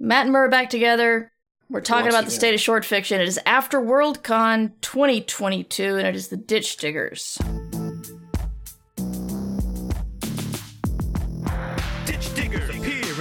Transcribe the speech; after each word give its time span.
Matt 0.00 0.24
and 0.24 0.32
Mur 0.32 0.48
back 0.48 0.70
together. 0.70 1.30
We're 1.68 1.82
talking 1.82 2.04
Once 2.06 2.14
about 2.14 2.20
the 2.22 2.28
again. 2.28 2.38
state 2.38 2.54
of 2.54 2.60
short 2.60 2.84
fiction. 2.84 3.20
It 3.20 3.28
is 3.28 3.38
after 3.46 3.80
Worldcon 3.80 4.72
2022, 4.80 5.96
and 5.98 6.06
it 6.08 6.16
is 6.16 6.28
the 6.28 6.36
Ditch 6.36 6.78
Diggers. 6.78 7.38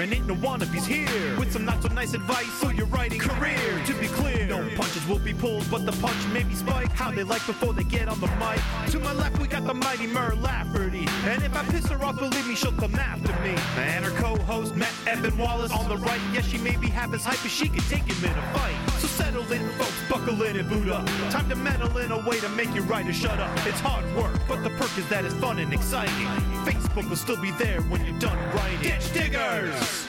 And 0.10 0.18
ain't 0.18 0.28
no 0.28 0.36
wannabes 0.36 0.86
here 0.88 1.38
with 1.38 1.52
some 1.54 1.66
not 1.66 1.84
so 1.84 1.88
nice 1.90 2.16
advice 2.16 2.48
for 2.48 2.74
your 2.74 2.88
writing 2.88 3.20
career. 3.20 3.84
To 3.86 3.94
be 3.96 4.08
clear, 4.08 4.48
no 4.48 4.58
punches 4.76 5.06
will 5.08 5.20
be 5.20 5.34
pulled, 5.34 5.70
but 5.70 5.86
the 5.86 5.92
punch 5.92 6.18
may 6.34 6.44
be 6.44 6.56
spiked. 6.56 6.94
How 6.94 7.12
they 7.12 7.22
like 7.22 7.46
before 7.46 7.74
they 7.74 7.84
get 7.84 8.08
on 8.08 8.20
the 8.20 8.28
mic. 8.38 8.60
To 8.92 9.00
my 9.00 9.14
left, 9.14 9.38
we 9.40 9.48
got 9.48 9.68
the 9.68 9.74
mighty 9.74 10.08
Mur 10.08 10.34
Lafferty, 10.42 11.06
and 11.26 11.44
if 11.44 11.56
I 11.56 11.64
piss 11.66 11.88
her 11.90 12.04
off, 12.04 12.18
believe 12.18 12.48
me, 12.48 12.56
she'll 12.56 12.72
come 12.72 12.96
after 12.96 13.34
me. 13.44 13.56
And 13.78 14.04
her 14.04 14.12
co-host 14.12 14.76
Matt 14.76 14.94
Evan 15.06 15.38
Wallace 15.38 15.72
on 15.72 15.88
the 15.88 15.98
right. 15.98 16.22
Yes, 16.34 16.48
she 16.48 16.58
may 16.58 16.76
be 16.76 16.88
half 16.88 17.14
as 17.14 17.24
hype 17.24 17.46
as 17.46 17.52
she 17.52 17.68
can 17.68 17.84
take 17.84 18.04
him 18.12 18.24
in 18.24 18.36
a 18.36 18.58
fight. 18.58 18.76
So 19.00 19.08
settle 19.08 19.52
in, 19.52 19.70
folks, 19.78 19.94
buckle 20.10 20.42
in 20.42 20.58
and 20.58 20.68
boot 20.68 20.90
up. 20.90 21.06
Time 21.30 21.48
to 21.50 21.56
meddle 21.56 21.96
in 22.00 22.12
a 22.12 22.18
way 22.28 22.40
to 22.40 22.50
make 22.50 22.74
you 22.74 22.82
writer 22.82 23.14
shut 23.14 23.40
up. 23.40 23.56
It's 23.68 23.80
hard 23.80 24.04
work, 24.16 24.40
but 24.48 24.64
the 24.64 24.72
perk 24.72 24.98
is 24.98 25.08
that 25.10 25.24
it's 25.24 25.36
fun 25.36 25.60
and 25.60 25.72
exciting. 25.72 26.28
Facebook 26.66 27.10
will 27.10 27.16
still 27.16 27.42
be 27.42 27.52
there 27.52 27.82
when 27.84 28.06
you're 28.06 28.20
done 28.20 28.38
writing. 28.56 28.82
Ditch 28.82 29.14
diggers. 29.14 30.08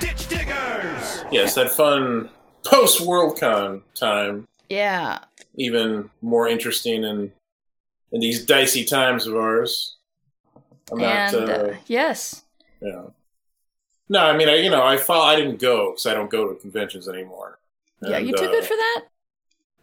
Ditch 0.00 0.28
diggers. 0.28 1.24
Yes, 1.30 1.54
that 1.54 1.70
fun 1.70 2.28
post 2.64 3.00
Worldcon 3.00 3.82
time, 3.94 4.46
Yeah. 4.68 5.20
even 5.56 6.10
more 6.22 6.48
interesting 6.48 7.04
in 7.04 7.32
in 8.12 8.20
these 8.20 8.44
dicey 8.46 8.84
times 8.84 9.26
of 9.26 9.34
ours. 9.34 9.96
I'm 10.92 11.00
and 11.00 11.32
not, 11.32 11.48
uh, 11.48 11.52
uh, 11.52 11.74
yes. 11.86 12.44
yeah. 12.80 13.02
No, 14.08 14.20
I 14.20 14.36
mean, 14.36 14.48
I 14.48 14.56
you 14.56 14.70
know, 14.70 14.84
I 14.84 14.96
follow, 14.98 15.24
I 15.24 15.34
didn't 15.34 15.58
go 15.58 15.90
because 15.90 16.06
I 16.06 16.14
don't 16.14 16.30
go 16.30 16.48
to 16.48 16.54
conventions 16.60 17.08
anymore. 17.08 17.58
Yeah, 18.08 18.18
And, 18.18 18.26
you 18.26 18.36
too 18.36 18.44
uh, 18.46 18.50
good 18.50 18.64
for 18.64 18.74
that? 18.76 19.02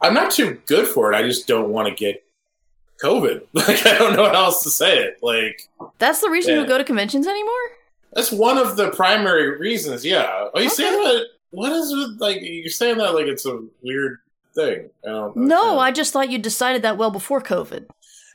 I'm 0.02 0.14
not 0.14 0.32
too 0.32 0.60
good 0.66 0.88
for 0.88 1.12
it. 1.12 1.16
I 1.16 1.22
just 1.24 1.48
don't 1.48 1.70
want 1.70 1.88
to 1.88 1.94
get 1.94 2.24
COVID. 3.04 3.44
Like 3.54 3.86
I 3.86 3.98
don't 3.98 4.16
know 4.16 4.26
how 4.26 4.46
else 4.46 4.64
to 4.64 4.70
say 4.70 5.00
it. 5.00 5.18
Like 5.22 5.70
That's 6.00 6.22
the 6.22 6.30
reason 6.30 6.56
you 6.56 6.66
go 6.66 6.78
to 6.78 6.84
conventions 6.84 7.28
anymore? 7.28 7.52
that's 8.14 8.32
one 8.32 8.58
of 8.58 8.76
the 8.76 8.92
primary 8.92 9.58
reasons. 9.58 10.04
Yeah. 10.04 10.50
Are 10.54 10.62
you 10.62 10.70
saying 10.70 11.02
that? 11.04 11.26
What 11.52 11.72
is 11.72 11.92
it 11.92 12.20
like? 12.20 12.40
You're 12.42 12.70
saying 12.70 12.98
that 12.98 13.14
like 13.14 13.28
it's 13.28 13.46
a 13.46 13.62
weird 13.82 14.20
thing. 14.54 14.90
I. 15.08 15.32
No. 15.36 15.80
I 15.80 15.92
just 15.92 16.12
thought 16.14 16.30
you 16.30 16.38
decided 16.38 16.82
that 16.82 16.98
well 16.98 17.12
before 17.12 17.42
COVID. 17.42 17.88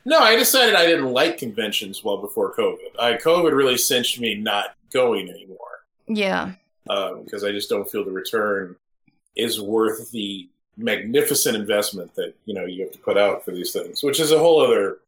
No, 0.05 0.19
I 0.19 0.35
decided 0.37 0.73
I 0.73 0.85
didn't 0.85 1.11
like 1.11 1.37
conventions 1.37 2.03
well 2.03 2.17
before 2.17 2.55
COVID. 2.55 2.97
I 2.97 3.13
COVID 3.15 3.51
really 3.51 3.77
cinched 3.77 4.19
me 4.21 4.35
not 4.35 4.75
going 4.93 5.29
anymore 5.29 5.83
Yeah. 6.07 6.53
because 6.85 7.43
I 7.43 7.51
just 7.51 7.69
don't 7.69 7.89
feel 7.91 8.05
the 8.05 8.11
return 8.11 8.77
is 9.37 9.61
worth 9.61 10.11
the 10.11 10.49
magnificent 10.77 11.55
investment 11.55 12.13
that 12.15 12.33
you 12.45 12.53
know 12.53 12.65
you 12.65 12.83
have 12.83 12.91
to 12.93 12.99
put 12.99 13.17
out 13.17 13.43
for 13.43 13.51
these 13.51 13.71
things, 13.71 14.03
which 14.03 14.19
is 14.19 14.31
a 14.31 14.39
whole 14.39 14.61
other 14.61 14.99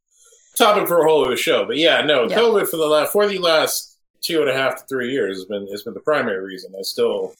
topic 0.55 0.87
for 0.87 0.99
a 0.99 1.03
whole 1.07 1.25
other 1.25 1.37
show. 1.37 1.65
But 1.65 1.77
yeah, 1.77 2.01
no, 2.01 2.27
Yeah. 2.29 2.37
COVID 2.37 2.67
for 2.67 2.77
the 2.77 2.87
last 2.87 3.11
for 3.11 3.27
the 3.27 3.39
last 3.39 3.97
two 4.21 4.41
and 4.41 4.49
a 4.49 4.53
half 4.53 4.77
to 4.77 4.85
three 4.87 5.11
years 5.11 5.37
has 5.37 5.45
been 5.45 5.67
has 5.67 5.83
been 5.83 5.93
the 5.93 5.99
primary 5.99 6.43
reason. 6.43 6.73
I 6.77 6.81
still 6.81 7.33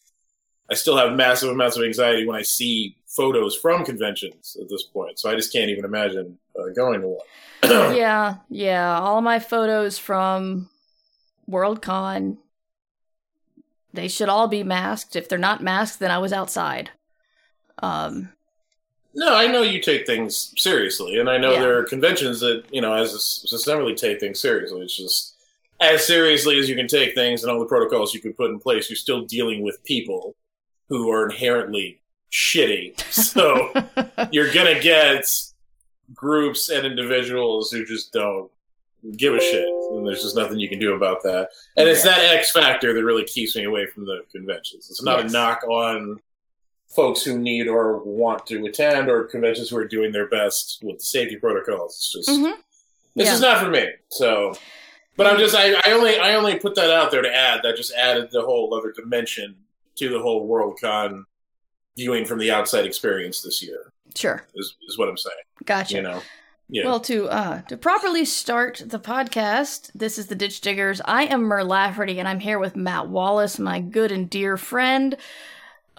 I 0.72 0.76
still 0.76 0.98
have 0.98 1.14
massive 1.14 1.50
amounts 1.50 1.78
of 1.78 1.84
anxiety 1.84 2.26
when 2.28 2.36
I 2.36 2.44
see 2.44 2.96
photos 3.08 3.56
from 3.56 3.84
conventions 3.84 4.56
at 4.62 4.70
this 4.70 4.84
point, 4.84 5.18
so 5.20 5.30
I 5.30 5.36
just 5.36 5.52
can't 5.52 5.70
even 5.70 5.84
imagine 5.84 6.38
uh, 6.58 6.70
going 6.76 7.02
to 7.02 7.08
one. 7.08 7.96
yeah, 7.96 8.36
yeah. 8.50 9.00
All 9.00 9.22
my 9.22 9.40
photos 9.40 9.98
from 9.98 10.70
Worldcon, 11.50 12.38
they 13.94 14.08
should 14.08 14.30
all 14.30 14.48
be 14.48 14.64
masked. 14.64 15.16
If 15.16 15.28
they're 15.30 15.38
not 15.38 15.64
masked, 15.64 16.00
then 16.00 16.12
I 16.12 16.18
was 16.20 16.34
outside. 16.34 16.92
Um, 17.82 18.30
No, 19.16 19.36
I 19.36 19.48
know 19.48 19.64
you 19.64 19.82
take 19.82 20.06
things 20.06 20.54
seriously, 20.58 21.18
and 21.20 21.30
I 21.30 21.38
know 21.38 21.54
Yeah. 21.54 21.62
there 21.62 21.78
are 21.80 21.84
conventions 21.84 22.40
that 22.42 22.64
you 22.72 22.82
know 22.82 22.94
as 22.94 23.12
systemically 23.14 23.96
take 23.98 24.20
things 24.20 24.40
seriously. 24.40 24.82
It's 24.82 24.96
just 24.96 25.36
as 25.82 26.06
seriously 26.06 26.60
as 26.60 26.70
you 26.70 26.76
can 26.76 26.88
take 26.88 27.16
things 27.16 27.42
and 27.42 27.52
all 27.52 27.60
the 27.60 27.66
protocols 27.66 28.14
you 28.14 28.20
can 28.22 28.34
put 28.34 28.52
in 28.52 28.60
place. 28.60 28.90
You're 28.90 28.98
still 28.98 29.22
dealing 29.26 29.64
with 29.64 29.84
people 29.84 30.36
who 30.90 31.10
are 31.12 31.26
inherently 31.30 32.02
shitty, 32.32 33.00
so 33.12 33.72
you're 34.32 34.52
gonna 34.54 34.80
get 34.80 35.26
groups 36.14 36.70
and 36.70 36.86
individuals 36.86 37.72
who 37.72 37.86
just 37.86 38.12
don't 38.14 38.52
give 39.18 39.34
a 39.34 39.40
shit, 39.40 39.66
and 40.00 40.08
there's 40.08 40.24
just 40.24 40.36
nothing 40.36 40.60
you 40.60 40.70
can 40.70 40.80
do 40.80 40.94
about 40.96 41.22
that. 41.24 41.50
And 41.78 41.88
it's 41.88 42.04
that 42.04 42.20
X 42.36 42.52
factor 42.52 42.94
that 42.94 43.04
really 43.04 43.24
keeps 43.26 43.56
me 43.56 43.64
away 43.66 43.86
from 43.86 44.06
the 44.06 44.22
conventions. 44.32 44.90
It's 44.90 45.04
not 45.04 45.20
Yes. 45.20 45.30
a 45.30 45.34
knock 45.34 45.64
on 45.68 46.20
folks 46.88 47.22
who 47.24 47.38
need 47.38 47.68
or 47.68 48.00
want 48.04 48.46
to 48.48 48.66
attend 48.66 49.10
or 49.10 49.24
conventions 49.26 49.70
who 49.70 49.78
are 49.78 49.86
doing 49.88 50.12
their 50.12 50.28
best 50.28 50.80
with 50.82 51.02
safety 51.02 51.36
protocols. 51.36 51.94
It's 51.96 52.28
just 52.28 52.30
mhm. 52.40 52.56
this 53.16 53.28
Yeah. 53.28 53.34
is 53.36 53.42
not 53.42 53.64
for 53.64 53.70
me. 53.70 53.88
So, 54.10 54.56
but 55.16 55.28
I'm 55.28 55.38
just 55.38 55.56
I, 55.56 55.74
I 55.86 55.92
only 55.92 56.18
I 56.18 56.34
only 56.36 56.58
put 56.58 56.76
that 56.76 56.90
out 56.92 57.12
there 57.12 57.22
to 57.22 57.34
add 57.36 57.62
that 57.64 57.76
just 57.76 57.94
added 57.94 58.30
the 58.32 58.42
whole 58.42 58.74
other 58.74 58.92
dimension 58.92 59.56
to 59.98 60.10
the 60.10 60.20
whole 60.20 60.48
Worldcon 60.50 61.26
viewing 61.98 62.26
from 62.26 62.40
the 62.40 62.50
outside 62.52 62.86
experience 62.86 63.42
this 63.42 63.62
year 63.62 63.92
Sure, 64.16 64.44
is 64.56 64.76
is 64.88 64.98
what 64.98 65.10
I'm 65.10 65.18
saying. 65.18 65.36
gotcha. 65.66 65.96
You 65.96 66.02
know, 66.02 66.22
yeah. 66.70 66.86
Well, 66.86 67.00
to 67.02 67.28
uh 67.30 67.62
to 67.64 67.78
properly 67.78 68.26
start 68.26 68.82
the 68.86 69.00
podcast, 69.00 69.92
this 69.96 70.18
is 70.18 70.28
the 70.28 70.36
Ditch 70.36 70.62
Diggers. 70.62 71.02
I 71.04 71.24
am 71.26 71.42
Mur 71.42 71.64
Lafferty, 71.64 72.20
and 72.20 72.28
I'm 72.28 72.40
here 72.40 72.60
with 72.60 72.76
Matt 72.76 73.10
Wallace, 73.10 73.60
my 73.60 73.80
good 73.82 74.12
and 74.12 74.30
dear 74.30 74.56
friend 74.56 75.18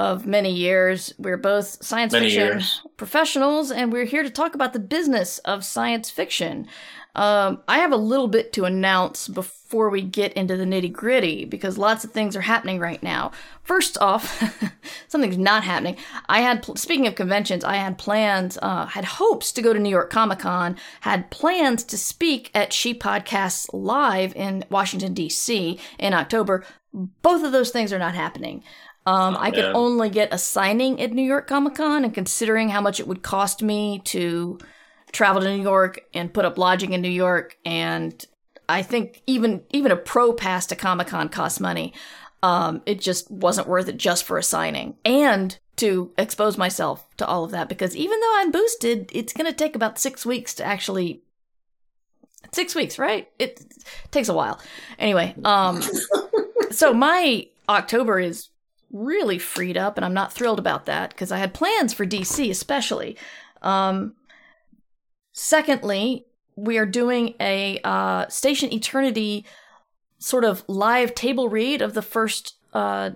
of 0.00 0.24
many 0.24 0.50
years. 0.50 1.12
We're 1.18 1.36
both 1.36 1.84
science 1.84 2.14
Many 2.14 2.26
fiction 2.30 2.46
years. 2.46 2.80
professionals, 2.96 3.70
and 3.70 3.92
we're 3.92 4.06
here 4.06 4.22
to 4.22 4.30
talk 4.30 4.54
about 4.54 4.72
the 4.72 4.78
business 4.78 5.38
of 5.40 5.62
science 5.62 6.08
fiction. 6.08 6.66
Um, 7.14 7.60
I 7.68 7.78
have 7.80 7.92
a 7.92 7.96
little 7.96 8.28
bit 8.28 8.50
to 8.54 8.64
announce 8.64 9.28
before 9.28 9.90
we 9.90 10.00
get 10.00 10.32
into 10.34 10.56
the 10.56 10.64
nitty 10.64 10.90
gritty 10.90 11.44
because 11.44 11.76
lots 11.76 12.02
of 12.02 12.12
things 12.12 12.34
are 12.34 12.40
happening 12.40 12.78
right 12.78 13.02
now. 13.02 13.32
First 13.62 13.98
off, 14.00 14.42
something's 15.08 15.36
not 15.36 15.64
happening. 15.64 15.96
I 16.30 16.40
had, 16.40 16.62
pl- 16.62 16.76
speaking 16.76 17.06
of 17.06 17.14
conventions, 17.14 17.62
I 17.62 17.74
had 17.74 17.98
plans, 17.98 18.56
uh, 18.62 18.86
had 18.86 19.04
hopes 19.04 19.52
to 19.52 19.60
go 19.60 19.74
to 19.74 19.78
New 19.78 19.90
York 19.90 20.08
Comic 20.08 20.38
Con, 20.38 20.76
had 21.00 21.30
plans 21.30 21.84
to 21.84 21.98
speak 21.98 22.50
at 22.54 22.72
She 22.72 22.94
Podcasts 22.94 23.68
Live 23.74 24.34
in 24.34 24.64
Washington, 24.70 25.12
D.C. 25.12 25.78
in 25.98 26.14
October. 26.14 26.64
Both 27.22 27.44
of 27.44 27.52
those 27.52 27.70
things 27.70 27.92
are 27.92 27.98
not 27.98 28.14
happening. 28.14 28.62
Um, 29.06 29.36
I 29.38 29.50
could 29.50 29.64
man. 29.64 29.76
only 29.76 30.10
get 30.10 30.32
a 30.32 30.38
signing 30.38 31.00
at 31.00 31.12
New 31.12 31.22
York 31.22 31.46
Comic 31.48 31.74
Con, 31.74 32.04
and 32.04 32.12
considering 32.12 32.68
how 32.68 32.80
much 32.80 33.00
it 33.00 33.08
would 33.08 33.22
cost 33.22 33.62
me 33.62 34.00
to 34.04 34.58
travel 35.12 35.42
to 35.42 35.56
New 35.56 35.62
York 35.62 36.02
and 36.14 36.32
put 36.32 36.44
up 36.44 36.58
lodging 36.58 36.92
in 36.92 37.00
New 37.00 37.08
York, 37.08 37.56
and 37.64 38.24
I 38.68 38.82
think 38.82 39.22
even 39.26 39.62
even 39.70 39.90
a 39.90 39.96
pro 39.96 40.32
pass 40.32 40.66
to 40.66 40.76
Comic 40.76 41.08
Con 41.08 41.28
costs 41.28 41.60
money. 41.60 41.92
Um, 42.42 42.80
it 42.86 43.00
just 43.00 43.30
wasn't 43.30 43.68
worth 43.68 43.88
it 43.88 43.98
just 43.98 44.24
for 44.24 44.38
a 44.38 44.42
signing 44.42 44.96
and 45.04 45.58
to 45.76 46.10
expose 46.16 46.56
myself 46.56 47.06
to 47.18 47.26
all 47.26 47.44
of 47.44 47.50
that 47.50 47.68
because 47.68 47.94
even 47.94 48.18
though 48.18 48.34
I'm 48.36 48.50
boosted, 48.50 49.10
it's 49.12 49.34
going 49.34 49.46
to 49.46 49.52
take 49.52 49.76
about 49.76 49.98
six 49.98 50.24
weeks 50.24 50.54
to 50.54 50.64
actually. 50.64 51.22
Six 52.52 52.74
weeks, 52.74 52.98
right? 52.98 53.28
It 53.38 53.60
takes 54.10 54.28
a 54.28 54.34
while. 54.34 54.58
Anyway, 54.98 55.34
um, 55.44 55.82
so 56.70 56.94
my 56.94 57.46
October 57.68 58.18
is 58.18 58.48
really 58.92 59.38
freed 59.38 59.76
up, 59.76 59.96
and 59.96 60.04
I'm 60.04 60.14
not 60.14 60.32
thrilled 60.32 60.58
about 60.58 60.86
that 60.86 61.10
because 61.10 61.32
I 61.32 61.38
had 61.38 61.54
plans 61.54 61.92
for 61.92 62.06
DC, 62.06 62.50
especially. 62.50 63.16
Um, 63.62 64.14
secondly, 65.32 66.26
we 66.56 66.78
are 66.78 66.86
doing 66.86 67.34
a 67.40 67.80
uh, 67.84 68.28
Station 68.28 68.72
Eternity 68.72 69.44
sort 70.18 70.44
of 70.44 70.64
live 70.68 71.14
table 71.14 71.48
read 71.48 71.80
of 71.80 71.94
the 71.94 72.02
first 72.02 72.56
uh, 72.74 73.10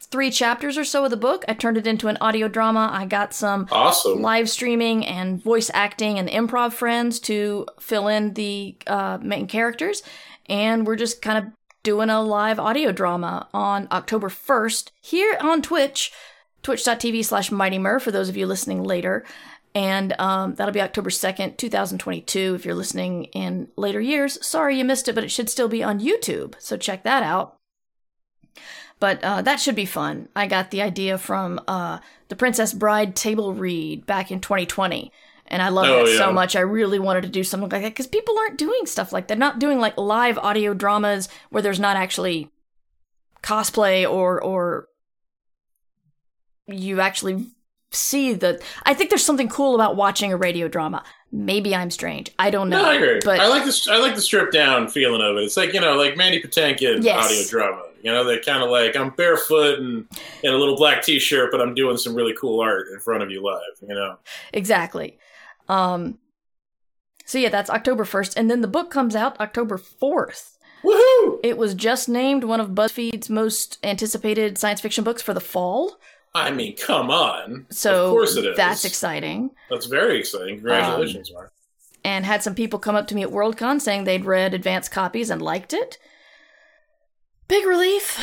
three 0.00 0.30
chapters 0.30 0.78
or 0.78 0.84
so 0.84 1.04
of 1.04 1.10
the 1.10 1.16
book. 1.16 1.44
I 1.48 1.54
turned 1.54 1.76
it 1.76 1.86
into 1.86 2.08
an 2.08 2.18
audio 2.20 2.48
drama. 2.48 2.88
I 2.92 3.06
got 3.06 3.34
some 3.34 3.66
awesome. 3.72 4.22
live 4.22 4.48
streaming 4.48 5.04
and 5.04 5.42
voice 5.42 5.70
acting 5.74 6.18
and 6.18 6.28
improv 6.28 6.72
friends 6.72 7.18
to 7.20 7.66
fill 7.80 8.08
in 8.08 8.34
the 8.34 8.76
uh, 8.86 9.18
main 9.20 9.46
characters. 9.46 10.02
And 10.48 10.86
we're 10.86 10.96
just 10.96 11.22
kind 11.22 11.38
of 11.38 11.52
doing 11.86 12.10
a 12.10 12.20
live 12.20 12.58
audio 12.58 12.90
drama 12.90 13.46
on 13.54 13.86
October 13.92 14.28
1st 14.28 14.90
here 15.00 15.38
on 15.40 15.62
Twitch, 15.62 16.10
twitch.tv 16.64 17.24
slash 17.24 17.52
Mighty 17.52 17.78
Mur 17.78 18.00
for 18.00 18.10
those 18.10 18.28
of 18.28 18.36
you 18.36 18.44
listening 18.44 18.82
later. 18.82 19.24
And 19.72 20.12
um, 20.18 20.56
that'll 20.56 20.74
be 20.74 20.80
October 20.80 21.10
2nd, 21.10 21.56
2022. 21.56 22.56
If 22.56 22.64
you're 22.64 22.74
listening 22.74 23.26
in 23.26 23.68
later 23.76 24.00
years, 24.00 24.44
sorry 24.44 24.76
you 24.76 24.84
missed 24.84 25.06
it, 25.06 25.14
but 25.14 25.22
it 25.22 25.30
should 25.30 25.48
still 25.48 25.68
be 25.68 25.84
on 25.84 26.00
YouTube. 26.00 26.56
So 26.58 26.76
check 26.76 27.04
that 27.04 27.22
out. 27.22 27.56
But 28.98 29.22
uh, 29.22 29.42
that 29.42 29.60
should 29.60 29.76
be 29.76 29.86
fun. 29.86 30.28
I 30.34 30.48
got 30.48 30.72
the 30.72 30.82
idea 30.82 31.18
from 31.18 31.60
uh, 31.68 32.00
the 32.26 32.34
Princess 32.34 32.72
Bride 32.72 33.14
table 33.14 33.54
read 33.54 34.06
back 34.06 34.32
in 34.32 34.40
2020. 34.40 35.12
And 35.48 35.62
I 35.62 35.68
love 35.68 35.86
Oh, 35.88 36.04
it 36.04 36.10
yeah. 36.12 36.18
so 36.18 36.32
much. 36.32 36.56
I 36.56 36.60
really 36.60 36.98
wanted 36.98 37.22
to 37.22 37.28
do 37.28 37.44
something 37.44 37.68
like 37.68 37.82
that 37.82 37.88
because 37.90 38.06
people 38.06 38.36
aren't 38.38 38.58
doing 38.58 38.86
stuff 38.86 39.12
like 39.12 39.28
that. 39.28 39.38
Not 39.38 39.58
doing 39.58 39.78
like 39.78 39.96
live 39.96 40.38
audio 40.38 40.74
dramas 40.74 41.28
where 41.50 41.62
there's 41.62 41.80
not 41.80 41.96
actually 41.96 42.50
cosplay 43.42 44.10
or 44.10 44.42
or 44.42 44.88
you 46.66 47.00
actually 47.00 47.46
see 47.92 48.32
the. 48.34 48.60
I 48.84 48.94
think 48.94 49.10
there's 49.10 49.24
something 49.24 49.48
cool 49.48 49.74
about 49.74 49.96
watching 49.96 50.32
a 50.32 50.36
radio 50.36 50.68
drama. 50.68 51.04
Maybe 51.32 51.74
I'm 51.74 51.90
strange. 51.90 52.30
I 52.38 52.50
don't 52.50 52.68
know. 52.68 52.82
No, 52.82 52.88
I 52.90 52.94
agree. 52.94 53.20
But 53.24 53.40
I 53.40 53.48
like 53.48 53.64
this. 53.64 53.88
I 53.88 53.98
like 53.98 54.14
the 54.14 54.20
stripped 54.20 54.52
down 54.52 54.88
feeling 54.88 55.20
of 55.20 55.36
it. 55.36 55.44
It's 55.44 55.56
like 55.56 55.72
you 55.72 55.80
know, 55.80 55.96
like 55.96 56.16
Mandy 56.16 56.40
Patinkin 56.42 57.02
Yes. 57.02 57.24
audio 57.24 57.42
drama. 57.48 57.82
You 58.02 58.12
know, 58.12 58.24
they're 58.24 58.40
kind 58.40 58.62
of 58.62 58.70
like 58.70 58.96
I'm 58.96 59.10
barefoot 59.10 59.78
and 59.80 60.06
in 60.42 60.52
a 60.52 60.56
little 60.56 60.76
black 60.76 61.02
T-shirt, 61.02 61.50
but 61.50 61.60
I'm 61.60 61.74
doing 61.74 61.96
some 61.96 62.14
really 62.14 62.34
cool 62.40 62.60
art 62.60 62.86
in 62.92 63.00
front 63.00 63.22
of 63.22 63.30
you 63.30 63.42
live. 63.42 63.60
You 63.82 63.94
know, 63.94 64.16
Exactly. 64.52 65.18
Um 65.68 66.18
so 67.24 67.38
yeah, 67.38 67.48
that's 67.48 67.70
October 67.70 68.04
1st 68.04 68.34
and 68.36 68.50
then 68.50 68.60
the 68.60 68.68
book 68.68 68.90
comes 68.90 69.16
out 69.16 69.40
October 69.40 69.78
4th. 69.78 70.58
woohoo! 70.84 71.40
It 71.42 71.58
was 71.58 71.74
just 71.74 72.08
named 72.08 72.44
one 72.44 72.60
of 72.60 72.70
BuzzFeed's 72.70 73.28
most 73.28 73.78
anticipated 73.82 74.58
science 74.58 74.80
fiction 74.80 75.02
books 75.04 75.22
for 75.22 75.34
the 75.34 75.40
fall. 75.40 75.98
I 76.34 76.50
mean, 76.50 76.76
come 76.76 77.10
on. 77.10 77.66
So 77.70 78.06
of 78.06 78.10
course 78.10 78.36
it 78.36 78.44
is. 78.44 78.56
that's 78.56 78.84
exciting. 78.84 79.50
That's 79.70 79.86
very 79.86 80.18
exciting. 80.18 80.56
Congratulations, 80.56 81.32
Mark. 81.32 81.52
And 82.04 82.24
had 82.24 82.42
some 82.42 82.54
people 82.54 82.78
come 82.78 82.94
up 82.94 83.08
to 83.08 83.14
me 83.14 83.22
at 83.22 83.30
Worldcon 83.30 83.80
saying 83.80 84.04
they'd 84.04 84.24
read 84.24 84.54
advanced 84.54 84.92
copies 84.92 85.30
and 85.30 85.42
liked 85.42 85.72
it. 85.72 85.98
Big 87.48 87.64
relief. 87.66 88.20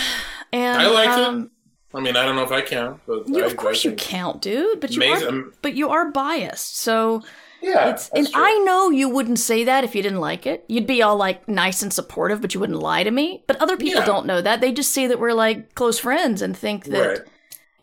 And 0.53 0.81
I 0.81 0.87
liked 0.87 1.19
it. 1.43 1.49
I 1.93 1.99
mean, 1.99 2.15
I 2.15 2.25
don't 2.25 2.35
know 2.35 2.43
if 2.43 2.51
I 2.51 2.61
count, 2.61 3.01
but 3.05 3.27
You, 3.29 3.43
I, 3.43 3.45
of 3.45 3.55
course 3.57 3.85
I 3.85 3.89
you 3.89 3.95
count, 3.95 4.41
dude. 4.41 4.79
But 4.79 4.91
you 4.91 5.01
Amazing. 5.03 5.35
are, 5.35 5.43
but 5.61 5.75
you 5.75 5.89
are 5.89 6.09
biased. 6.11 6.77
So 6.77 7.23
Yeah, 7.61 7.89
it's 7.91 8.09
and 8.09 8.27
true. 8.29 8.41
I 8.43 8.57
know 8.65 8.89
you 8.89 9.07
wouldn't 9.09 9.39
say 9.39 9.63
that 9.63 9.83
if 9.83 9.93
you 9.95 10.01
didn't 10.01 10.19
like 10.19 10.45
it. 10.47 10.65
You'd 10.67 10.87
be 10.87 11.01
all 11.01 11.15
like 11.17 11.47
nice 11.47 11.81
and 11.83 11.93
supportive, 11.93 12.41
but 12.41 12.53
you 12.53 12.59
wouldn't 12.59 12.79
lie 12.79 13.03
to 13.03 13.11
me. 13.11 13.43
But 13.47 13.57
other 13.61 13.77
people 13.77 14.01
Yeah. 14.01 14.05
don't 14.07 14.25
know 14.25 14.41
that. 14.41 14.59
They 14.59 14.71
just 14.71 14.91
see 14.91 15.07
that 15.07 15.19
we're 15.19 15.33
like 15.33 15.75
close 15.75 15.99
friends 15.99 16.41
and 16.41 16.57
think 16.57 16.85
that 16.85 17.07
right. 17.07 17.19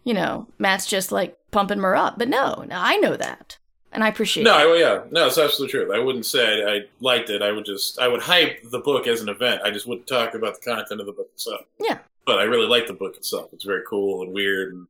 you 0.04 0.14
know 0.14 0.48
Matt's 0.58 0.86
just 0.86 1.12
like 1.12 1.36
pumping 1.52 1.78
her 1.80 1.94
up. 1.94 2.18
But 2.18 2.28
no, 2.28 2.64
no, 2.68 2.76
I 2.76 2.96
know 2.96 3.16
that, 3.16 3.58
and 3.92 4.02
I 4.04 4.08
appreciate. 4.08 4.42
No, 4.44 4.58
it. 4.58 4.76
I, 4.76 4.80
yeah, 4.80 5.00
no, 5.10 5.26
it's 5.28 5.38
absolutely 5.38 5.70
true. 5.72 5.94
I 5.94 5.98
wouldn't 6.00 6.26
say 6.26 6.62
I, 6.64 6.68
I 6.76 6.80
liked 7.00 7.30
it. 7.30 7.42
I 7.42 7.52
would 7.52 7.64
just, 7.64 7.98
I 7.98 8.08
would 8.08 8.22
hype 8.22 8.62
the 8.70 8.80
book 8.80 9.06
as 9.06 9.20
an 9.20 9.28
event. 9.28 9.62
I 9.64 9.70
just 9.70 9.86
wouldn't 9.86 10.06
talk 10.06 10.34
about 10.34 10.60
the 10.60 10.70
content 10.70 11.00
of 11.00 11.06
the 11.06 11.12
book 11.12 11.28
itself. 11.34 11.62
Yeah. 11.80 11.98
But 12.26 12.38
I 12.38 12.44
really 12.44 12.66
like 12.66 12.86
the 12.86 12.92
book 12.92 13.16
itself. 13.16 13.50
It's 13.52 13.64
very 13.64 13.82
cool 13.88 14.22
and 14.22 14.32
weird, 14.32 14.72
and 14.74 14.86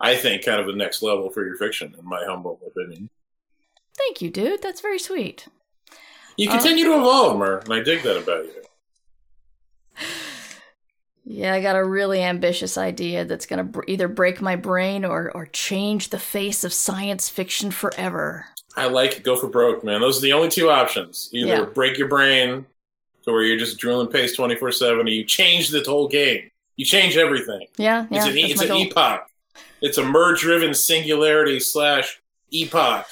I 0.00 0.16
think 0.16 0.44
kind 0.44 0.60
of 0.60 0.66
the 0.66 0.72
next 0.74 1.02
level 1.02 1.30
for 1.30 1.44
your 1.46 1.56
fiction, 1.56 1.94
in 1.98 2.04
my 2.08 2.24
humble 2.24 2.58
opinion. 2.66 3.10
Thank 3.96 4.22
you, 4.22 4.30
dude. 4.30 4.62
That's 4.62 4.80
very 4.80 4.98
sweet. 4.98 5.46
You 6.36 6.48
continue 6.48 6.84
to 6.84 6.94
um, 6.94 7.00
evolve, 7.00 7.38
Mur, 7.38 7.58
and 7.58 7.72
I 7.74 7.82
dig 7.82 8.02
that 8.02 8.16
about 8.16 8.44
you. 8.46 8.52
Yeah, 11.24 11.54
I 11.54 11.60
got 11.60 11.76
a 11.76 11.84
really 11.84 12.22
ambitious 12.22 12.76
idea 12.76 13.24
that's 13.24 13.46
gonna 13.46 13.64
br- 13.64 13.84
either 13.86 14.08
break 14.08 14.40
my 14.40 14.56
brain 14.56 15.04
or 15.04 15.30
or 15.32 15.46
change 15.46 16.08
the 16.08 16.18
face 16.18 16.64
of 16.64 16.72
science 16.72 17.28
fiction 17.28 17.70
forever. 17.70 18.46
I 18.76 18.86
like 18.86 19.16
it. 19.18 19.22
Go 19.22 19.36
for 19.36 19.46
broke, 19.48 19.84
man. 19.84 20.00
Those 20.00 20.18
are 20.18 20.22
the 20.22 20.32
only 20.32 20.48
two 20.48 20.70
options. 20.70 21.28
Either 21.32 21.46
Yeah. 21.48 21.64
break 21.66 21.98
your 21.98 22.08
brain 22.08 22.66
to 23.24 23.32
where 23.32 23.42
you're 23.42 23.58
just 23.58 23.78
drilling 23.78 24.08
paste 24.08 24.34
24 24.36 24.72
7, 24.72 25.06
or 25.06 25.10
you 25.10 25.24
change 25.24 25.68
the 25.68 25.82
whole 25.86 26.08
game. 26.08 26.50
You 26.80 26.86
change 26.86 27.18
everything. 27.18 27.66
Yeah, 27.76 28.06
yeah. 28.10 28.24
It's 28.24 28.26
an, 28.26 28.38
it's 28.38 28.62
an 28.62 28.72
epoch. 28.74 29.28
It's 29.82 29.98
a 29.98 30.02
merge-driven 30.02 30.72
singularity 30.72 31.60
slash 31.60 32.22
epoch 32.50 33.06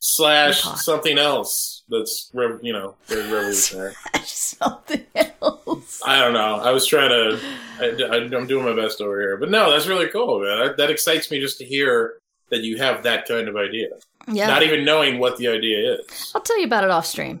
slash 0.00 0.66
Epoch. 0.66 0.76
something 0.76 1.16
else 1.16 1.82
that's 1.88 2.30
rev- 2.34 2.60
you 2.62 2.74
know 2.74 2.96
very 3.06 3.22
revolutionary. 3.22 3.94
Something 4.24 5.06
else. 5.14 6.02
I 6.04 6.20
don't 6.20 6.34
know. 6.34 6.56
I 6.56 6.72
was 6.72 6.86
trying 6.86 7.08
to. 7.08 7.40
I, 7.80 8.16
am 8.16 8.46
doing 8.46 8.66
my 8.66 8.74
best 8.74 9.00
over 9.00 9.18
here, 9.18 9.38
but 9.38 9.50
no, 9.50 9.70
that's 9.70 9.86
really 9.86 10.08
cool, 10.08 10.40
man. 10.40 10.66
That, 10.66 10.76
that 10.76 10.90
excites 10.90 11.30
me 11.30 11.40
just 11.40 11.56
to 11.58 11.64
hear 11.64 12.18
that 12.50 12.60
you 12.64 12.76
have 12.76 13.04
that 13.04 13.26
kind 13.26 13.48
of 13.48 13.56
idea, 13.56 13.88
Yeah, 14.28 14.48
not 14.48 14.62
even 14.62 14.84
knowing 14.84 15.18
what 15.18 15.38
the 15.38 15.48
idea 15.48 15.94
is. 15.94 16.32
I'll 16.34 16.42
tell 16.42 16.58
you 16.58 16.66
about 16.66 16.84
it 16.84 16.90
off 16.90 17.06
stream. 17.06 17.40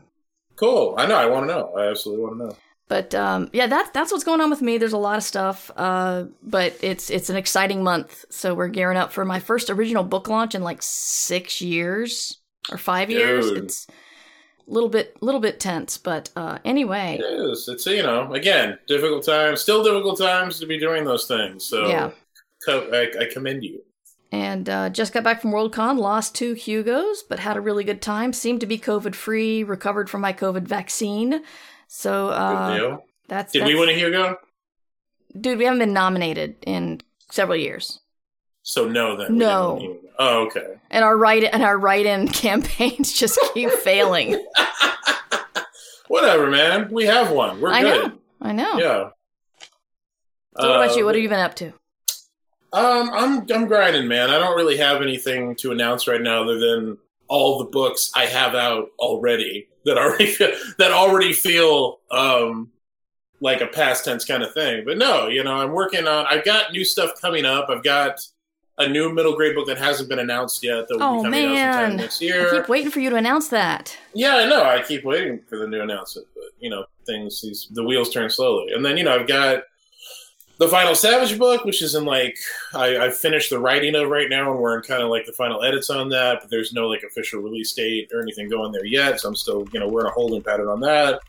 Cool. 0.56 0.94
I 0.96 1.04
know. 1.04 1.16
I 1.16 1.26
want 1.26 1.48
to 1.48 1.54
know. 1.54 1.74
I 1.76 1.90
absolutely 1.90 2.24
want 2.24 2.38
to 2.38 2.46
know. 2.46 2.56
But 2.90 3.14
um, 3.14 3.50
yeah, 3.52 3.68
that's 3.68 3.88
that's 3.90 4.10
what's 4.10 4.24
going 4.24 4.40
on 4.40 4.50
with 4.50 4.62
me. 4.62 4.76
There's 4.76 4.92
a 4.92 4.98
lot 4.98 5.16
of 5.16 5.22
stuff, 5.22 5.70
uh, 5.76 6.24
but 6.42 6.76
it's 6.82 7.08
it's 7.08 7.30
an 7.30 7.36
exciting 7.36 7.84
month. 7.84 8.24
So 8.30 8.52
we're 8.52 8.66
gearing 8.66 8.98
up 8.98 9.12
for 9.12 9.24
my 9.24 9.38
first 9.38 9.70
original 9.70 10.02
book 10.02 10.26
launch 10.28 10.56
in 10.56 10.64
like 10.64 10.78
six 10.82 11.62
years 11.62 12.40
or 12.68 12.78
five 12.78 13.08
years. 13.08 13.48
It's 13.48 13.86
a 13.88 14.72
little 14.72 14.88
bit 14.88 15.22
little 15.22 15.40
bit 15.40 15.60
tense, 15.60 15.98
but 15.98 16.30
uh, 16.34 16.58
anyway, 16.64 17.20
It 17.20 17.24
is. 17.24 17.68
It's 17.68 17.86
you 17.86 18.02
know 18.02 18.32
again 18.32 18.76
difficult 18.88 19.24
times, 19.24 19.60
still 19.60 19.84
difficult 19.84 20.18
times 20.18 20.58
to 20.58 20.66
be 20.66 20.76
doing 20.76 21.04
those 21.04 21.26
things. 21.28 21.64
So 21.64 21.86
Yeah. 21.88 22.10
I, 22.66 23.08
I 23.20 23.24
commend 23.32 23.62
you. 23.62 23.82
and 24.32 24.68
uh, 24.68 24.90
just 24.90 25.12
got 25.12 25.22
back 25.22 25.40
from 25.40 25.52
Worldcon, 25.52 25.96
lost 25.96 26.34
two 26.34 26.54
Hugos, 26.54 27.22
but 27.28 27.38
had 27.38 27.56
a 27.56 27.60
really 27.60 27.84
good 27.84 28.02
time. 28.02 28.32
Seemed 28.32 28.60
to 28.62 28.66
be 28.66 28.78
COVID 28.78 29.14
free, 29.14 29.62
recovered 29.62 30.10
from 30.10 30.22
my 30.22 30.32
COVID 30.32 30.62
vaccine. 30.62 31.42
So 31.92 32.28
uh, 32.28 32.98
that's 33.26 33.52
Did 33.52 33.64
we 33.64 33.72
that's- 33.72 33.80
win 33.80 33.88
a 33.88 33.98
Hugo? 33.98 34.38
dude. 35.40 35.58
We 35.58 35.64
haven't 35.64 35.80
been 35.80 35.92
nominated 35.92 36.56
in 36.64 37.00
several 37.32 37.58
years. 37.58 37.98
So 38.62 38.86
no, 38.88 39.16
then 39.16 39.36
No. 39.38 39.78
didn't 39.80 39.88
win 39.88 39.96
a 39.96 40.00
Hugo. 40.00 40.08
Oh, 40.20 40.46
okay. 40.46 40.74
and 40.90 41.02
our 41.04 41.16
write 41.16 41.44
and 41.44 41.62
our 41.64 41.76
write-in 41.78 42.28
campaigns 42.44 43.12
just 43.12 43.38
keep 43.54 43.70
failing. 43.84 44.40
Whatever, 46.08 46.48
man. 46.50 46.90
We 46.92 47.06
have 47.06 47.30
one. 47.32 47.60
We're 47.60 47.72
I 47.72 47.82
good. 47.82 48.12
know. 48.12 48.18
I 48.40 48.52
know. 48.52 48.78
Yeah. 48.78 49.08
So 50.60 50.68
what 50.68 50.76
about 50.76 50.90
Uh, 50.90 50.94
you? 50.98 51.04
What 51.04 51.14
have 51.16 51.22
you 51.22 51.28
been 51.28 51.38
up 51.40 51.54
to? 51.56 51.72
Um, 52.72 53.10
I'm 53.12 53.46
I'm 53.52 53.66
grinding, 53.66 54.06
man. 54.08 54.30
I 54.30 54.38
don't 54.38 54.56
really 54.56 54.76
have 54.76 55.02
anything 55.02 55.56
to 55.56 55.72
announce 55.72 56.06
right 56.06 56.20
now 56.22 56.42
other 56.42 56.58
than 56.58 56.98
all 57.30 57.58
the 57.60 57.64
books 57.64 58.10
I 58.14 58.26
have 58.26 58.54
out 58.54 58.88
already 58.98 59.68
that 59.86 59.96
already 59.96 60.26
feel, 60.36 60.50
that 60.78 60.92
already 60.92 61.32
feel 61.32 62.00
um 62.10 62.70
like 63.40 63.62
a 63.62 63.66
past 63.68 64.04
tense 64.04 64.26
kind 64.26 64.42
of 64.42 64.52
thing. 64.52 64.84
But 64.84 64.98
no, 64.98 65.28
you 65.28 65.42
know, 65.42 65.54
I'm 65.54 65.72
working 65.72 66.06
on. 66.06 66.26
I've 66.28 66.44
got 66.44 66.72
new 66.72 66.84
stuff 66.84 67.12
coming 67.22 67.46
up. 67.46 67.70
I've 67.70 67.82
got 67.82 68.20
a 68.76 68.88
new 68.88 69.12
middle 69.14 69.34
grade 69.36 69.54
book 69.54 69.66
that 69.68 69.78
hasn't 69.78 70.08
been 70.08 70.18
announced 70.18 70.62
yet 70.62 70.88
that 70.88 70.96
will 70.96 71.02
Oh, 71.02 71.16
be 71.18 71.24
coming 71.24 71.46
out 71.46 71.56
sometime 71.74 71.88
man. 71.90 71.96
next 71.96 72.20
I 72.20 72.24
year. 72.26 72.50
keep 72.50 72.68
waiting 72.68 72.90
for 72.90 73.00
you 73.00 73.10
to 73.10 73.16
announce 73.16 73.48
that. 73.48 73.96
Yeah, 74.14 74.36
I 74.36 74.46
know. 74.46 74.62
I 74.64 74.82
keep 74.82 75.04
waiting 75.04 75.40
for 75.48 75.58
the 75.58 75.66
new 75.66 75.80
announcement, 75.82 76.28
but 76.34 76.44
you 76.58 76.68
know, 76.68 76.84
things 77.06 77.40
these 77.42 77.68
the 77.72 77.84
wheels 77.84 78.10
turn 78.10 78.28
slowly. 78.28 78.72
And 78.74 78.84
then 78.84 78.96
you 78.98 79.04
know, 79.04 79.14
I've 79.18 79.28
got 79.28 79.62
the 80.60 80.68
final 80.68 80.94
Savage 80.94 81.38
book, 81.38 81.64
which 81.64 81.80
is 81.82 81.94
in 81.94 82.04
like 82.04 82.36
I, 82.74 82.98
I've 82.98 83.16
finished 83.16 83.48
the 83.48 83.58
writing 83.58 83.94
of 83.96 84.08
right 84.10 84.28
now, 84.28 84.50
and 84.52 84.60
we're 84.60 84.76
in 84.76 84.82
kind 84.82 85.02
of 85.02 85.08
like 85.08 85.24
the 85.24 85.32
final 85.32 85.62
edits 85.64 85.88
on 85.88 86.10
that. 86.10 86.40
But 86.42 86.50
there's 86.50 86.74
no 86.74 86.86
like 86.86 87.02
official 87.02 87.40
release 87.40 87.72
date 87.72 88.10
or 88.12 88.20
anything 88.20 88.48
going 88.50 88.70
there 88.70 88.84
yet, 88.84 89.18
so 89.20 89.28
I'm 89.30 89.34
still 89.36 89.66
you 89.72 89.80
know 89.80 89.88
we're 89.88 90.02
in 90.02 90.06
a 90.06 90.10
holding 90.10 90.42
pattern 90.42 90.68
on 90.68 90.80
that. 90.80 91.20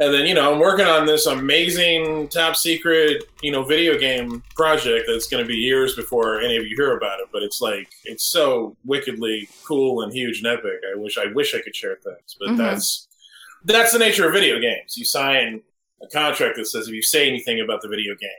And 0.00 0.12
then 0.12 0.26
you 0.26 0.34
know 0.34 0.52
I'm 0.52 0.58
working 0.58 0.84
on 0.84 1.06
this 1.06 1.26
amazing 1.26 2.26
top 2.28 2.56
secret 2.56 3.22
you 3.40 3.52
know 3.52 3.62
video 3.62 3.96
game 3.98 4.42
project 4.56 5.06
that's 5.08 5.28
going 5.28 5.44
to 5.44 5.48
be 5.48 5.54
years 5.56 5.94
before 5.94 6.40
any 6.40 6.56
of 6.56 6.64
you 6.66 6.74
hear 6.76 6.96
about 6.96 7.20
it. 7.20 7.28
But 7.32 7.44
it's 7.44 7.62
like 7.62 7.88
it's 8.04 8.24
so 8.24 8.76
wickedly 8.84 9.48
cool 9.64 10.02
and 10.02 10.12
huge 10.12 10.38
and 10.38 10.48
epic. 10.48 10.80
I 10.92 10.98
wish 10.98 11.16
I 11.18 11.26
wish 11.32 11.54
I 11.54 11.60
could 11.60 11.74
share 11.76 11.96
things, 12.02 12.36
but 12.38 12.48
Mhm. 12.48 12.56
that's 12.58 13.06
that's 13.64 13.92
the 13.92 14.00
nature 14.00 14.26
of 14.26 14.32
video 14.32 14.58
games. 14.58 14.96
You 14.98 15.04
sign 15.04 15.62
a 16.02 16.08
contract 16.08 16.56
that 16.56 16.66
says 16.66 16.88
if 16.88 16.94
you 16.94 17.00
say 17.02 17.28
anything 17.28 17.60
about 17.60 17.80
the 17.80 17.88
video 17.88 18.14
game, 18.16 18.30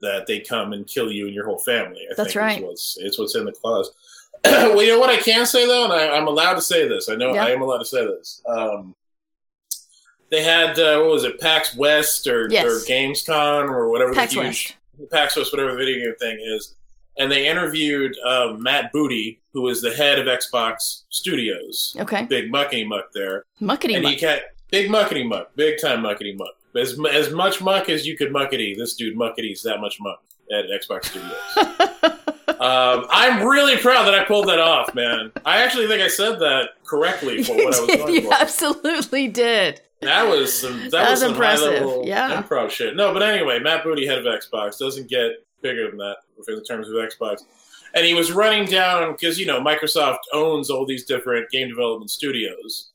that 0.00 0.26
they 0.26 0.40
come 0.40 0.72
and 0.72 0.86
kill 0.86 1.10
you 1.12 1.26
and 1.26 1.34
your 1.34 1.46
whole 1.46 1.58
family. 1.58 2.00
I 2.10 2.14
That's 2.16 2.32
think 2.32 2.42
right. 2.42 2.58
Is 2.58 2.64
what's, 2.64 2.96
it's 3.00 3.18
what's 3.18 3.34
in 3.36 3.44
the 3.44 3.52
clause. 3.52 3.90
well, 4.44 4.82
you 4.82 4.88
know 4.88 4.98
what 4.98 5.10
I 5.10 5.18
can 5.18 5.44
say 5.46 5.66
though, 5.66 5.84
and 5.84 5.92
I, 5.92 6.16
I'm 6.16 6.26
allowed 6.26 6.54
to 6.54 6.62
say 6.62 6.88
this. 6.88 7.08
I 7.10 7.14
know 7.16 7.34
Yeah. 7.34 7.44
I 7.44 7.50
am 7.50 7.60
allowed 7.62 7.78
to 7.78 7.84
say 7.84 8.04
this. 8.06 8.42
Um, 8.46 8.94
they 10.30 10.42
had 10.42 10.78
uh, 10.78 11.00
what 11.00 11.10
was 11.10 11.24
it, 11.24 11.40
PAX 11.40 11.74
West 11.76 12.26
or, 12.26 12.48
Yes. 12.50 12.64
or 12.64 12.86
Gamescom 12.90 13.68
or 13.70 13.90
whatever 13.90 14.12
PAX 14.14 14.32
the 14.32 14.40
West. 14.40 14.74
huge 14.96 15.10
PAX 15.10 15.36
West, 15.36 15.52
whatever 15.52 15.72
the 15.72 15.76
video 15.78 16.06
game 16.06 16.14
thing 16.18 16.38
is, 16.56 16.74
and 17.18 17.30
they 17.30 17.48
interviewed 17.48 18.16
uh, 18.24 18.54
Matt 18.58 18.92
Booty, 18.92 19.40
who 19.52 19.68
is 19.68 19.82
the 19.82 19.92
head 19.92 20.18
of 20.18 20.26
Xbox 20.26 21.02
Studios, 21.10 21.96
Okay. 21.98 22.24
big 22.24 22.50
mucky 22.50 22.84
muck 22.84 23.12
there, 23.12 23.44
Muckety 23.60 24.00
muck. 24.00 24.40
big 24.70 24.88
muckety 24.88 25.26
muck, 25.28 25.54
big 25.56 25.80
time 25.80 26.00
muckety 26.02 26.36
muck. 26.38 26.54
As 26.78 26.98
as 27.12 27.30
much 27.32 27.60
muck 27.60 27.88
as 27.88 28.06
you 28.06 28.16
could 28.16 28.30
muckety, 28.32 28.76
this 28.76 28.94
dude 28.94 29.16
muckety's 29.16 29.62
that 29.62 29.80
much 29.80 29.98
muck 30.00 30.22
at 30.52 30.66
Xbox 30.66 31.06
Studios. 31.06 31.34
um, 32.60 33.06
I'm 33.10 33.46
really 33.46 33.76
proud 33.76 34.04
that 34.04 34.14
I 34.14 34.24
pulled 34.24 34.48
that 34.48 34.58
off, 34.58 34.94
man. 34.94 35.32
I 35.44 35.62
actually 35.62 35.86
think 35.86 36.02
I 36.02 36.08
said 36.08 36.38
that 36.40 36.70
correctly 36.84 37.42
for 37.42 37.54
what 37.56 37.74
I 37.74 37.80
was 37.80 37.80
you 37.88 37.96
going 37.96 38.12
did. 38.14 38.22
for. 38.22 38.28
You 38.28 38.32
absolutely 38.32 39.28
did. 39.28 39.80
That 40.02 40.28
was 40.28 40.58
some 40.58 40.78
that, 40.84 40.90
That 40.92 41.10
was 41.10 41.22
was 41.22 41.30
impressive, 41.30 42.06
yeah. 42.06 42.42
improv 42.42 42.70
shit. 42.70 42.96
No, 42.96 43.12
but 43.12 43.22
anyway, 43.22 43.58
Matt 43.58 43.84
Booty, 43.84 44.06
head 44.06 44.18
of 44.18 44.24
Xbox, 44.24 44.78
doesn't 44.78 45.08
get 45.08 45.32
bigger 45.62 45.88
than 45.88 45.98
that 45.98 46.16
in 46.48 46.64
terms 46.64 46.88
of 46.88 46.94
Xbox. 46.94 47.42
and 47.94 48.06
he 48.06 48.14
was 48.14 48.32
running 48.32 48.64
down 48.66 49.12
because 49.12 49.38
you 49.38 49.44
know 49.46 49.60
Microsoft 49.60 50.18
owns 50.32 50.70
all 50.70 50.86
these 50.86 51.04
different 51.04 51.50
game 51.50 51.68
development 51.68 52.10
studios, 52.10 52.90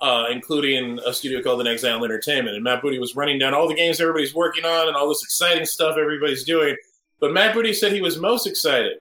uh, 0.00 0.26
including 0.30 0.98
a 1.06 1.12
studio 1.12 1.42
called 1.42 1.60
inXile 1.64 2.04
Entertainment. 2.04 2.54
And 2.54 2.64
Matt 2.64 2.82
Booty 2.82 2.98
was 2.98 3.16
running 3.16 3.38
down 3.38 3.54
all 3.54 3.68
the 3.68 3.74
games 3.74 4.00
everybody's 4.00 4.34
working 4.34 4.64
on 4.64 4.88
and 4.88 4.96
all 4.96 5.08
this 5.08 5.22
exciting 5.22 5.64
stuff 5.64 5.96
everybody's 5.98 6.44
doing. 6.44 6.76
But 7.20 7.32
Matt 7.32 7.54
Booty 7.54 7.72
said 7.72 7.92
he 7.92 8.00
was 8.02 8.18
most 8.18 8.46
excited 8.46 8.98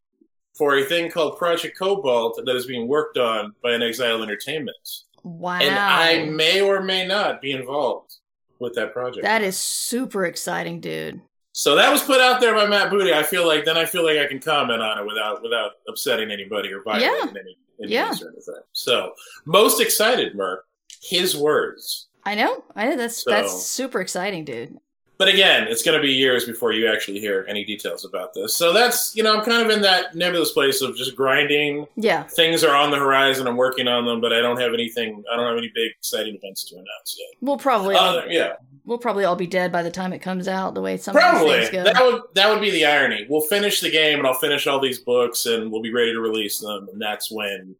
for 0.53 0.77
a 0.77 0.83
thing 0.85 1.11
called 1.11 1.37
Project 1.37 1.77
Cobalt 1.77 2.39
that 2.45 2.55
is 2.55 2.65
being 2.65 2.87
worked 2.87 3.17
on 3.17 3.53
by 3.61 3.71
inXile 3.71 4.23
Entertainment. 4.23 4.77
Wow. 5.23 5.59
And 5.59 5.75
I 5.75 6.25
may 6.25 6.61
or 6.61 6.81
may 6.81 7.05
not 7.05 7.41
be 7.41 7.51
involved 7.51 8.13
with 8.59 8.73
that 8.75 8.93
project. 8.93 9.23
that 9.23 9.41
is 9.41 9.57
super 9.57 10.25
exciting, 10.25 10.79
dude. 10.79 11.19
So 11.51 11.75
that 11.75 11.91
was 11.91 12.01
put 12.03 12.21
out 12.21 12.39
there 12.39 12.53
by 12.53 12.67
Matt 12.67 12.89
Booty. 12.89 13.13
I 13.13 13.23
feel 13.23 13.45
like 13.47 13.65
then 13.65 13.77
I 13.77 13.85
feel 13.85 14.05
like 14.05 14.17
I 14.17 14.27
can 14.27 14.39
comment 14.39 14.81
on 14.81 14.97
it 14.99 15.05
without 15.05 15.41
without 15.41 15.71
upsetting 15.89 16.31
anybody 16.31 16.71
or 16.71 16.81
violating 16.83 17.09
Yeah. 17.15 17.41
any 17.41 17.57
any 17.83 17.91
Yeah. 17.91 18.09
or 18.21 18.29
anything. 18.29 18.55
So 18.71 19.13
most 19.45 19.81
excited, 19.81 20.35
Merc. 20.35 20.65
His 21.09 21.35
words. 21.38 22.07
I 22.24 22.35
know. 22.35 22.63
I 22.75 22.85
know 22.88 22.97
that's 22.97 23.24
So- 23.24 23.29
that's 23.31 23.63
super 23.65 24.01
exciting, 24.01 24.45
dude. 24.45 24.77
But 25.17 25.29
again, 25.29 25.67
it's 25.69 25.81
going 25.81 25.95
to 25.97 26.01
be 26.01 26.12
years 26.12 26.43
before 26.43 26.74
you 26.74 26.91
actually 26.91 27.21
hear 27.21 27.45
any 27.47 27.63
details 27.63 28.03
about 28.03 28.33
this. 28.33 28.53
So 28.53 28.74
that's 28.74 29.15
you 29.15 29.24
know 29.24 29.38
I'm 29.38 29.45
kind 29.45 29.63
of 29.63 29.69
in 29.74 29.81
that 29.83 30.13
nebulous 30.13 30.51
place 30.51 30.81
of 30.81 30.97
just 30.97 31.15
grinding. 31.15 31.88
Yeah. 31.95 32.24
Things 32.24 32.65
are 32.65 32.75
on 32.75 32.91
the 32.91 32.97
horizon. 32.97 33.47
I'm 33.47 33.55
working 33.55 33.88
on 33.88 34.05
them, 34.05 34.19
but 34.19 34.33
I 34.33 34.41
don't 34.41 34.59
have 34.59 34.74
anything. 34.74 35.24
I 35.31 35.38
don't 35.38 35.47
have 35.47 35.57
any 35.57 35.71
big 35.74 35.91
exciting 35.97 36.35
events 36.35 36.65
to 36.65 36.75
announce 36.75 37.15
yet. 37.17 37.38
We'll 37.39 37.55
probably 37.57 37.95
all, 37.95 38.17
Uh, 38.17 38.25
yeah, 38.27 38.55
we'll 38.83 38.97
probably 38.97 39.24
all 39.24 39.38
be 39.38 39.47
dead 39.47 39.71
by 39.71 39.83
the 39.83 39.91
time 39.91 40.12
it 40.12 40.19
comes 40.19 40.50
out. 40.50 40.75
The 40.75 40.81
way 40.81 40.97
some 40.97 41.15
of 41.15 41.21
these 41.21 41.31
Probably 41.31 41.59
things 41.59 41.69
go. 41.69 41.83
that 41.85 42.03
would 42.03 42.21
that 42.33 42.50
would 42.51 42.59
be 42.59 42.71
the 42.71 42.83
irony. 42.85 43.25
We'll 43.29 43.39
finish 43.47 43.79
the 43.79 43.91
game, 43.91 44.17
and 44.19 44.27
I'll 44.27 44.33
finish 44.33 44.67
all 44.67 44.81
these 44.81 45.00
books, 45.00 45.45
and 45.45 45.71
we'll 45.71 45.81
be 45.81 45.93
ready 45.93 46.12
to 46.12 46.19
release 46.19 46.59
them, 46.59 46.89
and 46.91 47.01
that's 47.01 47.31
when, 47.31 47.77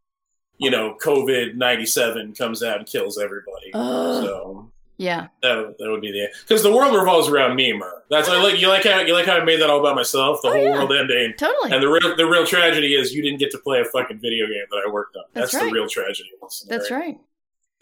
you 0.58 0.70
know, 0.72 0.98
COVID 1.04 1.56
ninety 1.56 1.86
seven 1.86 2.34
comes 2.34 2.64
out 2.64 2.78
and 2.78 2.88
kills 2.88 3.18
everybody. 3.18 3.72
Ugh. 3.74 4.24
so 4.24 4.72
yeah. 4.98 5.28
that 5.42 5.58
would- 5.58 5.76
that 5.78 5.90
would 5.92 6.00
be 6.02 6.12
the 6.12 6.28
because 6.48 6.64
the 6.64 6.72
world 6.72 6.96
revolves 6.96 7.28
around 7.28 7.56
me, 7.56 7.74
Mur. 7.74 8.04
That's 8.10 8.30
I 8.30 8.42
like 8.42 8.60
you 8.62 8.70
like 8.70 8.84
how 8.86 9.02
you 9.02 9.14
like 9.14 9.26
how 9.26 9.38
I 9.38 9.44
made 9.44 9.60
that 9.62 9.70
all 9.70 9.80
about 9.82 9.96
myself. 9.96 10.40
The 10.42 10.48
Oh, 10.50 10.54
whole 10.54 10.64
yeah. 10.64 10.74
world 10.74 10.92
ending, 10.94 11.34
Totally. 11.38 11.74
and 11.74 11.84
the 11.84 11.88
real 11.90 12.16
the 12.16 12.26
real 12.26 12.46
tragedy 12.46 12.96
is 12.96 13.14
you 13.14 13.22
didn't 13.22 13.40
get 13.40 13.52
to 13.52 13.58
play 13.58 13.82
a 13.82 13.86
fucking 13.86 14.20
video 14.20 14.46
game 14.48 14.64
that 14.72 14.82
I 14.88 14.90
worked 14.92 15.16
on. 15.18 15.24
That's 15.34 15.52
That's, 15.52 15.64
right. 15.64 15.70
the 15.70 15.74
real 15.74 15.90
tragedy. 15.90 16.30
That's 16.70 16.90
right. 16.92 17.18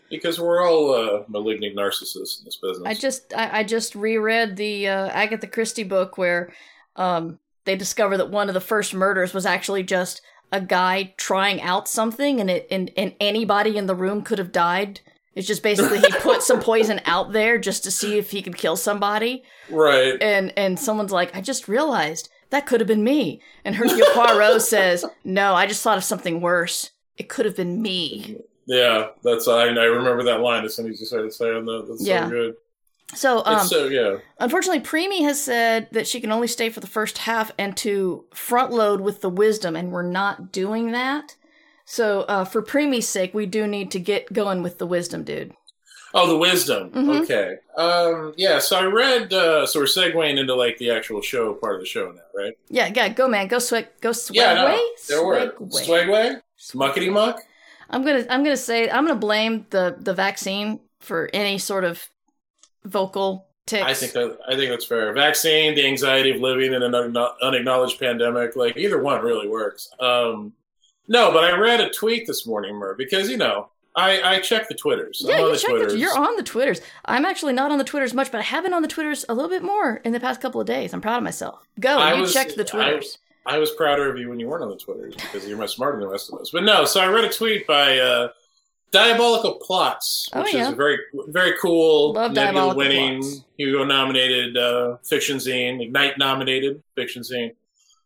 Because 0.10 0.40
we're 0.40 0.62
all 0.68 0.94
uh, 0.94 1.24
malignant 1.28 1.76
narcissists 1.76 2.40
in 2.40 2.46
this 2.46 2.58
business. 2.62 2.84
I 2.86 2.94
just 2.94 3.34
I, 3.36 3.60
I 3.60 3.64
just 3.64 3.96
reread 3.96 4.56
the 4.58 4.88
uh, 4.88 5.08
Agatha 5.10 5.48
Christie 5.48 5.84
book 5.84 6.18
where 6.18 6.54
um, 6.96 7.40
they 7.66 7.76
discover 7.76 8.18
that 8.18 8.30
one 8.30 8.48
of 8.48 8.54
the 8.54 8.62
first 8.62 8.94
murders 8.94 9.34
was 9.34 9.46
actually 9.46 9.84
just 9.84 10.22
a 10.54 10.62
guy 10.62 11.14
trying 11.18 11.62
out 11.62 11.90
something, 11.90 12.40
and 12.40 12.50
it 12.50 12.68
and, 12.72 12.92
and 12.96 13.14
anybody 13.20 13.76
in 13.76 13.88
the 13.88 13.96
room 13.96 14.22
could 14.22 14.38
have 14.40 14.54
died. 14.54 15.02
It's 15.36 15.48
just 15.48 15.64
basically 15.64 15.98
he 16.00 16.12
put 16.20 16.44
some 16.44 16.60
poison 16.72 17.02
out 17.06 17.34
there 17.34 17.58
just 17.58 17.84
to 17.86 17.92
see 17.92 18.18
if 18.20 18.30
he 18.32 18.42
could 18.44 18.56
kill 18.56 18.76
somebody, 18.78 19.44
right. 19.70 20.16
and 20.22 20.54
and 20.56 20.80
someone's 20.80 21.12
like, 21.12 21.36
I 21.36 21.42
just 21.42 21.68
realized 21.68 22.30
that 22.52 22.68
could 22.68 22.80
have 22.80 22.88
been 22.88 23.04
me, 23.04 23.42
and 23.66 23.76
Hercule 23.76 24.08
Poirot 24.14 24.62
says, 24.74 25.04
No, 25.24 25.56
I 25.56 25.66
just 25.66 25.82
thought 25.82 25.98
of 25.98 26.04
something 26.04 26.40
worse. 26.40 26.92
It 27.18 27.30
could 27.30 27.46
have 27.46 27.56
been 27.56 27.82
me. 27.82 28.38
Yeah, 28.68 29.08
that's 29.24 29.48
I, 29.48 29.64
I 29.68 29.86
remember 29.86 30.24
that 30.24 30.40
line 30.40 30.64
as 30.66 30.76
soon 30.76 30.88
as 30.90 31.00
you 31.00 31.06
started 31.06 31.34
saying 31.34 31.66
that. 31.66 31.86
That's 31.90 32.06
Yeah. 32.06 32.26
so 32.26 32.30
good. 32.30 32.56
So 33.16 33.44
um, 33.46 33.68
so 33.68 33.88
yeah. 33.88 34.18
Unfortunately, 34.40 34.82
Preemie 34.82 35.24
has 35.24 35.42
said 35.42 35.88
that 35.92 36.08
she 36.08 36.20
can 36.22 36.32
only 36.32 36.48
stay 36.48 36.70
for 36.70 36.80
the 36.80 36.88
first 36.88 37.20
half 37.20 37.52
and 37.58 37.76
to 37.78 38.26
front 38.34 38.72
load 38.72 39.02
with 39.02 39.22
the 39.22 39.30
wisdom, 39.30 39.76
and 39.76 39.92
we're 39.92 40.02
not 40.04 40.52
doing 40.52 40.92
that. 40.92 41.36
So, 41.86 42.22
uh, 42.22 42.46
for 42.46 42.62
Preemie's 42.64 43.08
sake, 43.10 43.34
we 43.34 43.46
do 43.46 43.68
need 43.68 43.92
to 43.92 44.00
get 44.00 44.32
going 44.32 44.64
with 44.64 44.78
the 44.78 44.88
wisdom, 44.88 45.24
dude. 45.24 45.54
Oh, 46.14 46.28
the 46.28 46.38
wisdom. 46.38 46.92
Mhm. 46.92 47.24
Okay. 47.24 47.56
Um. 47.76 48.34
Yeah. 48.38 48.60
So 48.60 48.78
I 48.78 48.86
read. 48.86 49.34
Uh, 49.34 49.66
so 49.66 49.80
we're 49.80 49.86
segueing 49.86 50.38
into 50.38 50.54
like 50.56 50.78
the 50.78 50.92
actual 50.92 51.22
show 51.22 51.54
part 51.56 51.76
of 51.76 51.82
the 51.82 51.88
show 51.88 52.12
now, 52.12 52.22
right? 52.36 52.54
Yeah, 52.70 52.92
yeah, 52.96 53.10
go 53.10 53.28
man, 53.28 53.48
go 53.48 53.60
swag, 53.60 53.88
go 54.00 54.12
swagway, 54.12 54.36
Yeah. 54.36 54.54
No. 54.54 54.80
There 55.08 55.26
were. 55.26 55.54
Swagway. 55.60 56.42
Muckety 56.74 57.12
muck. 57.12 57.40
I'm 57.90 58.04
gonna, 58.06 58.26
I'm 58.30 58.44
gonna 58.44 58.56
say, 58.58 58.90
I'm 58.90 59.06
gonna 59.08 59.20
blame 59.20 59.66
the 59.72 59.96
the 60.00 60.14
vaccine 60.14 60.80
for 61.00 61.30
any 61.34 61.58
sort 61.58 61.84
of 61.84 62.08
vocal 62.86 63.48
tics. 63.66 63.84
I 63.86 63.94
think 63.94 64.14
that 64.14 64.38
I 64.48 64.56
think 64.56 64.70
that's 64.70 64.86
fair. 64.86 65.12
Vaccine, 65.14 65.76
the 65.76 65.86
anxiety 65.86 66.32
of 66.32 66.38
living 66.42 66.74
in 66.74 66.84
an 66.84 66.94
unacknowledged 67.42 68.00
pandemic, 68.00 68.56
like 68.56 68.78
either 68.78 69.02
one 69.02 69.24
really 69.24 69.48
works. 69.48 69.90
Um. 70.00 70.54
No, 71.08 71.32
but 71.34 71.44
I 71.44 71.58
read 71.58 71.82
a 71.82 71.90
tweet 71.90 72.28
this 72.28 72.48
morning, 72.48 72.76
Mur, 72.76 72.96
because 72.98 73.30
you 73.30 73.36
know 73.38 73.70
I 73.96 74.22
I 74.22 74.40
check 74.40 74.70
the 74.70 74.74
twitters. 74.76 75.22
Yeah, 75.26 75.36
I'm 75.36 75.42
on 75.42 75.48
you 75.48 75.54
the 75.54 75.60
check 75.60 75.70
twitters. 75.72 75.94
it. 75.94 76.00
You're 76.00 76.18
on 76.18 76.36
the 76.38 76.44
Twitters. 76.44 76.82
I'm 77.06 77.26
actually 77.26 77.52
not 77.54 77.72
on 77.72 77.78
the 77.78 77.84
Twitters 77.84 78.14
much, 78.14 78.32
but 78.32 78.40
I 78.40 78.44
have 78.44 78.64
been 78.64 78.74
on 78.74 78.82
the 78.82 78.88
Twitters 78.88 79.26
a 79.28 79.34
little 79.34 79.50
bit 79.50 79.64
more 79.64 79.98
in 80.06 80.14
the 80.14 80.20
past 80.22 80.40
couple 80.40 80.62
of 80.62 80.68
days. 80.68 80.94
I'm 80.94 81.02
proud 81.02 81.18
of 81.18 81.24
myself. 81.24 81.68
Go, 81.80 81.98
I 81.98 82.14
you 82.14 82.22
was- 82.22 82.34
checked 82.34 82.56
the 82.56 82.64
I- 82.64 82.66
Twitters. 82.66 83.18
I 83.46 83.58
was 83.58 83.72
prouder 83.72 84.10
of 84.10 84.18
you 84.18 84.30
when 84.30 84.40
you 84.40 84.48
weren't 84.48 84.64
on 84.64 84.70
the 84.70 84.78
Twitters 84.78 85.16
because 85.16 85.46
you're 85.46 85.58
much 85.58 85.76
smarter 85.76 85.98
than 85.98 86.08
the 86.08 86.12
rest 86.14 86.32
of 86.32 86.40
us. 86.40 86.52
But 86.52 86.64
no, 86.64 86.86
so 86.86 87.02
I 87.02 87.08
read 87.08 87.26
a 87.26 87.30
tweet 87.30 87.68
by 87.68 88.00
uh, 88.00 88.30
Diabolical 88.94 89.56
Plots, 89.56 90.30
Oh, 90.34 90.44
which 90.44 90.54
yeah. 90.54 90.68
is 90.68 90.70
a 90.70 90.76
very, 90.76 90.98
very 91.28 91.58
cool, 91.60 92.14
Love 92.14 92.32
Nebula 92.34 92.76
winning, 92.76 93.20
Plots. 93.22 93.44
Hugo 93.58 93.84
nominated 93.84 94.56
uh, 94.56 94.98
fiction 95.04 95.38
zine, 95.38 95.82
Ignyte 95.92 96.18
nominated 96.18 96.82
fiction 96.96 97.24
zine. 97.24 97.54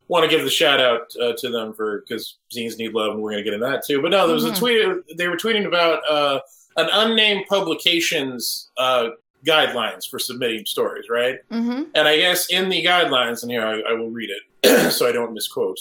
Want 0.07 0.23
to 0.23 0.29
give 0.33 0.45
the 0.45 0.49
shout 0.49 0.79
out 0.79 1.11
uh, 1.21 1.33
to 1.39 1.49
them 1.49 1.73
for 1.73 1.99
because 2.07 2.37
zines 2.55 2.77
need 2.77 2.93
love, 2.93 3.11
and 3.13 3.21
we're 3.21 3.31
going 3.31 3.43
to 3.43 3.49
get 3.49 3.53
into 3.53 3.65
that 3.67 3.83
too. 3.85 4.01
But 4.01 4.11
no, 4.11 4.25
there 4.25 4.33
was 4.35 4.45
Mhm. 4.45 4.53
a 4.53 4.55
tweet 4.55 5.17
they 5.17 5.27
were 5.27 5.35
tweeting 5.35 5.65
about 5.67 6.01
uh, 6.09 6.39
an 6.77 6.87
unnamed 6.91 7.45
publication's 7.49 8.69
uh, 8.77 9.09
guidelines 9.45 10.09
for 10.09 10.19
submitting 10.19 10.65
stories, 10.65 11.09
right? 11.09 11.39
mm-hmm. 11.51 11.83
And 11.93 12.07
I 12.07 12.17
guess 12.17 12.47
in 12.49 12.69
the 12.69 12.83
guidelines, 12.85 13.41
and 13.43 13.51
here 13.51 13.65
I, 13.65 13.81
I 13.81 13.93
will 13.93 14.09
read 14.09 14.29
it 14.29 14.91
so 14.93 15.07
I 15.07 15.11
don't 15.11 15.33
misquote. 15.33 15.79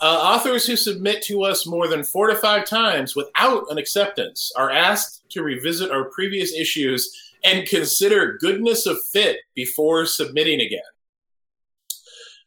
Uh, 0.00 0.04
authors 0.04 0.66
who 0.66 0.76
submit 0.76 1.22
to 1.22 1.42
us 1.42 1.66
more 1.66 1.88
than 1.88 2.04
four 2.04 2.26
to 2.26 2.36
five 2.36 2.66
times 2.66 3.16
without 3.16 3.64
an 3.70 3.78
acceptance 3.78 4.52
are 4.56 4.70
asked 4.70 5.22
to 5.30 5.42
revisit 5.42 5.90
our 5.90 6.04
previous 6.04 6.52
issues 6.52 7.10
and 7.44 7.66
consider 7.66 8.36
goodness 8.38 8.86
of 8.86 8.98
fit 9.12 9.38
before 9.54 10.04
submitting 10.04 10.60
again. 10.60 10.80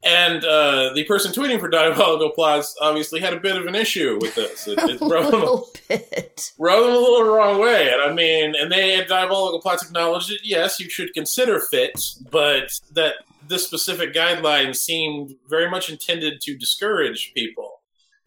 And 0.01 0.45
uh, 0.45 0.93
the 0.93 1.03
person 1.03 1.33
tweeting 1.33 1.59
for 1.59 1.67
Diabolical 1.67 2.29
Plots 2.29 2.73
obviously 2.79 3.19
had 3.19 3.33
a 3.33 3.39
bit 3.39 3.57
of 3.57 3.65
an 3.65 3.75
issue 3.75 4.17
with 4.21 4.33
this. 4.35 4.65
It, 4.67 4.79
it 4.79 5.01
a 5.01 5.05
rubbed 5.05 5.33
them 5.33 5.39
little 5.41 5.69
bit. 5.89 6.53
rubbed 6.57 6.83
them 6.83 6.95
a 6.95 6.99
little 6.99 7.23
wrong 7.23 7.59
way. 7.59 7.91
And 7.91 8.01
I 8.01 8.13
mean, 8.13 8.55
and 8.55 8.71
they 8.71 8.95
had 8.95 9.07
diabolical 9.07 9.61
plots 9.61 9.83
acknowledged 9.83 10.29
that 10.29 10.39
Yes, 10.43 10.79
you 10.79 10.89
should 10.89 11.13
consider 11.13 11.59
fit, 11.59 11.99
but 12.31 12.71
that 12.93 13.15
this 13.45 13.65
specific 13.65 14.13
guideline 14.13 14.73
seemed 14.75 15.35
very 15.49 15.69
much 15.69 15.89
intended 15.89 16.39
to 16.41 16.55
discourage 16.57 17.33
people. 17.33 17.81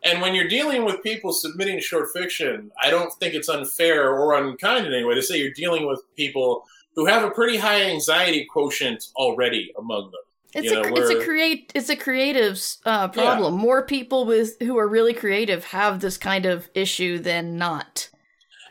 And 0.04 0.20
when 0.20 0.34
you're 0.34 0.48
dealing 0.48 0.84
with 0.84 1.02
people 1.02 1.32
submitting 1.32 1.78
short 1.80 2.08
fiction, 2.12 2.70
I 2.82 2.90
don't 2.90 3.12
think 3.14 3.34
it's 3.34 3.48
unfair 3.48 4.10
or 4.12 4.34
unkind 4.34 4.86
in 4.86 4.92
any 4.92 5.04
way 5.04 5.14
to 5.14 5.22
say 5.22 5.38
you're 5.38 5.52
dealing 5.52 5.86
with 5.86 6.02
people 6.16 6.64
who 6.96 7.06
have 7.06 7.24
a 7.24 7.30
pretty 7.30 7.56
high 7.56 7.82
anxiety 7.84 8.44
quotient 8.44 9.04
already 9.16 9.72
among 9.78 10.10
them. 10.10 10.20
It's 10.54 10.66
You 10.70 10.80
a 10.80 10.90
know, 10.90 10.96
it's 10.96 11.10
a 11.10 11.24
create 11.24 11.72
it's 11.74 11.88
a 11.88 11.96
creative's 11.96 12.78
uh, 12.84 13.08
problem. 13.08 13.54
More 13.54 13.84
people 13.86 14.26
with 14.26 14.60
who 14.60 14.76
are 14.78 14.88
really 14.88 15.14
creative 15.14 15.64
have 15.66 16.00
this 16.00 16.18
kind 16.18 16.44
of 16.46 16.68
issue 16.74 17.18
than 17.18 17.56
not. 17.56 18.10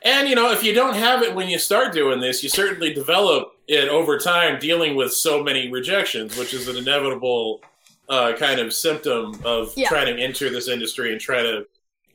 And 0.04 0.28
you 0.28 0.36
know, 0.36 0.52
if 0.52 0.64
you 0.64 0.74
don't 0.74 0.96
have 0.96 1.22
it 1.24 1.36
when 1.36 1.50
you 1.50 1.58
start 1.60 1.94
doing 1.94 2.20
this, 2.20 2.44
you 2.44 2.50
certainly 2.50 2.94
develop 2.94 3.54
it 3.68 3.88
over 3.90 4.18
time 4.18 4.60
dealing 4.60 4.96
with 4.96 5.14
so 5.14 5.44
many 5.44 5.72
rejections, 5.72 6.38
which 6.38 6.54
is 6.54 6.68
an 6.68 6.76
inevitable 6.78 7.62
uh, 8.10 8.34
kind 8.34 8.60
of 8.60 8.74
symptom 8.74 9.40
of 9.46 9.74
Yeah. 9.76 9.88
trying 9.88 10.16
to 10.16 10.22
enter 10.22 10.50
this 10.50 10.68
industry 10.68 11.12
and 11.12 11.22
try 11.22 11.42
to, 11.42 11.66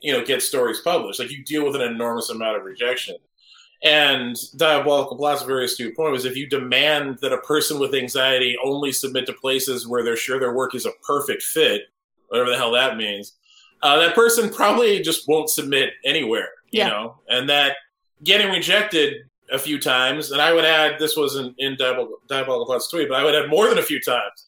you 0.00 0.12
know, 0.12 0.24
get 0.24 0.42
stories 0.42 0.80
published. 0.80 1.18
Like 1.18 1.30
you 1.30 1.42
deal 1.42 1.64
with 1.64 1.74
an 1.74 1.82
enormous 1.82 2.28
amount 2.28 2.56
of 2.56 2.64
rejection. 2.64 3.16
And 3.82 4.36
diabolical 4.56 5.16
plot's 5.16 5.42
very 5.42 5.66
astute 5.66 5.94
point 5.96 6.12
was 6.12 6.24
if 6.24 6.36
you 6.36 6.48
demand 6.48 7.18
that 7.20 7.32
a 7.32 7.38
person 7.38 7.78
with 7.78 7.94
anxiety 7.94 8.56
only 8.64 8.90
submit 8.90 9.26
to 9.26 9.32
places 9.34 9.86
where 9.86 10.02
they're 10.02 10.16
sure 10.16 10.40
their 10.40 10.54
work 10.54 10.74
is 10.74 10.86
a 10.86 10.92
perfect 11.06 11.42
fit, 11.42 11.82
whatever 12.28 12.50
the 12.50 12.56
hell 12.56 12.72
that 12.72 12.96
means, 12.96 13.34
uh, 13.82 13.98
that 13.98 14.14
person 14.14 14.50
probably 14.50 15.00
just 15.02 15.28
won't 15.28 15.50
submit 15.50 15.90
anywhere. 16.04 16.48
You 16.70 16.80
Yeah. 16.80 16.88
know, 16.88 17.18
and 17.28 17.48
that 17.48 17.76
getting 18.24 18.50
rejected 18.50 19.28
a 19.52 19.58
few 19.58 19.78
times, 19.78 20.32
and 20.32 20.40
I 20.42 20.52
would 20.52 20.64
add 20.64 20.98
this 20.98 21.16
wasn't 21.16 21.54
in 21.58 21.76
diabolical, 21.76 22.16
diabolical 22.28 22.66
plot's 22.66 22.88
tweet, 22.90 23.08
but 23.08 23.20
I 23.20 23.24
would 23.24 23.34
add 23.34 23.48
more 23.48 23.68
than 23.68 23.78
a 23.78 23.82
few 23.82 24.00
times. 24.00 24.46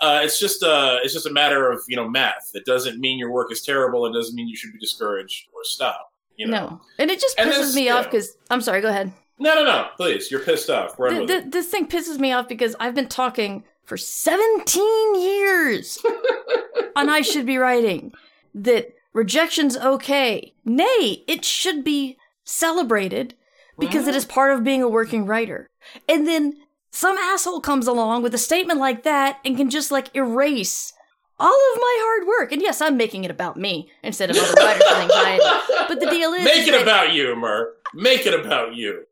Uh, 0.00 0.22
it's 0.24 0.40
just 0.40 0.62
uh, 0.62 0.98
it's 1.04 1.12
just 1.12 1.26
a 1.26 1.32
matter 1.32 1.70
of 1.70 1.82
you 1.86 1.94
know 1.94 2.08
math. 2.08 2.50
It 2.54 2.64
doesn't 2.64 2.98
mean 2.98 3.18
your 3.18 3.30
work 3.30 3.52
is 3.52 3.60
terrible. 3.60 4.06
It 4.06 4.12
doesn't 4.14 4.34
mean 4.34 4.48
you 4.48 4.56
should 4.56 4.72
be 4.72 4.78
discouraged 4.78 5.48
or 5.52 5.62
stop. 5.62 6.09
You 6.40 6.46
know? 6.48 6.66
No, 6.66 6.80
and 6.98 7.10
it 7.10 7.20
just 7.20 7.36
pisses 7.36 7.56
this- 7.58 7.74
me 7.74 7.88
off 7.90 8.04
because 8.06 8.36
I'm 8.50 8.60
sorry. 8.62 8.80
Go 8.80 8.88
ahead. 8.88 9.12
No, 9.38 9.54
no, 9.54 9.64
no. 9.64 9.88
Please, 9.96 10.30
you're 10.30 10.40
pissed 10.40 10.68
off. 10.70 10.98
Run 10.98 11.10
Th- 11.12 11.20
with 11.20 11.28
th- 11.28 11.42
it. 11.44 11.52
this 11.52 11.66
thing 11.68 11.86
pisses 11.86 12.18
me 12.18 12.32
off 12.32 12.48
because 12.48 12.74
I've 12.80 12.94
been 12.94 13.08
talking 13.08 13.64
for 13.84 13.96
17 13.96 15.20
years, 15.20 15.98
and 16.96 17.10
I 17.10 17.22
should 17.22 17.46
be 17.46 17.56
writing. 17.58 18.12
that 18.54 18.94
rejection's 19.12 19.76
okay. 19.76 20.54
Nay, 20.64 21.24
it 21.26 21.44
should 21.44 21.84
be 21.84 22.16
celebrated 22.44 23.34
because 23.78 24.06
it 24.08 24.14
is 24.14 24.24
part 24.24 24.52
of 24.52 24.62
being 24.64 24.82
a 24.82 24.88
working 24.88 25.24
writer. 25.26 25.68
And 26.08 26.26
then 26.26 26.56
some 26.90 27.16
asshole 27.16 27.60
comes 27.60 27.86
along 27.86 28.22
with 28.22 28.34
a 28.34 28.38
statement 28.38 28.78
like 28.80 29.02
that 29.04 29.38
and 29.44 29.56
can 29.56 29.70
just 29.70 29.90
like 29.90 30.14
erase 30.14 30.92
all 31.40 31.72
of 31.72 31.80
my 31.80 31.96
hard 32.00 32.28
work. 32.28 32.52
And 32.52 32.62
yes, 32.62 32.80
I'm 32.80 32.96
making 32.96 33.24
it 33.24 33.30
about 33.30 33.56
me 33.56 33.90
instead 34.02 34.30
of 34.30 34.36
other 34.36 34.52
writers 34.62 34.82
with 34.88 35.00
anxiety. 35.00 35.44
But 35.88 36.00
the 36.00 36.10
deal 36.10 36.32
is, 36.34 36.44
Make 36.44 36.62
is 36.62 36.68
it 36.68 36.82
about 36.82 37.12
you, 37.12 37.34
Mur. 37.34 37.72
Make 37.94 38.26
it 38.26 38.38
about 38.38 38.74
you. 38.74 39.06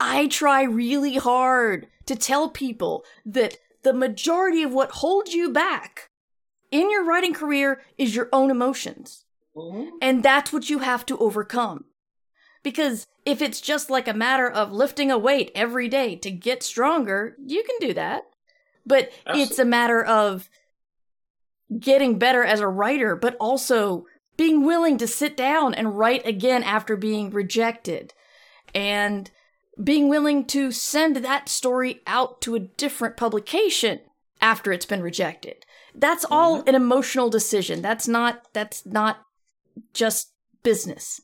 I 0.00 0.28
try 0.28 0.62
really 0.62 1.16
hard 1.16 1.88
to 2.06 2.16
tell 2.16 2.48
people 2.48 3.04
that 3.26 3.58
the 3.82 3.92
majority 3.92 4.62
of 4.62 4.72
what 4.72 4.90
holds 4.90 5.34
you 5.34 5.52
back 5.52 6.10
in 6.70 6.90
your 6.90 7.04
writing 7.04 7.34
career 7.34 7.82
is 7.98 8.14
your 8.14 8.28
own 8.32 8.50
emotions. 8.50 9.24
Mm-hmm. 9.56 9.90
And 10.00 10.22
that's 10.22 10.52
what 10.52 10.70
you 10.70 10.80
have 10.80 11.06
to 11.06 11.18
overcome. 11.18 11.84
Because 12.62 13.06
if 13.24 13.42
it's 13.42 13.60
just 13.60 13.90
like 13.90 14.08
a 14.08 14.14
matter 14.14 14.48
of 14.48 14.72
lifting 14.72 15.10
a 15.10 15.18
weight 15.18 15.52
every 15.54 15.88
day 15.88 16.16
to 16.16 16.30
get 16.30 16.62
stronger, 16.62 17.36
you 17.44 17.62
can 17.62 17.76
do 17.78 17.94
that. 17.94 18.22
But 18.86 19.12
it's 19.26 19.58
a 19.58 19.64
matter 19.64 20.04
of 20.04 20.50
getting 21.78 22.18
better 22.18 22.44
as 22.44 22.60
a 22.60 22.68
writer, 22.68 23.16
but 23.16 23.36
also 23.40 24.06
being 24.36 24.64
willing 24.64 24.98
to 24.98 25.06
sit 25.06 25.36
down 25.36 25.74
and 25.74 25.98
write 25.98 26.26
again 26.26 26.62
after 26.62 26.96
being 26.96 27.30
rejected. 27.30 28.12
And 28.74 29.30
being 29.82 30.08
willing 30.08 30.44
to 30.46 30.70
send 30.70 31.16
that 31.16 31.48
story 31.48 32.00
out 32.06 32.40
to 32.42 32.54
a 32.54 32.60
different 32.60 33.16
publication 33.16 34.00
after 34.40 34.72
it's 34.72 34.86
been 34.86 35.02
rejected. 35.02 35.64
That's 35.94 36.24
all 36.30 36.58
mm-hmm. 36.58 36.68
an 36.68 36.74
emotional 36.74 37.30
decision. 37.30 37.82
That's 37.82 38.06
not 38.06 38.42
that's 38.52 38.84
not 38.84 39.24
just 39.92 40.32
business. 40.62 41.20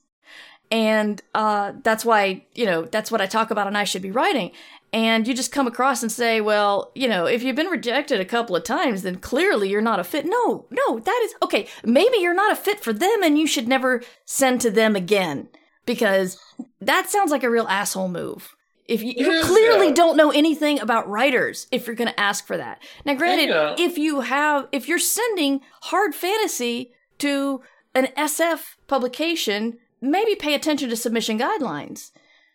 And 0.70 1.20
uh, 1.34 1.72
that's 1.82 2.04
why, 2.04 2.44
you 2.54 2.64
know, 2.64 2.82
that's 2.82 3.10
what 3.10 3.20
I 3.20 3.26
talk 3.26 3.50
about 3.50 3.66
and 3.66 3.76
I 3.76 3.84
should 3.84 4.02
be 4.02 4.10
writing. 4.12 4.52
And 4.92 5.26
you 5.26 5.34
just 5.34 5.52
come 5.52 5.66
across 5.66 6.02
and 6.02 6.10
say, 6.10 6.40
well, 6.40 6.90
you 6.94 7.08
know, 7.08 7.26
if 7.26 7.42
you've 7.42 7.56
been 7.56 7.68
rejected 7.68 8.20
a 8.20 8.24
couple 8.24 8.56
of 8.56 8.64
times, 8.64 9.02
then 9.02 9.16
clearly 9.18 9.68
you're 9.68 9.80
not 9.80 10.00
a 10.00 10.04
fit. 10.04 10.26
No, 10.26 10.66
no, 10.70 10.98
that 10.98 11.20
is 11.24 11.34
okay. 11.42 11.68
Maybe 11.84 12.18
you're 12.18 12.34
not 12.34 12.52
a 12.52 12.56
fit 12.56 12.82
for 12.82 12.92
them 12.92 13.22
and 13.22 13.38
you 13.38 13.46
should 13.46 13.68
never 13.68 14.02
send 14.24 14.60
to 14.62 14.70
them 14.70 14.96
again 14.96 15.48
because 15.86 16.38
that 16.80 17.08
sounds 17.08 17.30
like 17.30 17.44
a 17.44 17.50
real 17.50 17.68
asshole 17.68 18.08
move. 18.08 18.56
If 18.86 19.04
you, 19.04 19.12
you 19.16 19.42
clearly 19.44 19.88
yeah. 19.88 19.94
don't 19.94 20.16
know 20.16 20.32
anything 20.32 20.80
about 20.80 21.08
writers, 21.08 21.68
if 21.70 21.86
you're 21.86 21.94
going 21.94 22.10
to 22.10 22.20
ask 22.20 22.44
for 22.44 22.56
that. 22.56 22.82
Now, 23.04 23.14
granted, 23.14 23.48
Yeah. 23.48 23.76
if 23.78 23.96
you 23.96 24.22
have, 24.22 24.66
if 24.72 24.88
you're 24.88 24.98
sending 24.98 25.60
hard 25.82 26.12
fantasy 26.12 26.90
to 27.18 27.62
an 27.94 28.08
SF 28.16 28.74
publication, 28.88 29.78
maybe 30.00 30.34
pay 30.34 30.54
attention 30.54 30.88
to 30.90 30.96
submission 30.96 31.38
guidelines. 31.38 32.10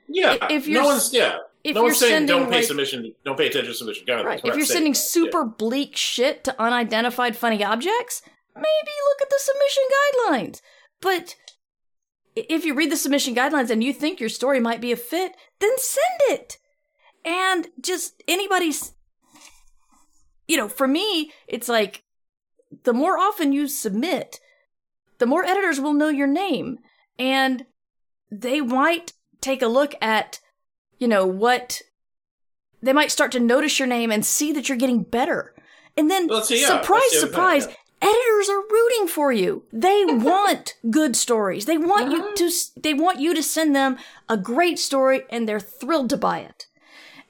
Yeah. 0.08 0.38
If 0.50 0.68
you're 0.68 0.82
no 0.82 0.88
one's 0.88 1.14
yeah. 1.14 1.38
if 1.64 1.76
no 1.76 1.84
one's 1.84 2.00
you're 2.00 2.10
saying 2.10 2.26
don't 2.28 2.38
sending, 2.42 2.52
pay 2.52 2.58
like- 2.58 2.66
submission. 2.66 3.14
Don't 3.24 3.38
pay 3.38 3.48
attention 3.48 3.72
to 3.72 3.78
submission 3.78 4.06
guidelines. 4.06 4.26
Right. 4.26 4.44
We're 4.44 4.52
If 4.52 4.58
you're 4.58 4.66
sending 4.66 4.94
that. 4.94 4.98
super 5.00 5.46
bleak 5.46 5.96
shit 5.96 6.44
to 6.44 6.62
unidentified 6.62 7.36
funny 7.36 7.64
objects, 7.64 8.22
maybe 8.56 8.92
look 9.10 9.22
at 9.22 9.30
the 9.30 9.40
submission 9.40 9.84
guidelines. 9.96 10.62
But 11.02 11.36
if 12.36 12.66
you 12.66 12.74
read 12.74 12.92
the 12.92 12.98
submission 12.98 13.34
guidelines 13.36 13.70
and 13.70 13.84
you 13.84 13.94
think 13.94 14.20
your 14.20 14.30
story 14.30 14.60
might 14.60 14.82
be 14.82 14.92
a 14.92 14.98
fit, 14.98 15.36
then 15.60 15.78
send 15.78 16.20
it. 16.30 16.58
And 17.24 17.68
just 17.82 18.22
anybody's, 18.28 18.94
you 20.48 20.58
know, 20.58 20.68
for 20.68 20.88
me, 20.88 21.32
it's 21.48 21.68
like 21.70 22.04
the 22.84 22.94
more 22.94 23.18
often 23.18 23.52
you 23.54 23.68
submit, 23.68 24.40
the 25.18 25.26
more 25.26 25.44
editors 25.46 25.80
will 25.80 25.94
know 25.94 26.10
your 26.10 26.28
name. 26.28 26.80
And 27.18 27.66
they 28.32 28.62
might 28.62 29.14
take 29.42 29.62
a 29.62 29.68
look 29.68 29.96
at, 30.02 30.40
you 31.00 31.08
know, 31.08 31.26
what 31.26 31.82
they 32.82 32.94
might 32.94 33.12
start 33.12 33.32
to 33.34 33.40
notice 33.40 33.80
your 33.80 33.88
name 33.88 34.12
and 34.12 34.26
see 34.26 34.52
that 34.54 34.68
you're 34.70 34.78
getting 34.78 35.04
better. 35.04 35.54
And 35.98 36.12
then, 36.12 36.28
Well, 36.28 36.42
see, 36.44 36.62
yeah, 36.62 36.68
surprise, 36.68 37.02
that's 37.02 37.12
the 37.14 37.18
other 37.20 37.28
surprise, 37.28 37.68
editors 38.02 38.50
are 38.50 38.62
rooting 38.70 39.08
for 39.08 39.32
you. 39.32 39.64
They 39.72 40.04
want 40.08 40.76
good 40.90 41.16
stories. 41.16 41.66
They 41.66 41.78
want 41.78 42.12
you 42.12 42.20
Uh-huh. 42.20 42.36
to. 42.36 42.52
They 42.82 42.94
want 42.94 43.20
you 43.20 43.34
to 43.34 43.42
send 43.44 43.76
them 43.76 43.98
a 44.28 44.38
great 44.38 44.78
story, 44.78 45.24
and 45.30 45.48
they're 45.48 45.60
thrilled 45.60 46.10
to 46.10 46.18
buy 46.18 46.40
it. 46.40 46.68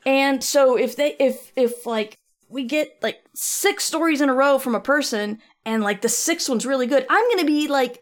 And 0.05 0.43
so, 0.43 0.77
if 0.77 0.95
they, 0.95 1.15
if 1.19 1.51
if 1.55 1.85
like 1.85 2.17
we 2.49 2.63
get 2.63 2.97
like 3.01 3.19
six 3.35 3.83
stories 3.85 4.21
in 4.21 4.29
a 4.29 4.33
row 4.33 4.57
from 4.57 4.75
a 4.75 4.79
person, 4.79 5.39
and 5.65 5.83
like 5.83 6.01
the 6.01 6.09
sixth 6.09 6.49
one's 6.49 6.65
really 6.65 6.87
good, 6.87 7.05
I'm 7.09 7.29
gonna 7.29 7.45
be 7.45 7.67
like 7.67 8.01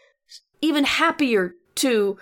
even 0.61 0.85
happier 0.85 1.55
to 1.75 2.17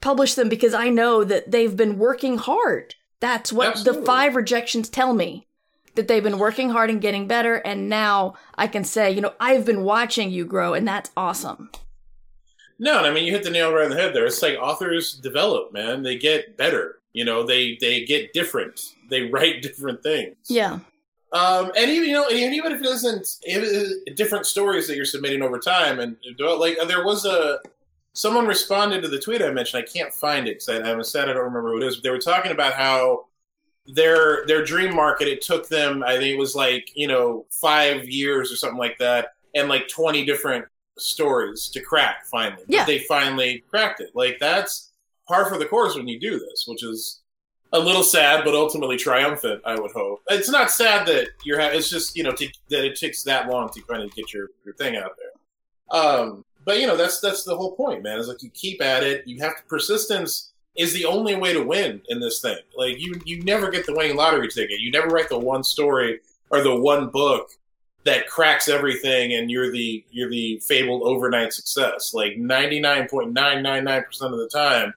publish 0.00 0.34
them 0.34 0.48
because 0.48 0.74
I 0.74 0.88
know 0.88 1.24
that 1.24 1.50
they've 1.50 1.76
been 1.76 1.98
working 1.98 2.38
hard. 2.38 2.94
That's 3.20 3.52
what 3.52 3.84
the 3.84 3.94
five 3.94 4.34
rejections 4.34 4.88
tell 4.88 5.14
me. 5.14 5.46
That 5.94 6.08
they've 6.08 6.22
been 6.22 6.38
working 6.38 6.70
hard 6.70 6.88
and 6.88 7.02
getting 7.02 7.28
better, 7.28 7.56
and 7.56 7.88
now 7.88 8.34
I 8.54 8.66
can 8.66 8.82
say, 8.82 9.12
you 9.12 9.20
know, 9.20 9.34
I've 9.38 9.66
been 9.66 9.84
watching 9.84 10.30
you 10.30 10.46
grow, 10.46 10.72
and 10.72 10.88
that's 10.88 11.10
awesome. 11.18 11.70
No, 12.78 12.98
and 12.98 13.06
I 13.06 13.12
mean 13.12 13.24
you 13.24 13.32
hit 13.32 13.44
the 13.44 13.50
nail 13.50 13.72
right 13.72 13.84
on 13.84 13.90
the 13.90 13.96
head 13.96 14.14
there. 14.14 14.26
It's 14.26 14.42
like 14.42 14.58
authors 14.58 15.14
develop, 15.14 15.72
man. 15.72 16.02
They 16.02 16.16
get 16.16 16.56
better. 16.56 16.98
You 17.12 17.24
know, 17.24 17.44
they 17.44 17.76
they 17.80 18.04
get 18.04 18.32
different. 18.32 18.80
They 19.08 19.22
write 19.30 19.62
different 19.62 20.02
things. 20.02 20.36
Yeah. 20.48 20.80
Um, 21.32 21.72
and 21.76 21.90
even 21.90 22.08
you 22.08 22.14
know, 22.14 22.28
and 22.28 22.54
even 22.54 22.72
if 22.72 22.80
it 22.80 22.86
isn't 22.86 24.16
different 24.16 24.46
stories 24.46 24.86
that 24.88 24.96
you're 24.96 25.04
submitting 25.04 25.42
over 25.42 25.58
time, 25.58 26.00
and 26.00 26.16
like 26.38 26.76
there 26.88 27.04
was 27.04 27.24
a 27.24 27.58
someone 28.12 28.46
responded 28.46 29.02
to 29.02 29.08
the 29.08 29.18
tweet 29.18 29.42
I 29.42 29.50
mentioned. 29.50 29.84
I 29.84 29.90
can't 29.90 30.12
find 30.12 30.46
it 30.46 30.60
because 30.64 30.68
I'm 30.68 31.02
sad 31.04 31.28
I 31.28 31.32
don't 31.32 31.44
remember 31.44 31.72
who 31.72 31.78
it 31.78 31.86
is. 31.86 31.96
But 31.96 32.02
they 32.04 32.10
were 32.10 32.18
talking 32.18 32.52
about 32.52 32.74
how 32.74 33.26
their 33.86 34.46
their 34.46 34.64
dream 34.64 34.94
market 34.94 35.28
it 35.28 35.42
took 35.42 35.68
them. 35.68 36.02
I 36.02 36.12
think 36.12 36.34
it 36.34 36.38
was 36.38 36.54
like 36.54 36.90
you 36.94 37.08
know 37.08 37.46
five 37.50 38.08
years 38.08 38.52
or 38.52 38.56
something 38.56 38.78
like 38.78 38.98
that, 38.98 39.34
and 39.54 39.68
like 39.68 39.88
20 39.88 40.24
different 40.24 40.66
stories 40.98 41.68
to 41.70 41.80
crack 41.80 42.26
finally. 42.30 42.64
Yeah. 42.68 42.84
they 42.84 43.00
finally 43.00 43.64
cracked 43.68 44.00
it. 44.00 44.10
Like 44.14 44.38
that's 44.38 44.90
par 45.26 45.48
for 45.48 45.58
the 45.58 45.66
course 45.66 45.94
when 45.96 46.08
you 46.08 46.20
do 46.20 46.38
this, 46.38 46.64
which 46.66 46.84
is 46.84 47.22
a 47.72 47.78
little 47.78 48.02
sad, 48.02 48.44
but 48.44 48.54
ultimately 48.54 48.96
triumphant. 48.96 49.62
I 49.64 49.80
would 49.80 49.92
hope. 49.92 50.22
It's 50.28 50.50
not 50.50 50.70
sad 50.70 51.06
that 51.06 51.28
you're. 51.44 51.60
Ha- 51.60 51.70
it's 51.72 51.90
just 51.90 52.16
you 52.16 52.22
know 52.22 52.32
to, 52.32 52.46
that 52.68 52.84
it 52.84 52.98
takes 52.98 53.22
that 53.24 53.48
long 53.48 53.70
to 53.70 53.82
kind 53.82 54.02
of 54.02 54.14
get 54.14 54.32
your 54.32 54.48
your 54.64 54.74
thing 54.74 54.96
out 54.96 55.12
there. 55.16 55.98
Um, 55.98 56.44
but 56.64 56.80
you 56.80 56.86
know 56.86 56.96
that's 56.96 57.20
that's 57.20 57.44
the 57.44 57.56
whole 57.56 57.74
point, 57.74 58.02
man. 58.02 58.18
Is 58.18 58.28
like 58.28 58.42
you 58.42 58.50
keep 58.50 58.82
at 58.82 59.02
it. 59.02 59.26
You 59.26 59.40
have 59.40 59.56
to 59.56 59.62
persistence 59.64 60.52
is 60.74 60.92
the 60.92 61.04
only 61.04 61.36
way 61.36 61.52
to 61.52 61.62
win 61.62 62.00
in 62.08 62.20
this 62.20 62.40
thing. 62.40 62.58
Like 62.76 62.98
you 62.98 63.20
you 63.24 63.42
never 63.42 63.70
get 63.70 63.86
the 63.86 63.94
winning 63.94 64.16
lottery 64.16 64.48
ticket. 64.48 64.80
You 64.80 64.90
never 64.90 65.08
write 65.08 65.28
the 65.28 65.38
one 65.38 65.64
story 65.64 66.20
or 66.50 66.62
the 66.62 66.74
one 66.74 67.08
book 67.08 67.50
that 68.04 68.26
cracks 68.26 68.68
everything 68.68 69.34
and 69.34 69.50
you're 69.50 69.70
the 69.70 70.04
you're 70.10 70.30
the 70.30 70.60
fabled 70.66 71.02
overnight 71.02 71.52
success. 71.52 72.12
Like 72.14 72.32
99.999% 72.34 74.22
of 74.22 74.38
the 74.38 74.50
time 74.52 74.94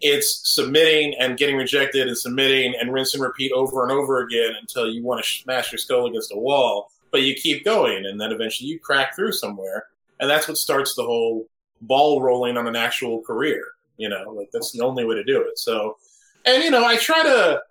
it's 0.00 0.42
submitting 0.44 1.14
and 1.18 1.38
getting 1.38 1.56
rejected 1.56 2.06
and 2.06 2.16
submitting 2.16 2.74
and 2.78 2.92
rinse 2.92 3.14
and 3.14 3.22
repeat 3.22 3.52
over 3.52 3.82
and 3.82 3.92
over 3.92 4.20
again 4.20 4.52
until 4.60 4.90
you 4.90 5.02
want 5.02 5.24
to 5.24 5.28
smash 5.28 5.72
your 5.72 5.78
skull 5.78 6.06
against 6.06 6.32
a 6.32 6.38
wall, 6.38 6.90
but 7.10 7.22
you 7.22 7.34
keep 7.34 7.64
going 7.64 8.04
and 8.04 8.20
then 8.20 8.30
eventually 8.30 8.68
you 8.68 8.78
crack 8.78 9.16
through 9.16 9.32
somewhere. 9.32 9.86
And 10.20 10.30
that's 10.30 10.48
what 10.48 10.56
starts 10.56 10.94
the 10.94 11.02
whole 11.04 11.46
ball 11.82 12.22
rolling 12.22 12.56
on 12.56 12.66
an 12.66 12.76
actual 12.76 13.20
career. 13.22 13.62
You 13.98 14.08
know, 14.08 14.30
like 14.30 14.50
that's 14.52 14.72
the 14.72 14.82
only 14.82 15.04
way 15.04 15.14
to 15.14 15.24
do 15.24 15.40
it. 15.42 15.58
So, 15.58 15.96
and 16.44 16.62
you 16.62 16.70
know, 16.70 16.84
I 16.84 16.96
try 16.96 17.22
to, 17.22 17.62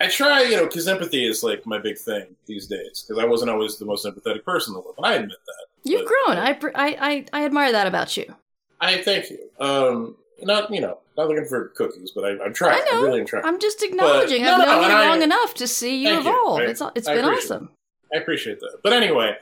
I 0.00 0.06
try, 0.08 0.42
you 0.42 0.56
know, 0.56 0.66
because 0.66 0.86
empathy 0.86 1.26
is 1.28 1.42
like 1.42 1.66
my 1.66 1.78
big 1.78 1.98
thing 1.98 2.36
these 2.46 2.66
days. 2.68 3.04
Because 3.06 3.22
I 3.22 3.26
wasn't 3.26 3.50
always 3.50 3.76
the 3.76 3.84
most 3.84 4.06
empathetic 4.06 4.44
person 4.44 4.72
in 4.72 4.74
the 4.74 4.80
world, 4.80 4.94
and 4.98 5.06
I 5.06 5.14
admit 5.14 5.36
that. 5.46 5.66
You've 5.90 6.02
But- 6.02 6.08
grown. 6.26 6.38
I, 6.38 6.50
I, 6.74 6.96
I, 7.10 7.24
I 7.40 7.44
admire 7.44 7.72
that 7.72 7.86
about 7.86 8.16
you. 8.16 8.32
I 8.80 9.02
thank 9.02 9.30
you. 9.30 9.38
Um, 9.58 10.16
not 10.42 10.72
you 10.72 10.80
know, 10.80 10.98
not 11.16 11.26
looking 11.28 11.46
for 11.46 11.68
cookies, 11.70 12.12
but 12.14 12.24
I, 12.24 12.44
I'm 12.44 12.54
trying. 12.54 12.80
I 12.80 12.90
know. 12.92 13.00
I 13.00 13.02
really 13.02 13.20
am 13.20 13.26
trying. 13.26 13.44
I'm 13.44 13.58
just 13.58 13.82
acknowledging. 13.82 14.42
no, 14.42 14.52
I've 14.54 14.58
no, 14.60 14.64
known 14.66 14.82
and 14.84 14.92
you 14.92 14.98
I- 14.98 15.08
long 15.08 15.22
enough 15.22 15.54
to 15.54 15.66
see 15.66 15.96
you 16.02 16.08
Thank 16.10 16.24
you. 16.24 16.30
evolve. 16.30 16.60
I- 16.60 16.64
it's 16.66 16.82
it's 16.94 17.08
been 17.08 17.24
awesome. 17.24 17.70
I 18.14 18.18
appreciate 18.18 18.60
that. 18.60 18.78
But 18.84 18.92
anyway, 18.92 19.36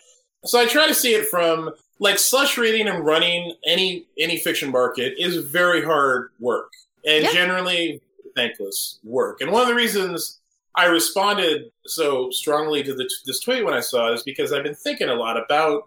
so 0.47 0.59
I 0.59 0.65
try 0.67 0.87
to 0.89 0.95
see 0.95 1.15
it 1.15 1.29
from 1.29 1.73
like 1.99 2.19
slush 2.19 2.59
reading 2.59 2.89
and 2.89 3.05
running 3.05 3.55
any 3.67 4.07
any 4.19 4.37
fiction 4.39 4.71
market 4.71 5.15
is 5.19 5.37
very 5.47 5.85
hard 5.85 6.31
work 6.41 6.73
and 7.07 7.25
Yeah. 7.25 7.33
generally 7.33 8.01
thankless 8.35 8.99
work. 9.05 9.41
And 9.41 9.51
one 9.51 9.63
of 9.63 9.69
the 9.69 9.75
reasons 9.75 10.41
I 10.75 10.87
responded 10.87 11.71
so 11.87 12.31
strongly 12.31 12.83
to 12.83 12.95
the, 12.95 13.09
this 13.25 13.41
tweet 13.41 13.65
when 13.65 13.73
I 13.73 13.81
saw 13.81 14.11
it 14.11 14.15
is 14.15 14.23
because 14.23 14.53
I've 14.53 14.63
been 14.65 14.75
thinking 14.75 15.09
a 15.09 15.15
lot 15.15 15.43
about 15.43 15.85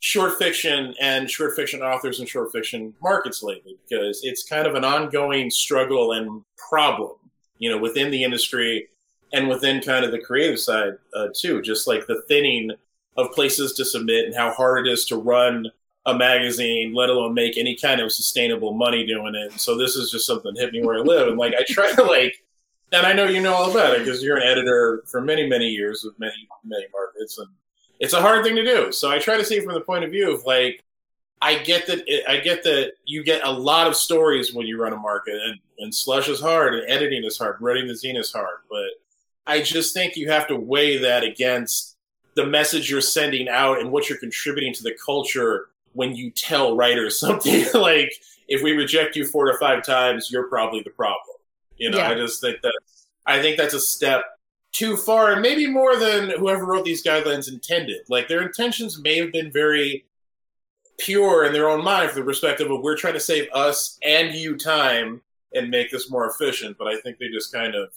short 0.00 0.38
fiction 0.38 0.94
and 1.00 1.30
short 1.30 1.54
fiction 1.56 1.82
authors 1.82 2.20
and 2.20 2.28
short 2.28 2.52
fiction 2.52 2.94
markets 3.02 3.42
lately 3.42 3.76
because 3.88 4.20
it's 4.22 4.42
kind 4.42 4.66
of 4.66 4.74
an 4.74 4.84
ongoing 4.84 5.50
struggle 5.50 6.12
and 6.12 6.42
problem, 6.68 7.12
you 7.58 7.70
know, 7.70 7.78
within 7.78 8.10
the 8.10 8.22
industry 8.24 8.88
and 9.32 9.48
within 9.48 9.80
kind 9.80 10.04
of 10.04 10.10
the 10.10 10.18
creative 10.18 10.58
side 10.58 10.94
uh, 11.14 11.28
too. 11.34 11.62
Just 11.62 11.86
like 11.86 12.06
the 12.06 12.22
thinning 12.28 12.72
of 13.20 13.32
places 13.32 13.72
to 13.74 13.84
submit 13.84 14.26
and 14.26 14.34
how 14.34 14.52
hard 14.52 14.86
it 14.86 14.92
is 14.92 15.04
to 15.06 15.16
run 15.16 15.70
a 16.06 16.16
magazine, 16.16 16.94
let 16.94 17.10
alone 17.10 17.34
make 17.34 17.58
any 17.58 17.76
kind 17.76 18.00
of 18.00 18.10
sustainable 18.10 18.72
money 18.72 19.06
doing 19.06 19.34
it. 19.34 19.60
So 19.60 19.76
this 19.76 19.96
is 19.96 20.10
just 20.10 20.26
something 20.26 20.54
hit 20.56 20.72
me 20.72 20.82
where 20.82 20.98
I 20.98 21.02
live, 21.02 21.28
and 21.28 21.38
like 21.38 21.54
I 21.54 21.64
try 21.68 21.92
to 21.92 22.02
like, 22.02 22.42
and 22.92 23.06
I 23.06 23.12
know 23.12 23.26
you 23.26 23.40
know 23.40 23.54
all 23.54 23.70
about 23.70 23.94
it 23.94 24.04
because 24.04 24.22
you're 24.22 24.38
an 24.38 24.46
editor 24.46 25.02
for 25.06 25.20
many 25.20 25.48
many 25.48 25.68
years 25.68 26.02
with 26.02 26.18
many 26.18 26.48
many 26.64 26.86
markets, 26.92 27.38
and 27.38 27.48
it's 27.98 28.14
a 28.14 28.20
hard 28.20 28.44
thing 28.44 28.56
to 28.56 28.64
do. 28.64 28.92
So 28.92 29.10
I 29.10 29.18
try 29.18 29.36
to 29.36 29.44
see 29.44 29.56
it 29.56 29.64
from 29.64 29.74
the 29.74 29.80
point 29.82 30.04
of 30.04 30.10
view 30.10 30.34
of 30.34 30.44
like. 30.44 30.82
I 31.42 31.54
get 31.54 31.86
that. 31.86 32.04
I 32.28 32.36
get 32.36 32.64
that 32.64 32.92
you 33.06 33.24
get 33.24 33.46
a 33.46 33.50
lot 33.50 33.86
of 33.86 33.96
stories 33.96 34.52
when 34.52 34.66
you 34.66 34.78
run 34.78 34.92
a 34.92 34.98
market, 34.98 35.36
and, 35.42 35.58
and 35.78 35.94
slush 35.94 36.28
is 36.28 36.38
hard, 36.38 36.74
and 36.74 36.86
editing 36.86 37.24
is 37.24 37.38
hard, 37.38 37.56
writing 37.60 37.86
the 37.86 37.94
zine 37.94 38.18
is 38.18 38.30
hard. 38.30 38.58
But 38.68 38.90
I 39.46 39.62
just 39.62 39.94
think 39.94 40.16
you 40.16 40.28
have 40.28 40.48
to 40.48 40.56
weigh 40.56 40.98
that 40.98 41.22
against 41.22 41.89
the 42.34 42.46
message 42.46 42.90
you're 42.90 43.00
sending 43.00 43.48
out 43.48 43.80
and 43.80 43.90
what 43.90 44.08
you're 44.08 44.18
contributing 44.18 44.72
to 44.74 44.82
the 44.82 44.94
culture 45.04 45.68
when 45.92 46.14
you 46.14 46.30
tell 46.30 46.76
writers 46.76 47.18
something 47.26 47.66
like 47.74 48.12
if 48.48 48.62
we 48.62 48.72
reject 48.72 49.16
you 49.16 49.24
four 49.26 49.50
to 49.50 49.58
five 49.58 49.82
times 49.84 50.30
you're 50.30 50.48
probably 50.48 50.82
the 50.82 50.90
problem 50.90 51.36
you 51.76 51.90
know 51.90 51.98
Yeah. 51.98 52.10
i 52.10 52.14
just 52.14 52.40
think 52.40 52.60
that 52.62 52.78
i 53.26 53.40
think 53.40 53.56
that's 53.56 53.74
a 53.74 53.80
step 53.80 54.22
too 54.72 54.96
far 54.96 55.32
and 55.32 55.42
maybe 55.42 55.66
more 55.66 55.96
than 55.96 56.30
whoever 56.38 56.64
wrote 56.64 56.84
these 56.84 57.02
guidelines 57.04 57.48
intended 57.48 58.02
like 58.08 58.28
their 58.28 58.42
intentions 58.42 59.00
may 59.00 59.18
have 59.18 59.32
been 59.32 59.50
very 59.50 60.04
pure 60.98 61.44
in 61.44 61.52
their 61.52 61.68
own 61.68 61.82
mind 61.82 62.10
from 62.10 62.20
the 62.20 62.26
perspective 62.26 62.70
of 62.70 62.80
we're 62.82 62.96
trying 62.96 63.14
to 63.14 63.20
save 63.20 63.48
us 63.52 63.98
and 64.04 64.34
you 64.34 64.56
time 64.56 65.20
and 65.54 65.70
make 65.70 65.90
this 65.90 66.10
more 66.10 66.28
efficient 66.30 66.76
but 66.78 66.86
i 66.86 66.96
think 67.00 67.18
they 67.18 67.28
just 67.28 67.52
kind 67.52 67.74
of 67.74 67.90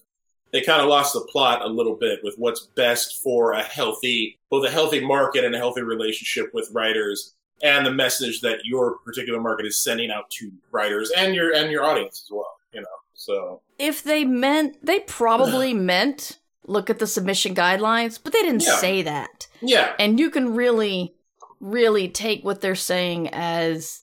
they 0.54 0.62
kind 0.62 0.82
of 0.82 0.88
lost 0.88 1.14
the 1.14 1.22
plot 1.32 1.62
a 1.64 1.68
little 1.68 1.96
bit 1.96 2.20
with 2.24 2.36
what's 2.38 2.62
best 2.76 3.22
for 3.24 3.52
a 3.54 3.62
healthy 3.64 4.38
both 4.50 4.66
a 4.66 4.70
healthy 4.72 5.00
market 5.06 5.44
and 5.44 5.54
a 5.56 5.58
healthy 5.58 5.82
relationship 5.82 6.54
with 6.54 6.70
writers 6.72 7.34
and 7.64 7.86
the 7.86 7.92
message 7.92 8.42
that 8.42 8.60
your 8.66 8.98
particular 9.00 9.42
market 9.42 9.66
is 9.66 9.76
sending 9.78 10.12
out 10.12 10.30
to 10.30 10.52
writers 10.72 11.12
and 11.18 11.34
your 11.36 11.54
and 11.56 11.72
your 11.72 11.84
audience 11.84 12.24
as 12.26 12.32
well 12.32 12.56
you 12.74 12.82
know 12.82 12.88
so 13.16 13.62
If 13.80 14.04
they 14.04 14.24
meant, 14.26 14.84
they 14.86 15.00
probably 15.02 15.74
meant 15.92 16.40
look 16.66 16.90
at 16.90 17.00
the 17.00 17.08
submission 17.08 17.54
guidelines, 17.56 18.20
but 18.24 18.32
they 18.34 18.42
didn't 18.42 18.64
Yeah. 18.64 18.78
say 18.78 19.02
that. 19.04 19.48
yeah 19.62 19.94
And 20.00 20.20
you 20.20 20.30
can 20.30 20.56
really, 20.56 21.14
really 21.60 22.08
take 22.10 22.44
what 22.44 22.62
they're 22.62 22.76
saying 22.76 23.30
as 23.34 24.02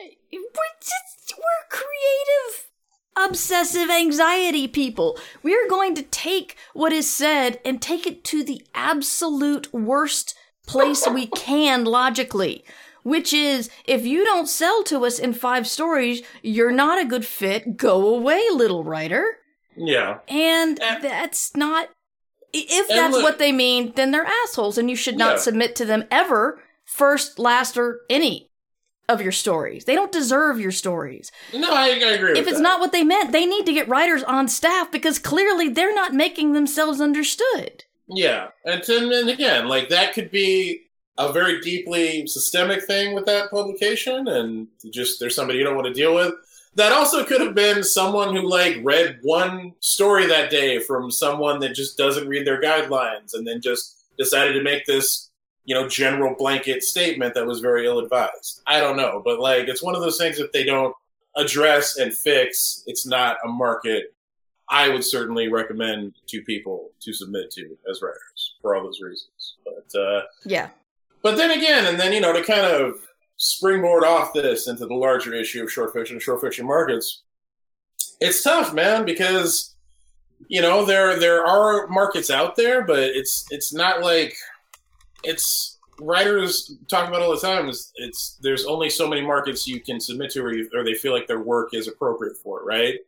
we're 0.00 0.78
just 0.80 1.34
we're 1.36 1.68
creative, 1.70 2.67
obsessive 3.26 3.90
anxiety 3.90 4.68
people. 4.68 5.18
We 5.42 5.54
are 5.54 5.68
going 5.68 5.94
to 5.96 6.02
take 6.02 6.56
what 6.74 6.92
is 6.92 7.10
said 7.12 7.60
and 7.64 7.80
take 7.80 8.06
it 8.06 8.24
to 8.24 8.42
the 8.44 8.62
absolute 8.74 9.72
worst 9.72 10.34
place 10.66 11.06
we 11.08 11.26
can 11.36 11.84
logically. 11.84 12.64
Which 13.04 13.32
is, 13.32 13.70
if 13.86 14.04
you 14.04 14.24
don't 14.24 14.48
sell 14.48 14.82
to 14.84 15.06
us 15.06 15.18
in 15.18 15.32
five 15.32 15.66
stories, 15.66 16.22
you're 16.42 16.72
not 16.72 17.00
a 17.00 17.06
good 17.06 17.24
fit. 17.24 17.76
Go 17.76 18.14
away, 18.14 18.42
little 18.52 18.84
writer. 18.84 19.38
yeah 19.76 20.18
And 20.28 20.78
And- 20.82 21.02
that's 21.02 21.56
not. 21.56 21.88
If 22.52 22.88
that's 22.88 23.12
look- 23.14 23.22
what 23.22 23.38
they 23.38 23.52
mean, 23.52 23.92
then 23.94 24.10
they're 24.10 24.26
assholes, 24.44 24.78
and 24.78 24.88
you 24.90 24.96
should 24.96 25.16
not 25.18 25.34
Yeah. 25.34 25.38
submit 25.38 25.76
to 25.76 25.84
them 25.84 26.04
ever, 26.10 26.60
first, 26.84 27.38
last, 27.38 27.76
or 27.76 28.00
any 28.10 28.50
of 29.08 29.22
your 29.22 29.32
stories. 29.32 29.84
They 29.84 29.94
don't 29.94 30.12
deserve 30.12 30.60
your 30.60 30.72
stories. 30.72 31.32
no 31.54 31.72
i, 31.72 31.86
I 31.88 32.12
agree 32.12 32.30
with 32.32 32.38
If 32.38 32.46
it's 32.46 32.58
that. 32.58 32.62
not 32.62 32.80
what 32.80 32.92
they 32.92 33.04
meant, 33.04 33.32
they 33.32 33.46
need 33.46 33.66
to 33.66 33.72
get 33.72 33.88
writers 33.88 34.22
on 34.22 34.48
staff 34.48 34.92
because 34.92 35.18
clearly 35.18 35.68
they're 35.68 35.94
not 35.94 36.14
making 36.14 36.52
themselves 36.52 37.00
understood. 37.00 37.84
Yeah, 38.06 38.48
and 38.64 38.82
then 38.86 39.12
and 39.12 39.28
again, 39.28 39.68
like 39.68 39.88
that 39.90 40.14
could 40.14 40.30
be 40.30 40.82
a 41.18 41.32
very 41.32 41.60
deeply 41.60 42.26
systemic 42.26 42.84
thing 42.84 43.14
with 43.14 43.26
that 43.26 43.50
publication, 43.50 44.28
and 44.28 44.68
just 44.92 45.20
there's 45.20 45.34
somebody 45.34 45.58
you 45.58 45.64
don't 45.64 45.74
want 45.76 45.88
to 45.88 45.92
deal 45.92 46.14
with. 46.14 46.32
That 46.74 46.92
also 46.92 47.24
could 47.24 47.40
have 47.40 47.54
been 47.54 47.82
someone 47.82 48.34
who 48.34 48.48
like 48.48 48.78
read 48.82 49.18
one 49.22 49.72
story 49.80 50.26
that 50.26 50.48
day 50.50 50.78
from 50.78 51.10
someone 51.10 51.58
that 51.60 51.74
just 51.74 51.98
doesn't 51.98 52.28
read 52.28 52.46
their 52.46 52.62
guidelines, 52.62 53.34
and 53.34 53.46
then 53.46 53.60
just 53.60 53.96
decided 54.18 54.54
to 54.54 54.62
make 54.62 54.86
this 54.86 55.27
you 55.68 55.74
know 55.74 55.86
general 55.86 56.34
blanket 56.34 56.82
statement 56.82 57.34
that 57.34 57.46
was 57.46 57.60
very 57.60 57.84
ill 57.86 57.98
advised. 57.98 58.62
I 58.66 58.80
don't 58.80 58.96
know, 58.96 59.20
but 59.22 59.38
like 59.38 59.68
it's 59.68 59.82
one 59.82 59.94
of 59.94 60.00
those 60.00 60.16
things 60.16 60.38
that 60.38 60.52
they 60.54 60.64
don't 60.64 60.94
address 61.36 61.98
and 61.98 62.12
fix. 62.12 62.82
It's 62.86 63.06
not 63.06 63.36
a 63.44 63.48
market 63.48 64.14
I 64.70 64.88
would 64.88 65.04
certainly 65.04 65.48
recommend 65.48 66.14
to 66.28 66.40
people 66.42 66.90
to 67.00 67.12
submit 67.12 67.50
to 67.52 67.76
as 67.90 68.00
writers 68.02 68.54
for 68.62 68.74
all 68.74 68.82
those 68.82 69.00
reasons. 69.02 69.56
But 69.64 69.98
uh, 69.98 70.22
Yeah. 70.44 70.68
but 71.22 71.36
then 71.36 71.50
again, 71.50 71.84
and 71.84 72.00
then 72.00 72.14
you 72.14 72.20
know 72.20 72.32
to 72.32 72.42
kind 72.42 72.64
of 72.66 72.94
springboard 73.36 74.04
off 74.04 74.32
this 74.32 74.68
into 74.68 74.86
the 74.86 74.94
larger 74.94 75.34
issue 75.34 75.62
of 75.62 75.70
short 75.70 75.92
fiction 75.92 76.16
and 76.16 76.22
short 76.22 76.40
fiction 76.40 76.66
markets, 76.66 77.22
it's 78.22 78.42
tough, 78.42 78.72
man, 78.72 79.04
because 79.04 79.74
you 80.48 80.62
know 80.62 80.86
there 80.86 81.18
there 81.18 81.44
are 81.46 81.86
markets 81.88 82.30
out 82.30 82.56
there, 82.56 82.82
but 82.82 83.00
it's 83.00 83.44
it's 83.50 83.72
not 83.74 84.00
like 84.02 84.34
it's 85.24 85.78
writers 86.00 86.76
talk 86.86 87.08
about 87.08 87.22
all 87.22 87.34
the 87.34 87.40
time 87.40 87.68
is 87.68 87.92
it's 87.96 88.38
there's 88.40 88.66
only 88.66 88.88
so 88.88 89.08
many 89.08 89.20
markets 89.20 89.66
you 89.66 89.80
can 89.80 90.00
submit 90.00 90.30
to 90.30 90.40
or, 90.40 90.54
you, 90.54 90.70
or 90.74 90.84
they 90.84 90.94
feel 90.94 91.12
like 91.12 91.26
their 91.26 91.40
work 91.40 91.74
is 91.74 91.88
appropriate 91.88 92.36
for 92.36 92.64
right? 92.64 93.00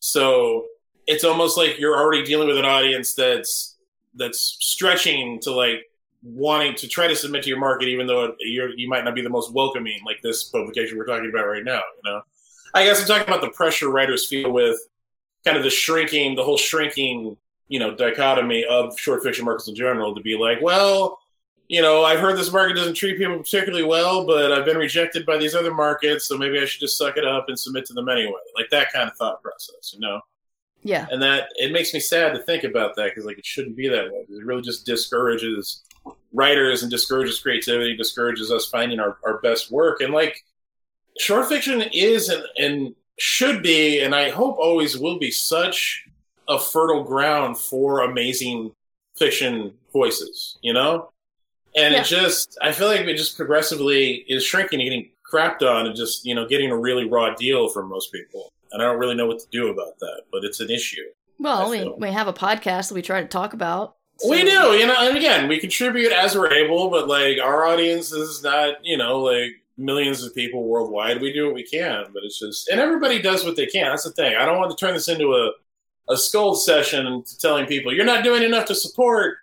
So 0.00 0.66
it's 1.06 1.24
almost 1.24 1.56
like 1.56 1.78
you're 1.78 1.96
already 1.96 2.24
dealing 2.24 2.48
with 2.48 2.58
an 2.58 2.64
audience 2.64 3.14
that's 3.14 3.76
that's 4.14 4.58
stretching 4.60 5.40
to 5.40 5.52
like 5.52 5.84
wanting 6.22 6.74
to 6.74 6.88
try 6.88 7.06
to 7.06 7.16
submit 7.16 7.44
to 7.44 7.48
your 7.48 7.58
market 7.58 7.88
even 7.88 8.06
though 8.06 8.34
you're, 8.40 8.70
you 8.76 8.88
might 8.88 9.04
not 9.04 9.14
be 9.14 9.22
the 9.22 9.30
most 9.30 9.52
welcoming 9.52 10.00
like 10.04 10.20
this 10.22 10.44
publication 10.44 10.98
we're 10.98 11.06
talking 11.06 11.30
about 11.30 11.46
right 11.46 11.64
now 11.64 11.80
you 12.04 12.10
know? 12.10 12.20
I 12.74 12.84
guess 12.84 13.00
i'm 13.00 13.06
talking 13.06 13.28
about 13.28 13.40
the 13.40 13.50
pressure 13.50 13.88
writers 13.88 14.26
feel 14.26 14.50
with 14.50 14.76
kind 15.44 15.56
of 15.56 15.62
the 15.62 15.70
shrinking 15.70 16.34
the 16.34 16.42
whole 16.42 16.58
shrinking 16.58 17.36
you 17.68 17.78
know 17.78 17.94
dichotomy 17.94 18.64
of 18.64 18.98
short 18.98 19.22
fiction 19.22 19.44
markets 19.44 19.68
in 19.68 19.76
general 19.76 20.14
to 20.14 20.20
be 20.20 20.36
like 20.36 20.60
well 20.60 21.20
you 21.68 21.82
know, 21.82 22.02
I've 22.02 22.20
heard 22.20 22.38
this 22.38 22.52
market 22.52 22.76
doesn't 22.76 22.94
treat 22.94 23.18
people 23.18 23.38
particularly 23.38 23.84
well, 23.84 24.26
but 24.26 24.50
I've 24.50 24.64
been 24.64 24.78
rejected 24.78 25.26
by 25.26 25.36
these 25.36 25.54
other 25.54 25.74
markets, 25.74 26.26
so 26.26 26.38
maybe 26.38 26.58
I 26.58 26.64
should 26.64 26.80
just 26.80 26.96
suck 26.96 27.18
it 27.18 27.26
up 27.26 27.48
and 27.48 27.58
submit 27.58 27.84
to 27.86 27.92
them 27.92 28.08
anyway. 28.08 28.40
Like 28.56 28.70
that 28.70 28.92
kind 28.92 29.08
of 29.08 29.16
thought 29.16 29.42
process, 29.42 29.92
you 29.92 30.00
know? 30.00 30.20
Yeah. 30.82 31.06
And 31.10 31.20
that, 31.22 31.48
it 31.56 31.72
makes 31.72 31.92
me 31.92 32.00
sad 32.00 32.34
to 32.34 32.42
think 32.42 32.64
about 32.64 32.96
that 32.96 33.10
because, 33.10 33.26
like, 33.26 33.38
it 33.38 33.44
shouldn't 33.44 33.76
be 33.76 33.88
that 33.88 34.10
way. 34.10 34.24
It 34.30 34.44
really 34.46 34.62
just 34.62 34.86
discourages 34.86 35.82
writers 36.32 36.82
and 36.82 36.90
discourages 36.90 37.40
creativity, 37.40 37.96
discourages 37.96 38.50
us 38.50 38.66
finding 38.66 38.98
our, 38.98 39.18
our 39.26 39.38
best 39.40 39.70
work. 39.70 40.00
And, 40.00 40.14
like, 40.14 40.42
short 41.18 41.48
fiction 41.48 41.82
is 41.92 42.28
and, 42.28 42.44
and 42.58 42.94
should 43.18 43.62
be, 43.62 44.00
and 44.00 44.14
I 44.14 44.30
hope 44.30 44.56
always 44.58 44.96
will 44.96 45.18
be, 45.18 45.32
such 45.32 46.06
a 46.48 46.58
fertile 46.58 47.02
ground 47.02 47.58
for 47.58 48.02
amazing 48.02 48.72
fiction 49.16 49.74
voices, 49.92 50.58
you 50.62 50.72
know? 50.72 51.10
And 51.78 51.94
Yeah. 51.94 52.00
it 52.00 52.04
just, 52.04 52.58
I 52.60 52.72
feel 52.72 52.88
like 52.88 53.00
it 53.00 53.16
just 53.16 53.36
progressively 53.36 54.24
is 54.28 54.44
shrinking 54.44 54.80
and 54.80 54.88
getting 54.88 55.10
crapped 55.30 55.62
on 55.62 55.86
and 55.86 55.94
just, 55.94 56.24
you 56.24 56.34
know, 56.34 56.46
getting 56.46 56.70
a 56.70 56.76
really 56.76 57.08
raw 57.08 57.34
deal 57.34 57.68
from 57.68 57.88
most 57.88 58.12
people. 58.12 58.52
And 58.72 58.82
I 58.82 58.86
don't 58.86 58.98
really 58.98 59.14
know 59.14 59.26
what 59.26 59.38
to 59.38 59.46
do 59.50 59.68
about 59.68 59.98
that, 60.00 60.22
but 60.32 60.44
it's 60.44 60.60
an 60.60 60.70
issue. 60.70 61.04
Well, 61.38 61.70
we, 61.70 61.88
we 61.98 62.10
have 62.10 62.26
a 62.26 62.32
podcast 62.32 62.88
that 62.88 62.94
we 62.94 63.02
try 63.02 63.20
to 63.22 63.28
talk 63.28 63.52
about. 63.52 63.96
We 64.28 64.42
do, 64.42 64.72
you 64.76 64.86
know, 64.86 64.96
and 64.98 65.16
again, 65.16 65.48
we 65.48 65.60
contribute 65.60 66.10
as 66.10 66.34
we're 66.34 66.52
able, 66.52 66.90
but 66.90 67.06
like 67.06 67.38
our 67.38 67.64
audience 67.66 68.10
is 68.10 68.42
not, 68.42 68.84
you 68.84 68.96
know, 68.96 69.20
like 69.20 69.52
millions 69.76 70.24
of 70.24 70.34
people 70.34 70.64
worldwide. 70.64 71.20
We 71.22 71.32
do 71.32 71.46
what 71.46 71.54
we 71.54 71.62
can, 71.62 72.06
but 72.12 72.24
it's 72.24 72.40
just, 72.40 72.68
and 72.68 72.80
everybody 72.80 73.22
does 73.22 73.44
what 73.44 73.54
they 73.54 73.66
can. 73.66 73.90
That's 73.90 74.02
the 74.02 74.10
thing. 74.10 74.34
I 74.34 74.44
don't 74.44 74.58
want 74.58 74.76
to 74.76 74.84
turn 74.84 74.94
this 74.94 75.06
into 75.08 75.34
a, 75.34 75.52
a 76.12 76.16
scold 76.16 76.60
session 76.60 77.22
telling 77.38 77.66
people 77.66 77.94
you're 77.94 78.04
not 78.04 78.24
doing 78.24 78.42
enough 78.42 78.64
to 78.66 78.74
support 78.74 79.36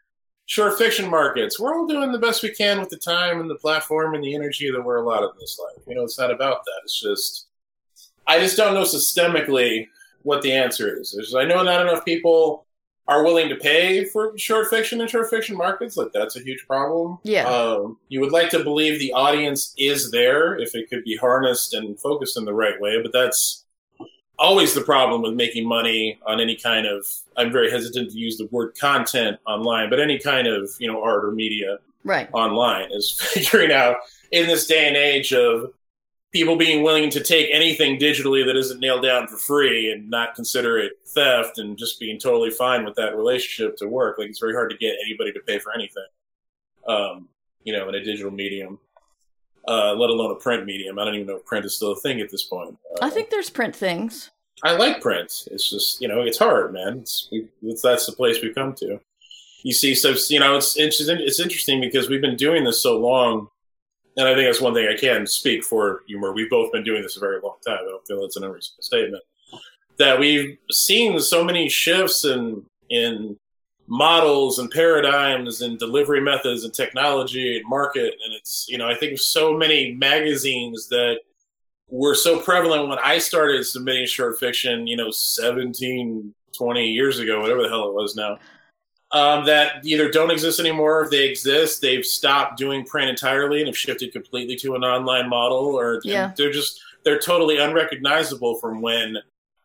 short 0.45 0.77
fiction 0.77 1.09
markets. 1.09 1.59
We're 1.59 1.75
all 1.75 1.87
doing 1.87 2.11
the 2.11 2.19
best 2.19 2.43
we 2.43 2.49
can 2.49 2.79
with 2.79 2.89
the 2.89 2.97
time 2.97 3.41
and 3.41 3.49
the 3.49 3.55
platform 3.55 4.13
and 4.13 4.23
the 4.23 4.35
energy 4.35 4.71
that 4.71 4.81
we're 4.81 4.97
allotted 4.97 5.31
in 5.31 5.39
this 5.39 5.59
life. 5.59 5.83
You 5.87 5.95
know, 5.95 6.03
it's 6.03 6.19
not 6.19 6.31
about 6.31 6.63
that. 6.65 6.81
It's 6.83 7.01
just, 7.01 7.47
I 8.27 8.39
just 8.39 8.57
don't 8.57 8.73
know 8.73 8.83
systemically 8.83 9.87
what 10.21 10.41
the 10.41 10.53
answer 10.53 10.99
is. 10.99 11.13
There's, 11.13 11.35
I 11.35 11.45
know 11.45 11.63
not 11.63 11.81
enough 11.81 12.05
people 12.05 12.65
are 13.07 13.23
willing 13.23 13.49
to 13.49 13.55
pay 13.55 14.05
for 14.05 14.35
short 14.37 14.67
fiction 14.67 14.99
and 15.01 15.09
short 15.09 15.29
fiction 15.29 15.55
markets. 15.55 15.97
Like 15.97 16.11
that's 16.11 16.35
a 16.35 16.41
huge 16.41 16.65
problem. 16.67 17.19
Yeah. 17.23 17.47
Um, 17.47 17.97
you 18.09 18.19
would 18.21 18.31
like 18.31 18.49
to 18.51 18.63
believe 18.63 18.99
the 18.99 19.13
audience 19.13 19.73
is 19.77 20.09
there 20.11 20.57
if 20.57 20.73
it 20.73 20.89
could 20.89 21.03
be 21.03 21.15
harnessed 21.15 21.73
and 21.73 21.99
focused 21.99 22.37
in 22.37 22.45
the 22.45 22.53
right 22.53 22.79
way, 22.79 23.01
but 23.01 23.13
that's 23.13 23.64
always 24.37 24.73
the 24.73 24.81
problem 24.81 25.21
with 25.21 25.33
making 25.33 25.67
money 25.67 26.19
on 26.25 26.39
any 26.39 26.55
kind 26.55 26.85
of. 26.85 27.05
I'm 27.37 27.51
very 27.51 27.69
hesitant 27.71 28.11
to 28.11 28.17
use 28.17 28.37
the 28.37 28.47
word 28.47 28.77
content 28.79 29.37
online, 29.47 29.89
but 29.89 29.99
any 29.99 30.19
kind 30.19 30.47
of 30.47 30.69
you 30.79 30.91
know 30.91 31.01
art 31.03 31.25
or 31.25 31.31
media 31.31 31.79
Right. 32.03 32.29
online 32.33 32.91
is 32.91 33.11
figuring 33.33 33.71
out 33.71 33.97
in 34.31 34.47
this 34.47 34.67
day 34.67 34.87
and 34.87 34.95
age 34.95 35.33
of 35.33 35.71
people 36.31 36.55
being 36.57 36.83
willing 36.83 37.09
to 37.09 37.23
take 37.23 37.49
anything 37.53 37.97
digitally 37.97 38.45
that 38.45 38.57
isn't 38.57 38.79
nailed 38.81 39.03
down 39.03 39.25
for 39.27 39.37
free 39.37 39.91
and 39.91 40.09
not 40.09 40.35
consider 40.35 40.77
it 40.77 40.91
theft 41.07 41.57
and 41.59 41.77
just 41.77 41.99
being 41.99 42.19
totally 42.19 42.51
fine 42.51 42.83
with 42.83 42.93
that 42.95 43.15
relationship 43.15 43.77
to 43.77 43.87
work. 43.87 44.17
Like 44.19 44.29
it's 44.29 44.39
very 44.39 44.53
hard 44.53 44.69
to 44.69 44.77
get 44.77 44.95
anybody 45.05 45.31
to 45.31 45.39
pay 45.39 45.59
for 45.59 45.73
anything, 45.73 46.05
um, 46.87 47.29
you 47.63 47.71
know, 47.71 47.87
in 47.89 47.95
a 47.95 48.03
digital 48.03 48.31
medium. 48.31 48.77
Uh, 49.67 49.93
let 49.93 50.09
alone 50.09 50.31
a 50.31 50.35
print 50.35 50.65
medium. 50.65 50.99
I 50.99 51.05
don't 51.05 51.15
even 51.15 51.27
know 51.27 51.37
if 51.37 51.45
print 51.45 51.65
is 51.65 51.75
still 51.75 51.91
a 51.91 51.95
thing 51.95 52.21
at 52.21 52.29
this 52.29 52.43
point. 52.43 52.77
Uh, 52.91 53.05
I 53.05 53.09
think 53.09 53.29
there's 53.29 53.49
print 53.49 53.75
things. 53.75 54.31
I 54.63 54.75
like 54.75 55.01
print. 55.01 55.31
It's 55.51 55.69
just 55.69 56.01
you 56.01 56.07
know 56.07 56.21
it's 56.21 56.37
hard, 56.37 56.73
man. 56.73 56.99
It's, 56.99 57.29
it's 57.61 57.81
that's 57.81 58.05
the 58.05 58.13
place 58.13 58.41
we've 58.41 58.55
come 58.55 58.73
to. 58.75 58.99
You 59.63 59.73
see, 59.73 59.95
so 59.95 60.15
you 60.29 60.39
know 60.39 60.55
it's 60.55 60.77
it's 60.77 61.01
it's 61.01 61.39
interesting 61.39 61.81
because 61.81 62.09
we've 62.09 62.21
been 62.21 62.37
doing 62.37 62.63
this 62.63 62.81
so 62.81 62.97
long, 62.97 63.47
and 64.17 64.27
I 64.27 64.33
think 64.33 64.47
that's 64.47 64.61
one 64.61 64.73
thing 64.73 64.87
I 64.87 64.97
can 64.97 65.27
speak 65.27 65.63
for 65.63 66.01
humor. 66.07 66.33
We've 66.33 66.49
both 66.49 66.71
been 66.71 66.83
doing 66.83 67.01
this 67.01 67.17
a 67.17 67.19
very 67.19 67.39
long 67.41 67.57
time. 67.65 67.79
I 67.81 67.85
don't 67.85 68.07
feel 68.07 68.23
it's 68.23 68.37
an 68.37 68.43
unreasonable 68.43 68.83
statement 68.83 69.23
that 69.97 70.19
we've 70.19 70.57
seen 70.71 71.19
so 71.19 71.43
many 71.43 71.69
shifts 71.69 72.25
in 72.25 72.63
in 72.89 73.37
models 73.87 74.57
and 74.59 74.71
paradigms 74.71 75.61
and 75.61 75.77
delivery 75.77 76.19
methods 76.21 76.63
and 76.63 76.73
technology 76.73 77.57
and 77.57 77.69
market 77.69 78.15
and 78.23 78.33
it's 78.33 78.65
you 78.67 78.77
know 78.79 78.87
i 78.89 78.95
think 78.95 79.19
so 79.19 79.55
many 79.55 79.93
magazines 79.93 80.87
that 80.87 81.17
were 81.89 82.15
so 82.15 82.39
prevalent 82.39 82.87
when 82.89 82.97
i 83.03 83.19
started 83.19 83.63
submitting 83.63 84.05
short 84.07 84.39
fiction 84.39 84.87
you 84.87 84.97
know 84.97 85.11
17 85.11 86.33
20 86.57 86.87
years 86.91 87.19
ago 87.19 87.41
whatever 87.41 87.61
the 87.61 87.69
hell 87.69 87.87
it 87.87 87.93
was 87.93 88.15
now 88.15 88.37
um, 89.11 89.45
that 89.45 89.85
either 89.85 90.09
don't 90.09 90.31
exist 90.31 90.59
anymore 90.59 91.03
if 91.03 91.11
they 91.11 91.29
exist 91.29 91.79
they've 91.81 92.03
stopped 92.05 92.57
doing 92.57 92.83
print 92.85 93.07
entirely 93.09 93.59
and 93.59 93.67
have 93.67 93.77
shifted 93.77 94.11
completely 94.11 94.55
to 94.55 94.73
an 94.73 94.83
online 94.83 95.29
model 95.29 95.57
or 95.79 96.01
Yeah. 96.03 96.31
they're 96.35 96.51
just 96.51 96.81
they're 97.03 97.19
totally 97.19 97.59
unrecognizable 97.59 98.55
from 98.55 98.81
when 98.81 99.17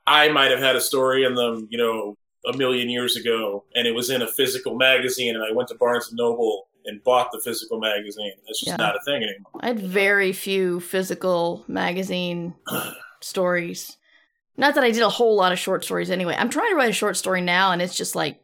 i 0.07 0.29
might 0.29 0.51
have 0.51 0.61
had 0.61 0.77
a 0.77 0.81
story 0.81 1.25
in 1.25 1.35
them 1.35 1.67
you 1.71 1.79
know 1.79 2.17
a 2.47 2.57
million 2.57 2.89
years 2.89 3.17
ago 3.17 3.65
and 3.75 3.87
it 3.87 3.95
was 3.95 4.09
in 4.11 4.23
a 4.23 4.27
physical 4.27 4.75
magazine 4.77 5.35
and 5.35 5.45
I 5.45 5.53
went 5.53 5.69
to 5.69 5.75
Barnes 5.75 6.09
and 6.09 6.17
Noble 6.17 6.69
and 6.87 7.03
bought 7.05 7.31
the 7.33 7.41
physical 7.45 7.79
magazine. 7.79 8.33
That's 8.47 8.61
just 8.61 8.69
Yeah. 8.71 8.77
not 8.77 8.97
a 8.97 9.01
thing 9.05 9.23
anymore. 9.23 9.61
I 9.61 9.67
had 9.69 9.79
very 9.81 10.33
few 10.33 10.81
physical 10.81 11.65
magazine 11.69 12.55
stories. 13.21 13.97
Not 14.57 14.75
that 14.75 14.85
I 14.85 14.91
did 14.91 15.03
a 15.03 15.09
whole 15.11 15.37
lot 15.37 15.53
of 15.53 15.59
short 15.59 15.85
stories 15.85 16.11
anyway. 16.11 16.35
I'm 16.39 16.49
trying 16.51 16.71
to 16.71 16.77
write 16.77 16.91
a 16.91 16.95
short 16.95 17.17
story 17.17 17.41
now, 17.41 17.73
and 17.73 17.81
it's 17.81 17.95
just 17.97 18.15
like 18.17 18.43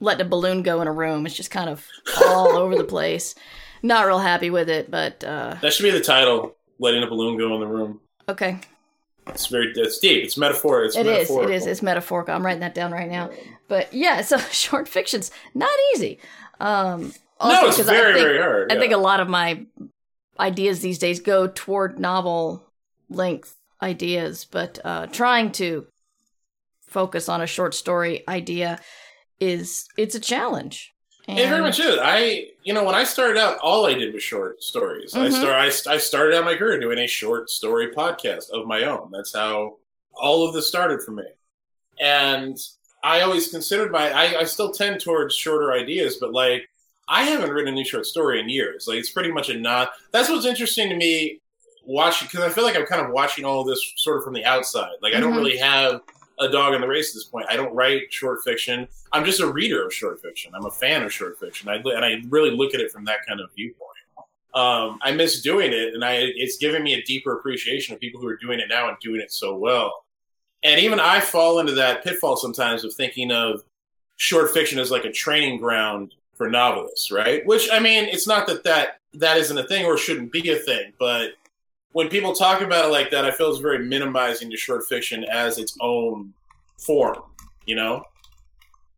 letting 0.00 0.24
a 0.26 0.28
balloon 0.28 0.62
go 0.62 0.80
in 0.80 0.88
a 0.88 0.92
room. 0.92 1.26
It's 1.26 1.34
just 1.36 1.50
kind 1.50 1.68
of 1.68 1.84
all 2.26 2.56
over 2.56 2.76
the 2.76 2.84
place. 2.96 3.34
Not 3.82 4.06
real 4.06 4.18
happy 4.18 4.50
with 4.50 4.68
it, 4.70 4.90
but 4.90 5.22
uh, 5.24 5.56
That 5.60 5.72
should 5.72 5.82
be 5.84 5.90
the 5.90 6.00
title, 6.00 6.56
letting 6.78 7.02
a 7.02 7.06
balloon 7.06 7.38
go 7.38 7.54
in 7.54 7.60
the 7.60 7.66
room. 7.66 8.00
okay. 8.28 8.58
It's 9.28 9.46
very 9.46 9.72
it's 9.74 9.98
deep. 9.98 10.24
It's 10.24 10.36
metaphor. 10.36 10.84
It's 10.84 10.96
It 10.96 11.06
is. 11.06 11.06
It 11.06 11.12
metaphorical. 11.12 11.54
It's 11.54 11.82
metaphorical. 11.82 12.34
I'm 12.34 12.44
writing 12.44 12.60
that 12.60 12.74
down 12.74 12.92
right 12.92 13.08
now. 13.08 13.30
But 13.68 13.92
yeah, 13.92 14.20
so 14.22 14.38
short 14.38 14.88
fiction's 14.88 15.30
not 15.54 15.70
easy. 15.94 16.18
Um, 16.60 17.12
also 17.38 17.62
no, 17.62 17.68
it's 17.68 17.78
very, 17.80 18.12
I 18.12 18.14
think, 18.14 18.26
very 18.26 18.38
hard. 18.38 18.72
I 18.72 18.78
think 18.78 18.92
a 18.92 18.98
lot 18.98 19.20
of 19.20 19.28
my 19.28 19.64
ideas 20.38 20.80
these 20.80 20.98
days 20.98 21.20
go 21.20 21.46
toward 21.46 21.98
novel 21.98 22.64
length 23.08 23.56
ideas, 23.80 24.44
but 24.44 24.78
uh, 24.84 25.06
trying 25.06 25.52
to 25.52 25.86
focus 26.86 27.28
on 27.28 27.40
a 27.40 27.46
short 27.46 27.74
story 27.74 28.26
idea 28.28 28.80
is 29.40 29.86
it's 29.96 30.14
a 30.14 30.20
challenge. 30.20 30.94
And 31.28 31.38
It 31.38 31.46
very 31.48 31.60
much 31.60 31.78
is. 31.78 31.98
I, 32.00 32.48
you 32.64 32.72
know, 32.72 32.84
when 32.84 32.94
I 32.94 33.04
started 33.04 33.36
out, 33.38 33.58
all 33.58 33.84
I 33.84 33.92
did 33.92 34.14
was 34.14 34.22
short 34.22 34.62
stories. 34.62 35.14
I 35.14 35.28
Mhm. 35.28 35.32
start, 35.32 35.54
I, 35.88 35.92
I 35.94 35.98
started 35.98 36.34
out 36.34 36.46
my 36.46 36.56
career 36.56 36.80
doing 36.80 36.98
a 36.98 37.06
short 37.06 37.50
story 37.50 37.88
podcast 37.94 38.48
of 38.50 38.66
my 38.66 38.84
own. 38.84 39.10
That's 39.12 39.34
how 39.34 39.76
all 40.14 40.48
of 40.48 40.54
this 40.54 40.66
started 40.66 41.02
for 41.02 41.10
me. 41.10 41.24
And 42.00 42.56
I 43.04 43.20
always 43.20 43.48
considered 43.48 43.92
my, 43.92 44.10
I, 44.10 44.40
I 44.40 44.44
still 44.44 44.72
tend 44.72 45.00
towards 45.00 45.34
shorter 45.34 45.72
ideas, 45.72 46.16
but 46.16 46.32
like, 46.32 46.68
I 47.06 47.24
haven't 47.24 47.50
written 47.50 47.72
a 47.72 47.76
new 47.76 47.84
short 47.84 48.06
story 48.06 48.40
in 48.40 48.48
years. 48.48 48.86
Like, 48.88 48.98
it's 48.98 49.10
pretty 49.10 49.30
much 49.30 49.50
a 49.50 49.58
not. 49.58 49.90
That's 50.12 50.30
what's 50.30 50.46
interesting 50.46 50.88
to 50.88 50.96
me 50.96 51.40
watching, 51.84 52.26
because 52.26 52.40
I 52.44 52.48
feel 52.48 52.64
like 52.64 52.76
I'm 52.76 52.86
kind 52.86 53.04
of 53.04 53.12
watching 53.12 53.44
all 53.44 53.60
of 53.60 53.66
this 53.66 53.92
sort 53.96 54.16
of 54.18 54.24
from 54.24 54.32
the 54.34 54.44
outside. 54.46 54.92
Like, 55.02 55.14
I 55.14 55.20
don't 55.20 55.32
Mhm. 55.34 55.36
really 55.36 55.56
have 55.58 56.00
a 56.40 56.48
dog 56.48 56.74
in 56.74 56.80
the 56.80 56.88
race 56.88 57.10
at 57.10 57.14
this 57.14 57.24
point. 57.24 57.46
I 57.50 57.56
don't 57.56 57.74
write 57.74 58.12
short 58.12 58.42
fiction. 58.44 58.88
I'm 59.12 59.24
just 59.24 59.40
a 59.40 59.50
reader 59.50 59.84
of 59.84 59.92
short 59.92 60.20
fiction. 60.20 60.52
I'm 60.54 60.66
a 60.66 60.70
fan 60.70 61.02
of 61.02 61.12
short 61.12 61.38
fiction. 61.38 61.68
I, 61.68 61.76
and 61.76 62.04
I 62.04 62.20
really 62.28 62.50
look 62.50 62.74
at 62.74 62.80
it 62.80 62.90
from 62.90 63.04
that 63.06 63.26
kind 63.26 63.40
of 63.40 63.50
viewpoint. 63.54 63.88
Um, 64.54 64.98
I 65.02 65.12
miss 65.12 65.42
doing 65.42 65.72
it, 65.72 65.94
and 65.94 66.04
I 66.04 66.14
it's 66.14 66.56
given 66.56 66.82
me 66.82 66.94
a 66.94 67.02
deeper 67.02 67.38
appreciation 67.38 67.94
of 67.94 68.00
people 68.00 68.20
who 68.20 68.26
are 68.28 68.36
doing 68.36 68.60
it 68.60 68.68
now 68.68 68.88
and 68.88 68.96
doing 69.00 69.20
it 69.20 69.30
so 69.30 69.56
well. 69.56 70.04
And 70.64 70.80
even 70.80 70.98
I 70.98 71.20
fall 71.20 71.60
into 71.60 71.72
that 71.74 72.02
pitfall 72.02 72.36
sometimes 72.36 72.82
of 72.82 72.92
thinking 72.94 73.30
of 73.30 73.62
short 74.16 74.50
fiction 74.50 74.78
as 74.78 74.90
like 74.90 75.04
a 75.04 75.12
training 75.12 75.60
ground 75.60 76.14
for 76.34 76.48
novelists, 76.48 77.12
right? 77.12 77.46
Which 77.46 77.68
I 77.70 77.78
mean, 77.78 78.04
it's 78.04 78.26
not 78.26 78.46
that 78.46 78.64
that 78.64 79.00
that 79.14 79.36
isn't 79.36 79.58
a 79.58 79.66
thing 79.66 79.84
or 79.84 79.96
shouldn't 79.96 80.32
be 80.32 80.50
a 80.50 80.56
thing, 80.56 80.92
but 80.98 81.32
when 81.92 82.08
people 82.08 82.34
talk 82.34 82.60
about 82.60 82.86
it 82.86 82.92
like 82.92 83.10
that, 83.10 83.24
I 83.24 83.30
feel 83.30 83.50
it's 83.50 83.58
very 83.60 83.84
minimizing 83.84 84.50
to 84.50 84.56
short 84.56 84.84
fiction 84.86 85.24
as 85.24 85.58
its 85.58 85.76
own 85.80 86.32
form, 86.78 87.22
you 87.66 87.74
know? 87.74 88.04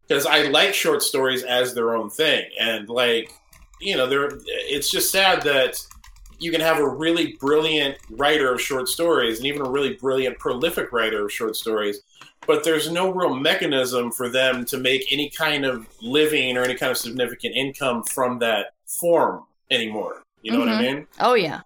Because 0.06 0.26
I 0.26 0.42
like 0.48 0.74
short 0.74 1.02
stories 1.02 1.42
as 1.44 1.72
their 1.72 1.94
own 1.94 2.10
thing, 2.10 2.44
and 2.58 2.88
like, 2.88 3.32
you 3.80 3.96
know, 3.96 4.06
there. 4.06 4.28
It's 4.46 4.90
just 4.90 5.10
sad 5.12 5.42
that 5.42 5.80
you 6.40 6.50
can 6.50 6.60
have 6.60 6.78
a 6.78 6.88
really 6.88 7.36
brilliant 7.40 7.96
writer 8.10 8.52
of 8.52 8.60
short 8.60 8.88
stories, 8.88 9.38
and 9.38 9.46
even 9.46 9.62
a 9.64 9.70
really 9.70 9.94
brilliant, 9.94 10.38
prolific 10.38 10.90
writer 10.92 11.24
of 11.26 11.32
short 11.32 11.54
stories, 11.54 12.00
but 12.46 12.64
there's 12.64 12.90
no 12.90 13.12
real 13.12 13.34
mechanism 13.34 14.10
for 14.10 14.28
them 14.28 14.64
to 14.64 14.78
make 14.78 15.06
any 15.12 15.30
kind 15.30 15.64
of 15.64 15.86
living 16.02 16.56
or 16.56 16.62
any 16.62 16.74
kind 16.74 16.90
of 16.90 16.98
significant 16.98 17.54
income 17.54 18.02
from 18.02 18.38
that 18.40 18.72
form 18.86 19.44
anymore. 19.70 20.22
You 20.42 20.52
know 20.52 20.58
what 20.60 20.68
I 20.70 20.72
Mhm. 20.72 20.80
mean? 20.80 21.06
oh 21.20 21.34
yeah, 21.34 21.60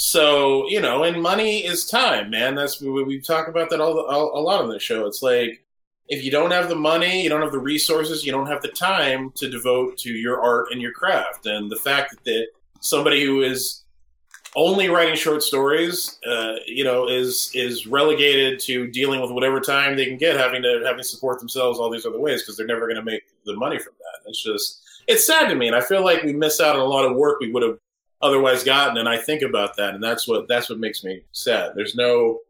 So 0.00 0.68
you 0.68 0.80
know, 0.80 1.02
and 1.02 1.20
money 1.20 1.66
is 1.66 1.84
time, 1.84 2.30
man. 2.30 2.54
That's 2.54 2.80
we, 2.80 3.02
we 3.02 3.20
talk 3.20 3.48
about 3.48 3.68
that 3.70 3.80
all, 3.80 3.98
all 4.06 4.38
a 4.38 4.40
lot 4.40 4.62
on 4.62 4.68
the 4.68 4.78
show. 4.78 5.06
It's 5.06 5.22
like 5.22 5.64
if 6.06 6.22
you 6.22 6.30
don't 6.30 6.52
have 6.52 6.68
the 6.68 6.76
money, 6.76 7.20
you 7.20 7.28
don't 7.28 7.42
have 7.42 7.50
the 7.50 7.58
resources, 7.58 8.24
you 8.24 8.30
don't 8.30 8.46
have 8.46 8.62
the 8.62 8.68
time 8.68 9.32
to 9.32 9.50
devote 9.50 9.98
to 9.98 10.10
your 10.10 10.40
art 10.40 10.68
and 10.70 10.80
your 10.80 10.92
craft. 10.92 11.46
And 11.46 11.68
the 11.68 11.76
fact 11.76 12.14
that 12.24 12.46
somebody 12.78 13.24
who 13.24 13.42
is 13.42 13.82
only 14.54 14.88
writing 14.88 15.16
short 15.16 15.42
stories, 15.42 16.20
uh, 16.24 16.54
you 16.64 16.84
know, 16.84 17.08
is 17.08 17.50
is 17.52 17.88
relegated 17.88 18.60
to 18.60 18.86
dealing 18.86 19.20
with 19.20 19.32
whatever 19.32 19.58
time 19.58 19.96
they 19.96 20.06
can 20.06 20.16
get, 20.16 20.36
having 20.36 20.62
to 20.62 20.80
having 20.84 21.02
to 21.02 21.08
support 21.08 21.40
themselves 21.40 21.80
all 21.80 21.90
these 21.90 22.06
other 22.06 22.20
ways 22.20 22.42
because 22.42 22.56
they're 22.56 22.68
never 22.68 22.86
going 22.86 22.94
to 22.94 23.02
make 23.02 23.24
the 23.46 23.56
money 23.56 23.80
from 23.80 23.94
that. 23.98 24.30
It's 24.30 24.44
just 24.44 24.80
it's 25.08 25.26
sad 25.26 25.48
to 25.48 25.56
me, 25.56 25.66
and 25.66 25.74
I 25.74 25.80
feel 25.80 26.04
like 26.04 26.22
we 26.22 26.34
miss 26.34 26.60
out 26.60 26.76
on 26.76 26.82
a 26.82 26.84
lot 26.84 27.04
of 27.04 27.16
work 27.16 27.40
we 27.40 27.50
would 27.50 27.64
have 27.64 27.78
otherwise 28.20 28.64
gotten. 28.64 28.98
And 28.98 29.08
I 29.08 29.16
think 29.16 29.42
about 29.42 29.76
that, 29.76 29.94
and 29.94 30.02
that's 30.02 30.26
what 30.26 30.48
that's 30.48 30.68
what 30.68 30.78
makes 30.78 31.04
me 31.04 31.22
sad. 31.32 31.72
There's 31.74 31.94
no 31.94 32.40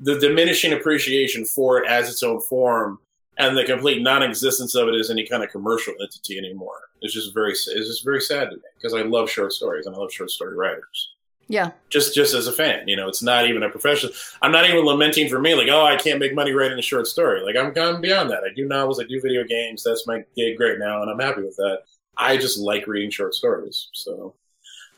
the 0.00 0.18
diminishing 0.18 0.72
appreciation 0.72 1.44
for 1.44 1.78
it 1.78 1.88
as 1.88 2.08
its 2.08 2.22
own 2.22 2.40
form, 2.40 2.98
and 3.38 3.56
the 3.56 3.64
complete 3.64 4.02
non-existence 4.02 4.74
of 4.74 4.88
it 4.88 4.94
as 4.94 5.10
any 5.10 5.26
kind 5.26 5.42
of 5.42 5.50
commercial 5.50 5.94
entity 6.00 6.38
anymore. 6.38 6.80
It's 7.00 7.14
just 7.14 7.34
very 7.34 7.52
it's 7.52 7.66
just 7.66 8.04
very 8.04 8.20
sad 8.20 8.50
to 8.50 8.56
me 8.56 8.62
because 8.76 8.94
I 8.94 9.02
love 9.02 9.30
short 9.30 9.52
stories 9.52 9.86
and 9.86 9.94
I 9.94 9.98
love 9.98 10.12
short 10.12 10.30
story 10.30 10.56
writers 10.56 11.12
yeah, 11.52 11.70
just 11.90 12.14
just 12.14 12.34
as 12.34 12.46
a 12.46 12.52
fan. 12.52 12.88
You 12.88 12.96
know, 12.96 13.08
it's 13.08 13.22
not 13.22 13.46
even 13.46 13.62
a 13.62 13.68
professional. 13.68 14.12
I'm 14.40 14.52
not 14.52 14.68
even 14.68 14.86
lamenting 14.86 15.28
for 15.28 15.38
me, 15.38 15.54
like, 15.54 15.68
oh, 15.68 15.84
I 15.84 15.96
can't 15.96 16.18
make 16.18 16.34
money 16.34 16.52
writing 16.52 16.78
a 16.78 16.82
short 16.82 17.06
story. 17.06 17.42
Like, 17.42 17.56
I'm 17.56 17.74
gone 17.74 18.00
beyond 18.00 18.30
that. 18.30 18.42
I 18.42 18.54
do 18.54 18.66
novels, 18.66 18.98
I 18.98 19.04
do 19.04 19.20
video 19.20 19.44
games. 19.44 19.84
That's 19.84 20.06
my 20.06 20.24
gig 20.34 20.58
right 20.58 20.78
now, 20.78 21.02
and 21.02 21.10
I'm 21.10 21.18
happy 21.18 21.42
with 21.42 21.56
that. 21.56 21.80
I 22.16 22.38
just 22.38 22.58
like 22.58 22.86
reading 22.86 23.10
short 23.10 23.34
stories. 23.34 23.88
So 23.92 24.34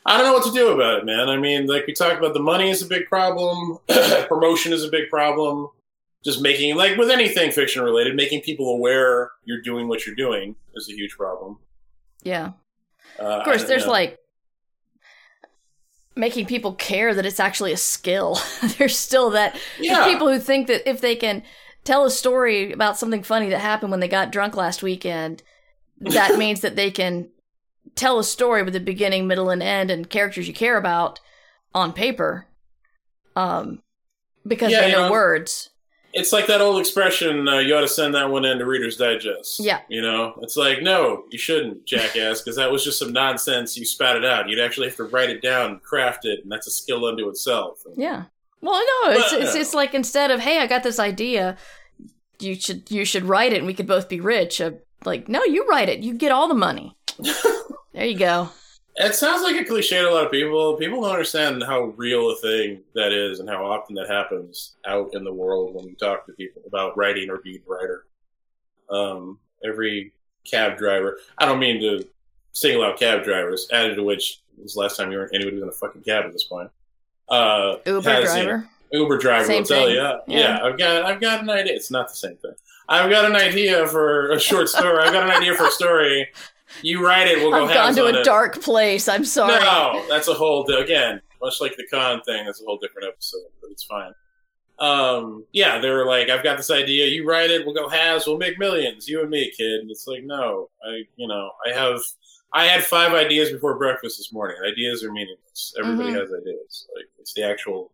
I 0.05 0.17
don't 0.17 0.25
know 0.27 0.33
what 0.33 0.43
to 0.45 0.51
do 0.51 0.69
about 0.69 0.99
it, 0.99 1.05
man. 1.05 1.29
I 1.29 1.37
mean, 1.37 1.65
like 1.65 1.87
we 1.87 1.93
talked 1.93 2.17
about, 2.19 2.33
the 2.33 2.39
money 2.39 2.69
is 2.69 2.81
a 2.83 2.85
big 2.85 3.05
problem. 3.07 3.79
Promotion 4.27 4.71
is 4.71 4.83
a 4.83 4.89
big 4.89 5.09
problem. 5.09 5.69
Just 6.23 6.41
making, 6.41 6.75
like 6.75 6.97
with 6.97 7.09
anything 7.09 7.51
fiction 7.51 7.83
related, 7.83 8.15
making 8.15 8.41
people 8.41 8.69
aware 8.71 9.31
you're 9.45 9.61
doing 9.61 9.87
what 9.87 10.05
you're 10.05 10.15
doing 10.15 10.55
is 10.75 10.87
a 10.89 10.93
huge 10.93 11.15
problem. 11.17 11.57
yeah. 12.23 12.51
Uh, 13.19 13.23
Of 13.23 13.45
course, 13.45 13.63
there's 13.63 13.85
know. 13.85 13.91
like 13.93 14.19
making 16.15 16.45
people 16.45 16.73
care 16.73 17.13
that 17.13 17.25
it's 17.25 17.39
actually 17.39 17.71
a 17.71 17.77
skill. 17.77 18.39
there's 18.77 18.97
still 18.97 19.31
that 19.31 19.53
there's 19.77 19.87
Yeah. 19.89 20.05
people 20.05 20.27
who 20.31 20.39
think 20.39 20.67
that 20.67 20.89
if 20.89 21.01
they 21.01 21.15
can 21.15 21.43
tell 21.83 22.05
a 22.05 22.09
story 22.11 22.71
about 22.71 22.97
something 22.97 23.21
funny 23.23 23.49
that 23.49 23.59
happened 23.59 23.91
when 23.91 23.99
they 23.99 24.07
got 24.07 24.31
drunk 24.31 24.55
last 24.55 24.81
weekend, 24.81 25.43
that 25.99 26.35
means 26.39 26.61
that 26.61 26.75
they 26.75 26.89
can 26.91 27.29
tell 27.93 28.17
a 28.19 28.23
story 28.23 28.63
with 28.63 28.75
a 28.75 28.79
beginning, 28.79 29.27
middle, 29.27 29.49
and 29.49 29.61
end 29.61 29.91
and 29.91 30.09
characters 30.09 30.47
you 30.47 30.53
care 30.53 30.77
about 30.77 31.19
on 31.73 31.93
paper. 31.93 32.47
Um, 33.35 33.81
because 34.47 34.71
Yeah, 34.71 34.81
they 34.81 34.91
know 34.91 35.05
know, 35.07 35.11
words. 35.11 35.69
it's 36.13 36.31
like 36.31 36.47
that 36.47 36.61
old 36.61 36.79
expression 36.79 37.47
uh, 37.47 37.57
you 37.59 37.75
ought 37.75 37.81
to 37.81 37.87
send 37.87 38.15
that 38.15 38.29
one 38.29 38.45
in 38.45 38.57
to 38.59 38.65
reader's 38.65 38.95
digest 38.95 39.59
Yeah. 39.59 39.79
you 39.89 40.01
know 40.01 40.39
it's 40.41 40.55
like 40.55 40.81
no 40.81 41.25
you 41.31 41.37
shouldn't 41.37 41.85
jackass 41.85 42.39
because 42.41 42.55
that 42.55 42.71
was 42.71 42.83
just 42.83 42.97
some 42.99 43.11
nonsense 43.11 43.75
you 43.75 43.83
spat 43.83 44.15
it 44.15 44.23
out 44.23 44.47
you'd 44.47 44.59
actually 44.61 44.87
have 44.87 44.95
to 44.97 45.03
write 45.05 45.29
it 45.29 45.41
down 45.41 45.79
craft 45.79 46.23
it 46.25 46.39
and 46.43 46.51
that's 46.51 46.67
a 46.67 46.71
skill 46.71 47.05
unto 47.05 47.27
itself 47.27 47.83
Yeah. 47.97 48.25
Well, 48.61 48.73
no, 49.03 49.11
it's, 49.11 49.31
Well, 49.33 49.41
it's 49.41 49.55
it's 49.55 49.73
like 49.73 49.93
instead 49.93 50.31
of 50.31 50.39
hey, 50.39 50.59
I 50.59 50.65
got 50.67 50.81
this 50.83 50.97
idea, 50.99 51.57
you 52.39 52.55
should 52.55 52.89
you 52.89 53.03
should 53.03 53.25
write 53.25 53.51
it 53.51 53.57
and 53.57 53.67
we 53.67 53.73
could 53.73 53.85
both 53.87 54.07
be 54.07 54.21
rich. 54.21 54.61
Uh, 54.61 54.71
like 55.03 55.27
no, 55.27 55.43
you 55.43 55.67
write 55.67 55.89
it, 55.89 55.99
you 55.99 56.13
get 56.13 56.31
all 56.31 56.47
the 56.47 56.53
money. 56.55 56.95
there 57.95 58.05
you 58.05 58.17
go. 58.17 58.49
It 58.97 59.13
sounds 59.13 59.43
like 59.43 59.59
a 59.59 59.65
cliche 59.65 59.99
to 59.99 60.09
a 60.09 60.11
lot 60.11 60.25
of 60.25 60.31
people. 60.31 60.75
People 60.77 61.01
don't 61.01 61.11
understand 61.11 61.63
how 61.63 61.85
real 61.97 62.29
a 62.31 62.35
thing 62.37 62.81
that 62.93 63.11
is 63.11 63.39
and 63.39 63.49
how 63.49 63.65
often 63.65 63.95
that 63.95 64.07
happens 64.09 64.75
out 64.85 65.13
in 65.13 65.23
the 65.23 65.33
world 65.33 65.75
when 65.75 65.85
you 65.85 65.95
talk 65.95 66.25
to 66.25 66.33
people 66.33 66.61
about 66.65 66.95
writing 66.97 67.29
or 67.29 67.39
being 67.39 67.59
a 67.67 67.69
writer. 67.69 68.05
Um, 68.89 69.39
every 69.65 70.13
cab 70.49 70.77
driver, 70.77 71.17
I 71.37 71.45
don't 71.45 71.59
mean 71.59 71.81
to 71.81 72.07
single 72.53 72.83
out 72.83 72.97
cab 72.97 73.23
drivers, 73.25 73.67
added 73.73 73.95
to 73.95 74.03
which 74.03 74.39
was 74.57 74.75
the 74.75 74.79
last 74.79 74.95
time 74.95 75.11
you 75.11 75.17
were 75.17 75.29
anybody 75.33 75.55
was 75.55 75.63
in 75.63 75.69
a 75.69 75.73
fucking 75.73 76.03
cab 76.03 76.23
at 76.23 76.31
this 76.31 76.45
point. 76.45 76.69
Uh, 77.27 77.77
Uber 77.85 78.09
has, 78.09 78.35
you 78.35 78.43
know, 78.43 78.49
driver. 78.49 78.69
Uber 78.93 79.17
driver 79.17 79.45
Same 79.45 79.61
will 79.61 79.67
tell 79.67 79.89
you. 79.89 79.97
Yeah, 79.97 80.17
Yeah. 80.27 80.39
yeah, 80.39 80.63
I've 80.63 80.77
got 80.77 81.05
I've 81.05 81.19
got 81.19 81.41
an 81.41 81.49
idea. 81.49 81.73
It's 81.73 81.91
not 81.91 82.07
the 82.07 82.15
same 82.15 82.37
thing. 82.37 82.53
I've 82.87 83.09
got 83.09 83.25
an 83.25 83.35
idea 83.35 83.85
for 83.87 84.31
a 84.31 84.39
short 84.39 84.69
story. 84.69 85.03
I've 85.03 85.11
got 85.11 85.23
an 85.23 85.31
idea 85.31 85.55
for 85.55 85.65
a 85.65 85.71
story. 85.71 86.29
You 86.81 87.05
write 87.05 87.27
it. 87.27 87.37
We'll 87.39 87.51
go 87.51 87.65
I've 87.65 87.73
gone 87.73 87.95
to 87.95 88.05
a 88.05 88.19
it. 88.19 88.25
dark 88.25 88.61
place. 88.61 89.07
I'm 89.07 89.25
sorry. 89.25 89.59
No, 89.63 90.03
that's 90.09 90.27
a 90.27 90.33
whole 90.33 90.65
again, 90.71 91.21
much 91.41 91.61
like 91.61 91.75
the 91.77 91.85
con 91.87 92.21
thing. 92.21 92.45
That's 92.45 92.61
a 92.61 92.65
whole 92.65 92.77
different 92.77 93.07
episode, 93.07 93.47
but 93.61 93.71
it's 93.71 93.83
fine. 93.83 94.13
Um, 94.77 95.45
yeah, 95.53 95.79
they 95.79 95.89
were 95.89 96.05
like, 96.05 96.29
"I've 96.29 96.43
got 96.43 96.57
this 96.57 96.69
idea. 96.69 97.07
You 97.07 97.27
write 97.27 97.49
it. 97.49 97.65
We'll 97.65 97.75
go 97.75 97.87
halves. 97.87 98.27
We'll 98.27 98.37
make 98.37 98.59
millions. 98.59 99.07
You 99.07 99.21
and 99.21 99.29
me, 99.29 99.51
kid." 99.57 99.79
And 99.81 99.89
it's 99.89 100.05
like, 100.05 100.23
no, 100.23 100.69
I, 100.85 101.03
you 101.15 101.27
know, 101.29 101.51
I 101.65 101.71
have, 101.71 102.01
I 102.51 102.65
had 102.65 102.83
five 102.83 103.13
ideas 103.13 103.51
before 103.51 103.77
breakfast 103.77 104.17
this 104.17 104.33
morning. 104.33 104.57
Ideas 104.67 105.01
are 105.03 105.11
meaningless. 105.13 105.73
Everybody 105.79 106.09
Mhm. 106.09 106.19
has 106.19 106.29
ideas. 106.33 106.87
Like 106.95 107.05
it's 107.19 107.33
the 107.33 107.43
actual 107.43 107.91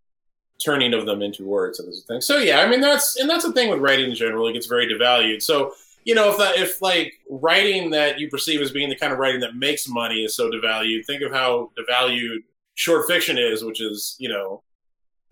turning 0.64 0.94
of 0.94 1.06
them 1.06 1.22
into 1.22 1.44
words 1.46 1.78
that 1.78 1.88
is 1.88 2.04
the 2.04 2.14
thing. 2.14 2.22
So 2.22 2.38
yeah, 2.38 2.62
I 2.62 2.68
mean 2.68 2.82
that's 2.82 3.16
and 3.20 3.30
that's 3.30 3.46
the 3.46 3.52
thing 3.52 3.70
with 3.70 3.80
writing 3.80 4.10
in 4.10 4.16
general. 4.16 4.48
It 4.48 4.54
gets 4.54 4.68
very 4.68 4.88
devalued. 4.88 5.42
So 5.44 5.74
you 6.04 6.16
know, 6.16 6.30
if 6.32 6.38
that 6.38 6.58
if 6.58 6.82
like 6.82 7.14
writing 7.30 7.92
that 7.92 8.20
you 8.20 8.30
perceive 8.30 8.62
as 8.62 8.72
being 8.72 8.90
the 8.90 8.96
kind 8.96 9.14
of 9.14 9.20
writing 9.20 9.42
that 9.42 9.56
makes 9.56 9.88
money 9.88 10.24
is 10.24 10.36
so 10.36 10.50
devalued, 10.50 11.06
think 11.06 11.22
of 11.22 11.32
how 11.32 11.72
devalued 11.78 12.44
short 12.76 13.08
fiction 13.08 13.38
is, 13.38 13.64
which 13.64 13.82
is 13.82 14.16
you 14.20 14.30
know, 14.30 14.64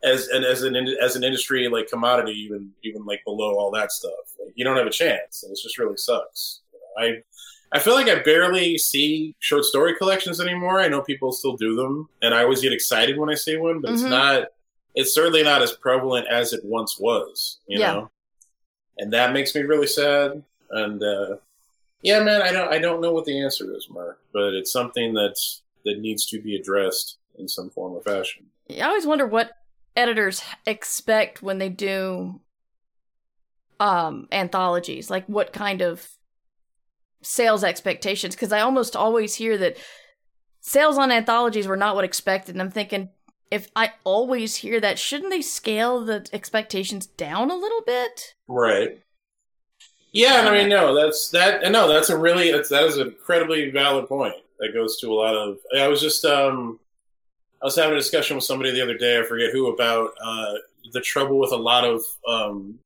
as 0.03 0.27
and 0.29 0.45
as 0.45 0.63
an 0.63 0.75
as 0.75 1.15
an 1.15 1.23
industry 1.23 1.67
like 1.67 1.89
commodity, 1.89 2.34
even 2.34 2.71
even 2.84 3.05
like 3.05 3.21
below 3.25 3.55
all 3.58 3.71
that 3.71 3.91
stuff, 3.91 4.13
like, 4.43 4.53
you 4.55 4.63
don't 4.63 4.77
have 4.77 4.88
a 4.88 4.91
chance, 4.91 5.43
and 5.43 5.51
it 5.51 5.60
just 5.62 5.77
really 5.77 5.97
sucks. 5.97 6.62
I 6.97 7.23
I 7.71 7.79
feel 7.79 7.93
like 7.93 8.08
I 8.08 8.21
barely 8.23 8.77
see 8.77 9.36
short 9.39 9.63
story 9.63 9.95
collections 9.95 10.41
anymore. 10.41 10.79
I 10.79 10.88
know 10.88 11.01
people 11.01 11.32
still 11.32 11.55
do 11.55 11.75
them, 11.75 12.10
and 12.21 12.34
I 12.34 12.43
always 12.43 12.62
get 12.62 12.73
excited 12.73 13.17
when 13.17 13.29
I 13.29 13.36
see 13.36 13.58
one, 13.58 13.79
but 13.82 13.91
it's 13.91 14.03
Mhm. 14.03 14.10
not. 14.10 14.47
It's 14.95 15.13
certainly 15.13 15.43
not 15.43 15.62
as 15.62 15.73
prevalent 15.73 16.27
as 16.27 16.51
it 16.51 16.65
once 16.65 16.97
was. 16.99 17.60
You 17.67 17.79
Yeah. 17.79 17.93
know, 17.93 18.12
and 18.97 19.13
that 19.13 19.34
makes 19.34 19.53
me 19.53 19.62
really 19.62 19.86
sad. 19.88 20.43
And 20.71 21.01
uh, 21.01 21.38
yeah, 22.01 22.23
man, 22.23 22.41
I 22.41 22.51
don't 22.51 22.71
I 22.71 22.79
don't 22.79 23.01
know 23.01 23.12
what 23.12 23.25
the 23.25 23.41
answer 23.41 23.73
is, 23.75 23.88
Mark, 23.89 24.19
but 24.34 24.53
it's 24.53 24.71
something 24.71 25.13
that 25.13 25.38
that 25.86 25.99
needs 25.99 26.25
to 26.27 26.41
be 26.41 26.55
addressed 26.55 27.17
in 27.38 27.47
some 27.47 27.69
form 27.69 27.93
or 27.93 28.01
fashion. 28.01 28.47
I 28.69 28.82
always 28.82 29.08
wonder 29.08 29.25
what 29.25 29.51
editors 29.95 30.41
expect 30.65 31.41
when 31.41 31.58
they 31.58 31.69
do 31.69 32.41
um 33.79 34.27
anthologies. 34.32 35.10
Like 35.10 35.25
what 35.27 35.53
kind 35.53 35.82
of 35.82 36.08
sales 37.21 37.63
expectations 37.63 38.36
because 38.36 38.53
I 38.53 38.62
almost 38.62 38.95
always 38.95 39.36
hear 39.36 39.58
that 39.58 39.77
sales 40.62 40.97
on 40.97 41.12
anthologies 41.12 41.67
were 41.67 41.75
not 41.75 41.95
what 41.95 42.05
expected 42.05 42.55
and 42.55 42.62
I'm 42.62 42.71
thinking 42.71 43.10
if 43.51 43.67
I 43.75 43.93
always 44.03 44.58
hear 44.58 44.79
that 44.79 44.99
shouldn't 44.99 45.32
they 45.32 45.41
scale 45.41 46.05
the 46.05 46.27
expectations 46.32 47.08
down 47.08 47.51
a 47.51 47.55
little 47.55 47.82
bit? 47.86 48.36
Right. 48.47 49.01
Yeah, 50.11 50.39
and 50.39 50.49
I 50.49 50.53
mean, 50.53 50.69
no, 50.69 50.95
that's 50.95 51.29
that. 51.29 51.71
No, 51.71 51.87
that's 51.87 52.09
a 52.09 52.17
really 52.17 52.51
that's, 52.51 52.69
that 52.69 52.83
is 52.83 52.97
an 52.97 53.07
incredibly 53.07 53.69
valid 53.69 54.07
point. 54.07 54.35
That 54.59 54.73
goes 54.73 54.99
to 55.01 55.11
a 55.11 55.13
lot 55.13 55.35
of. 55.35 55.57
I 55.77 55.87
was 55.87 56.01
just 56.01 56.25
um, 56.25 56.79
I 57.61 57.65
was 57.65 57.75
having 57.75 57.93
a 57.93 57.97
discussion 57.97 58.35
with 58.35 58.43
somebody 58.43 58.71
the 58.71 58.81
other 58.81 58.97
day. 58.97 59.19
I 59.19 59.23
forget 59.23 59.51
who 59.51 59.67
about 59.67 60.11
uh, 60.21 60.55
the 60.93 61.01
trouble 61.01 61.37
with 61.37 61.51
a 61.51 61.57
lot 61.57 61.85
of 61.85 62.03
um, 62.27 62.79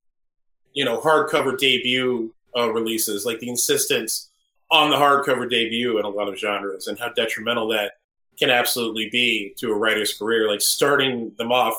you 0.74 0.84
know, 0.84 1.00
hardcover 1.00 1.58
debut 1.58 2.34
uh, 2.58 2.72
releases, 2.72 3.26
like 3.26 3.40
the 3.40 3.50
insistence 3.50 4.30
on 4.72 4.90
the 4.90 4.96
hardcover 4.96 5.50
debut 5.50 6.00
in 6.00 6.06
a 6.06 6.10
lot 6.10 6.28
of 6.28 6.38
genres, 6.38 6.88
and 6.88 7.00
how 7.00 7.10
detrimental 7.10 7.68
that 7.70 7.94
can 8.38 8.50
absolutely 8.50 9.10
be 9.12 9.54
to 9.58 9.72
a 9.72 9.76
writer's 9.76 10.18
career. 10.18 10.50
Like 10.50 10.62
starting 10.62 11.32
them 11.38 11.52
off 11.52 11.76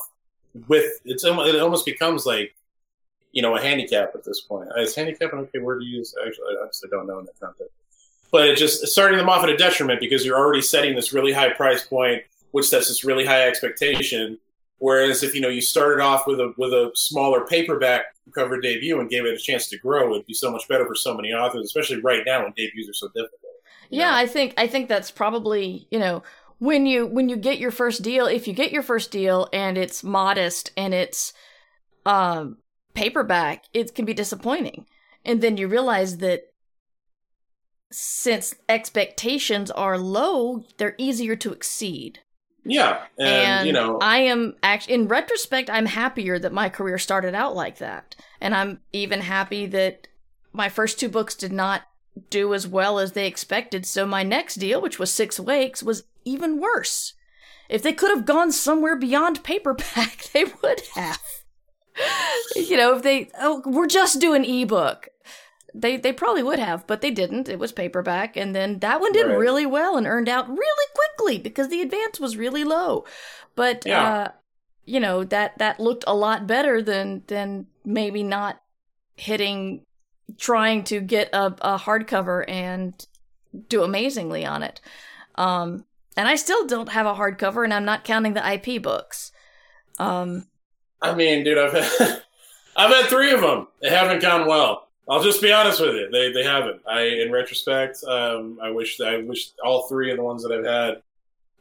with 0.68 1.00
it's 1.04 1.24
it 1.24 1.60
almost 1.60 1.84
becomes 1.84 2.24
like 2.24 2.54
you 3.34 3.42
know 3.42 3.56
a 3.56 3.60
handicap 3.60 4.12
at 4.14 4.24
this 4.24 4.40
point. 4.40 4.68
Is 4.78 4.94
handicap 4.94 5.32
an 5.32 5.40
okay 5.40 5.58
word 5.58 5.80
to 5.80 5.84
use? 5.84 6.14
Actually, 6.24 6.46
I 6.56 6.88
don't 6.90 7.06
know 7.06 7.18
in 7.18 7.26
that 7.26 7.38
context. 7.38 7.74
But 8.30 8.48
it 8.48 8.56
just 8.56 8.86
starting 8.86 9.18
them 9.18 9.28
off 9.28 9.42
at 9.42 9.50
a 9.50 9.56
detriment 9.56 10.00
because 10.00 10.24
you're 10.24 10.38
already 10.38 10.62
setting 10.62 10.94
this 10.94 11.12
really 11.12 11.32
high 11.32 11.52
price 11.52 11.84
point, 11.84 12.22
which 12.52 12.66
sets 12.66 12.88
this 12.88 13.04
really 13.04 13.26
high 13.26 13.46
expectation. 13.46 14.38
Whereas 14.78 15.22
if 15.22 15.34
you 15.34 15.40
know 15.40 15.48
you 15.48 15.60
started 15.60 16.00
off 16.00 16.26
with 16.26 16.40
a 16.40 16.54
with 16.56 16.72
a 16.72 16.92
smaller 16.94 17.44
paperback 17.46 18.06
cover 18.34 18.60
debut 18.60 18.98
and 19.00 19.10
gave 19.10 19.24
it 19.24 19.34
a 19.34 19.38
chance 19.38 19.68
to 19.68 19.78
grow, 19.78 20.12
it'd 20.12 20.26
be 20.26 20.34
so 20.34 20.50
much 20.50 20.66
better 20.68 20.86
for 20.86 20.94
so 20.94 21.14
many 21.14 21.32
authors, 21.32 21.64
especially 21.64 22.00
right 22.00 22.22
now 22.24 22.44
when 22.44 22.52
debuts 22.52 22.88
are 22.88 22.94
so 22.94 23.08
difficult. 23.08 23.40
Yeah, 23.90 24.10
know? 24.10 24.16
I 24.16 24.26
think 24.26 24.54
I 24.56 24.68
think 24.68 24.88
that's 24.88 25.10
probably, 25.10 25.88
you 25.90 25.98
know, 25.98 26.22
when 26.58 26.86
you 26.86 27.06
when 27.06 27.28
you 27.28 27.36
get 27.36 27.58
your 27.58 27.72
first 27.72 28.02
deal, 28.02 28.26
if 28.26 28.46
you 28.46 28.54
get 28.54 28.72
your 28.72 28.82
first 28.82 29.10
deal 29.10 29.48
and 29.52 29.76
it's 29.76 30.04
modest 30.04 30.70
and 30.76 30.94
it's 30.94 31.32
um 32.06 32.58
paperback, 32.94 33.64
it 33.72 33.94
can 33.94 34.04
be 34.04 34.14
disappointing. 34.14 34.86
And 35.24 35.40
then 35.40 35.56
you 35.56 35.68
realize 35.68 36.18
that 36.18 36.52
since 37.90 38.54
expectations 38.68 39.70
are 39.70 39.98
low, 39.98 40.64
they're 40.78 40.96
easier 40.98 41.36
to 41.36 41.52
exceed. 41.52 42.20
yeah, 43.18 43.58
and, 43.58 43.66
you 43.66 43.72
know, 43.72 43.98
I 44.00 44.18
am 44.20 44.54
actually 44.62 44.94
in 44.94 45.08
retrospect, 45.08 45.68
I'm 45.68 45.86
happier 45.86 46.38
that 46.38 46.52
my 46.52 46.70
career 46.70 46.98
started 46.98 47.34
out 47.34 47.54
like 47.54 47.78
that, 47.78 48.16
and 48.40 48.54
I'm 48.54 48.80
even 48.92 49.20
happy 49.20 49.66
that 49.66 50.08
my 50.52 50.70
first 50.70 50.98
two 50.98 51.10
books 51.10 51.34
did 51.34 51.52
not 51.52 51.82
do 52.30 52.54
as 52.54 52.66
well 52.66 52.98
as 52.98 53.12
they 53.12 53.26
expected. 53.26 53.84
So 53.84 54.06
my 54.06 54.22
next 54.22 54.54
deal, 54.56 54.80
which 54.80 54.98
was 54.98 55.12
Six 55.12 55.38
Wakes, 55.38 55.82
was 55.82 56.04
even 56.24 56.60
worse. 56.60 57.12
If 57.68 57.82
they 57.82 57.92
could 57.92 58.10
have 58.10 58.24
gone 58.24 58.52
somewhere 58.52 58.96
beyond 58.96 59.44
paperback, 59.44 60.30
they 60.32 60.44
would 60.44 60.82
have. 60.94 61.20
you 62.56 62.76
know, 62.76 62.96
if 62.96 63.02
they 63.02 63.30
oh, 63.40 63.62
we're 63.66 63.86
just 63.86 64.20
doing 64.20 64.44
ebook. 64.44 65.08
They 65.76 65.96
they 65.96 66.12
probably 66.12 66.44
would 66.44 66.60
have, 66.60 66.86
but 66.86 67.00
they 67.00 67.10
didn't. 67.10 67.48
It 67.48 67.58
was 67.58 67.72
paperback, 67.72 68.36
and 68.36 68.54
then 68.54 68.78
that 68.78 69.00
one 69.00 69.12
did 69.12 69.26
Right. 69.26 69.36
really 69.38 69.66
well 69.66 69.96
and 69.96 70.06
earned 70.06 70.28
out 70.28 70.48
really 70.48 70.86
quickly 70.94 71.38
because 71.38 71.68
the 71.68 71.80
advance 71.82 72.20
was 72.20 72.36
really 72.36 72.62
low. 72.62 73.04
But 73.56 73.84
Yeah. 73.84 74.08
uh, 74.08 74.28
you 74.84 75.00
know 75.00 75.24
that 75.24 75.58
that 75.58 75.80
looked 75.80 76.04
a 76.06 76.14
lot 76.14 76.46
better 76.46 76.80
than 76.80 77.24
than 77.26 77.66
maybe 77.84 78.22
not 78.22 78.60
hitting, 79.16 79.82
trying 80.38 80.84
to 80.84 81.00
get 81.00 81.28
a, 81.32 81.46
a 81.60 81.78
hardcover 81.78 82.44
and 82.48 82.94
do 83.68 83.82
amazingly 83.82 84.44
on 84.46 84.62
it. 84.62 84.80
Um, 85.34 85.84
and 86.16 86.28
I 86.28 86.36
still 86.36 86.66
don't 86.68 86.90
have 86.90 87.06
a 87.06 87.14
hardcover, 87.14 87.64
and 87.64 87.74
I'm 87.74 87.84
not 87.84 88.04
counting 88.04 88.34
the 88.34 88.52
IP 88.52 88.80
books. 88.80 89.32
Um, 89.98 90.46
I 91.02 91.14
mean, 91.14 91.44
dude, 91.44 91.58
I've 91.58 91.72
had, 91.72 92.22
I've 92.76 92.90
had 92.94 93.06
three 93.06 93.32
of 93.32 93.40
them. 93.40 93.68
They 93.82 93.90
haven't 93.90 94.22
gone 94.22 94.46
well. 94.48 94.88
I'll 95.08 95.22
just 95.22 95.42
be 95.42 95.52
honest 95.52 95.80
with 95.80 95.94
you. 95.94 96.08
They 96.10 96.32
they 96.32 96.42
haven't. 96.44 96.80
I, 96.88 97.02
in 97.02 97.30
retrospect, 97.30 98.02
um, 98.04 98.58
I 98.62 98.70
wish 98.70 98.98
I 99.00 99.18
wish 99.18 99.50
all 99.62 99.86
three 99.86 100.10
of 100.10 100.16
the 100.16 100.22
ones 100.22 100.42
that 100.42 100.52
I've 100.52 100.64
had 100.64 101.02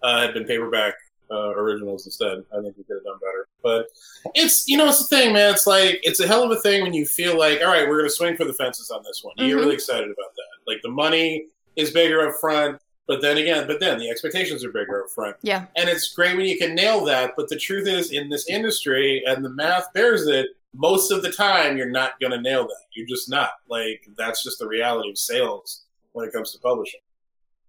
uh, 0.02 0.22
had 0.22 0.34
been 0.34 0.46
paperback 0.46 0.94
uh, 1.30 1.50
originals 1.50 2.06
instead. 2.06 2.46
I 2.58 2.62
think 2.62 2.78
we 2.78 2.84
could 2.86 2.96
have 2.98 3.04
done 3.04 3.20
better. 3.20 3.48
But 3.62 3.88
it's 4.34 4.66
you 4.70 4.78
know 4.78 4.88
it's 4.88 5.00
the 5.00 5.14
thing, 5.14 5.34
man. 5.34 5.54
It's 5.54 5.68
like 5.68 6.00
it's 6.04 6.22
a 6.22 6.28
hell 6.28 6.44
of 6.44 6.52
a 6.52 6.62
thing 6.62 6.84
when 6.84 6.94
you 6.94 7.06
feel 7.06 7.38
like, 7.38 7.60
all 7.60 7.68
right, 7.68 7.86
we're 7.88 7.98
going 7.98 8.10
to 8.10 8.16
swing 8.16 8.38
for 8.38 8.46
the 8.46 8.54
fences 8.54 8.90
on 8.92 9.04
this 9.04 9.22
one. 9.24 9.34
You 9.38 9.48
get 9.50 9.56
Mhm. 9.58 9.60
really 9.60 9.74
excited 9.76 10.06
about 10.06 10.34
that. 10.36 10.72
Like 10.72 10.82
the 10.82 10.90
money 10.90 11.48
is 11.76 11.92
bigger 11.92 12.26
up 12.26 12.36
front, 12.40 12.80
but 13.08 13.22
then 13.22 13.38
again, 13.38 13.68
but 13.68 13.80
then 13.80 14.00
the 14.00 14.10
expectations 14.10 14.64
are 14.64 14.72
bigger 14.72 15.04
up 15.04 15.10
front 15.10 15.36
yeah, 15.42 15.66
and 15.76 15.90
it's 15.90 16.14
great 16.14 16.36
when 16.38 16.46
you 16.46 16.58
can 16.58 16.76
nail 16.76 17.04
that. 17.06 17.34
But 17.36 17.50
the 17.50 17.58
truth 17.58 17.88
is, 17.88 18.12
in 18.12 18.30
this 18.30 18.48
industry, 18.48 19.24
and 19.26 19.44
the 19.44 19.50
math 19.50 19.92
bears 19.94 20.28
it, 20.28 20.48
most 20.74 21.12
of 21.12 21.22
the 21.22 21.32
time 21.32 21.78
you're 21.78 21.90
not 21.90 22.20
going 22.20 22.32
to 22.32 22.42
nail 22.42 22.64
that. 22.64 22.86
You're 22.94 23.08
just 23.08 23.30
not. 23.30 23.52
Like 23.70 24.08
that's 24.18 24.44
just 24.44 24.60
the 24.60 24.68
reality 24.68 25.10
of 25.10 25.18
sales 25.18 25.84
when 26.14 26.28
it 26.28 26.34
comes 26.34 26.52
to 26.54 26.60
publishing. 26.60 27.02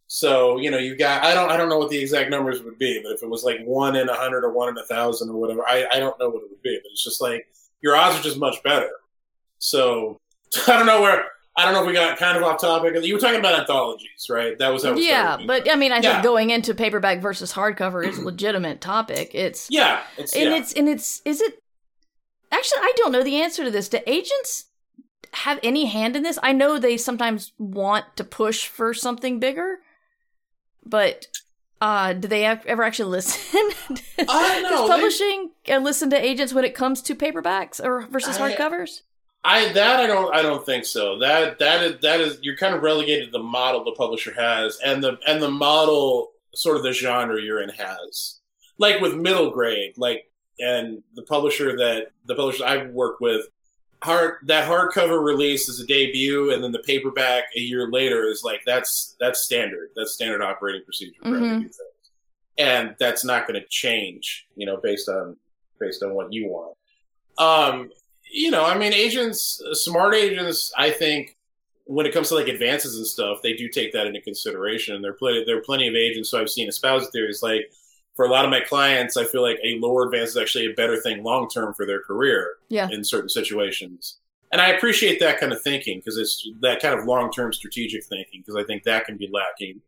So 0.06 0.58
you 0.58 0.70
know, 0.70 0.78
you've 0.78 0.98
got 0.98 1.24
I 1.24 1.34
don't 1.34 1.50
I 1.50 1.56
don't 1.56 1.68
know 1.68 1.78
what 1.78 1.90
the 1.90 1.98
exact 1.98 2.30
numbers 2.30 2.62
would 2.62 2.78
be, 2.78 3.00
but 3.02 3.12
if 3.12 3.22
it 3.22 3.28
was 3.28 3.44
like 3.44 3.60
one 3.64 3.96
in 3.96 4.08
a 4.08 4.14
hundred 4.14 4.44
or 4.44 4.52
one 4.52 4.68
in 4.68 4.78
a 4.78 4.86
thousand 4.86 5.30
or 5.30 5.36
whatever, 5.36 5.66
I 5.66 5.86
I 5.90 5.98
don't 5.98 6.18
know 6.18 6.28
what 6.28 6.42
it 6.42 6.50
would 6.50 6.62
be. 6.62 6.78
But 6.82 6.92
it's 6.92 7.04
just 7.04 7.20
like 7.20 7.46
your 7.80 7.96
odds 7.96 8.18
are 8.18 8.22
just 8.22 8.38
much 8.38 8.62
better. 8.62 8.90
So 9.58 10.20
I 10.68 10.76
don't 10.76 10.86
know 10.86 11.02
where. 11.02 11.26
I 11.56 11.64
don't 11.64 11.72
know 11.74 11.82
if 11.82 11.86
we 11.86 11.92
got 11.92 12.18
kind 12.18 12.36
of 12.36 12.42
off 12.42 12.60
topic. 12.60 12.94
You 13.02 13.14
were 13.14 13.20
talking 13.20 13.38
about 13.38 13.58
anthologies, 13.58 14.26
right? 14.28 14.58
That 14.58 14.70
was 14.72 14.82
how 14.84 14.94
yeah. 14.96 15.38
But 15.46 15.70
I 15.70 15.76
mean, 15.76 15.92
I 15.92 15.98
Yeah. 16.00 16.12
think 16.14 16.24
going 16.24 16.50
into 16.50 16.74
paperback 16.74 17.20
versus 17.20 17.52
hardcover 17.52 18.04
is 18.06 18.18
a 18.18 18.22
legitimate 18.24 18.80
topic. 18.80 19.30
It's 19.34 19.68
yeah, 19.70 20.02
it's, 20.18 20.34
and 20.34 20.50
yeah. 20.50 20.56
it's 20.56 20.72
and 20.72 20.88
it's 20.88 21.22
is 21.24 21.40
it 21.40 21.62
actually 22.50 22.78
I 22.80 22.92
don't 22.96 23.12
know 23.12 23.22
the 23.22 23.40
answer 23.40 23.62
to 23.64 23.70
this. 23.70 23.88
Do 23.88 23.98
agents 24.06 24.66
have 25.34 25.60
any 25.62 25.84
hand 25.86 26.16
in 26.16 26.22
this? 26.24 26.38
I 26.42 26.52
know 26.52 26.78
they 26.78 26.96
sometimes 26.96 27.52
want 27.58 28.04
to 28.16 28.24
push 28.24 28.66
for 28.66 28.92
something 28.94 29.38
bigger, 29.38 29.78
but 30.84 31.26
Uh, 31.80 32.14
do 32.14 32.26
they 32.28 32.44
ever 32.46 32.82
actually 32.82 33.10
listen? 33.18 33.60
I 34.18 34.60
know, 34.62 34.70
Does 34.70 34.80
they- 34.88 34.94
publishing 34.94 35.50
uh, 35.68 35.78
listen 35.78 36.08
to 36.10 36.16
agents 36.16 36.52
when 36.54 36.64
it 36.64 36.74
comes 36.74 37.02
to 37.02 37.14
paperbacks 37.14 37.78
or 37.84 38.02
versus 38.10 38.38
hardcovers? 38.38 39.00
I 39.00 39.04
that 39.44 40.00
I 40.00 40.06
don't 40.06 40.34
I 40.34 40.42
don't 40.42 40.64
think 40.64 40.84
so. 40.84 41.18
That 41.18 41.58
that 41.58 41.82
is 41.82 42.00
that 42.00 42.20
is 42.20 42.38
you're 42.42 42.56
kind 42.56 42.74
of 42.74 42.82
relegated 42.82 43.26
to 43.26 43.30
the 43.30 43.42
model 43.42 43.84
the 43.84 43.92
publisher 43.92 44.32
has 44.34 44.78
and 44.84 45.02
the 45.02 45.18
and 45.26 45.42
the 45.42 45.50
model 45.50 46.32
sort 46.54 46.76
of 46.76 46.82
the 46.82 46.92
genre 46.92 47.40
you're 47.40 47.62
in 47.62 47.68
has. 47.70 48.40
Like 48.78 49.00
with 49.00 49.14
middle 49.14 49.50
grade, 49.50 49.94
like 49.96 50.30
and 50.58 51.02
the 51.14 51.22
publisher 51.22 51.76
that 51.76 52.08
the 52.26 52.34
publisher 52.34 52.64
I've 52.64 52.90
worked 52.90 53.20
with, 53.20 53.46
hard 54.02 54.38
that 54.46 54.68
hardcover 54.68 55.22
release 55.22 55.68
is 55.68 55.80
a 55.80 55.86
debut 55.86 56.52
and 56.52 56.62
then 56.64 56.72
the 56.72 56.78
paperback 56.80 57.44
a 57.56 57.60
year 57.60 57.90
later 57.90 58.24
is 58.26 58.42
like 58.44 58.62
that's 58.64 59.14
that's 59.20 59.40
standard. 59.42 59.90
That's 59.94 60.12
standard 60.14 60.42
operating 60.42 60.84
procedure 60.84 61.20
for 61.22 61.28
Mhm. 61.28 61.36
every 61.36 61.58
new 61.58 61.68
thing. 61.68 61.86
And 62.56 62.94
that's 62.98 63.24
not 63.24 63.46
gonna 63.46 63.64
change, 63.68 64.46
you 64.56 64.64
know, 64.66 64.78
based 64.78 65.08
on 65.08 65.36
based 65.78 66.02
on 66.02 66.14
what 66.14 66.32
you 66.32 66.48
want. 66.48 66.76
Um, 67.36 67.90
you 68.34 68.50
know, 68.50 68.64
I 68.64 68.76
mean, 68.76 68.92
agents, 68.92 69.62
smart 69.72 70.14
agents, 70.14 70.72
I 70.76 70.90
think 70.90 71.36
when 71.84 72.04
it 72.04 72.12
comes 72.12 72.28
to 72.30 72.34
like 72.34 72.48
advances 72.48 72.96
and 72.96 73.06
stuff, 73.06 73.38
they 73.42 73.52
do 73.52 73.68
take 73.68 73.92
that 73.92 74.06
into 74.06 74.20
consideration. 74.20 75.00
There 75.02 75.12
are 75.12 75.14
plenty, 75.14 75.44
there 75.44 75.56
are 75.58 75.62
plenty 75.62 75.86
of 75.86 75.94
agents 75.94 76.30
who 76.30 76.38
I've 76.38 76.50
seen 76.50 76.68
espouse 76.68 77.08
theories 77.10 77.42
like 77.42 77.70
for 78.16 78.24
a 78.24 78.30
lot 78.30 78.44
of 78.44 78.50
my 78.50 78.60
clients, 78.60 79.16
I 79.16 79.24
feel 79.24 79.42
like 79.42 79.58
a 79.64 79.78
lower 79.80 80.04
advance 80.06 80.30
is 80.30 80.36
actually 80.36 80.66
a 80.66 80.74
better 80.74 80.96
thing 81.00 81.22
long 81.24 81.48
term 81.48 81.74
for 81.74 81.84
their 81.86 82.00
career 82.00 82.56
Yeah. 82.68 82.88
in 82.90 83.04
certain 83.04 83.28
situations. 83.28 84.18
And 84.52 84.60
I 84.60 84.68
appreciate 84.68 85.18
that 85.20 85.40
kind 85.40 85.52
of 85.52 85.60
thinking 85.62 85.98
because 85.98 86.16
it's 86.16 86.48
that 86.60 86.80
kind 86.80 86.98
of 86.98 87.06
long 87.06 87.30
term 87.32 87.52
strategic 87.52 88.04
thinking 88.04 88.40
because 88.40 88.56
I 88.56 88.64
think 88.64 88.84
that 88.84 89.04
can 89.04 89.16
be 89.16 89.28
lacking 89.32 89.80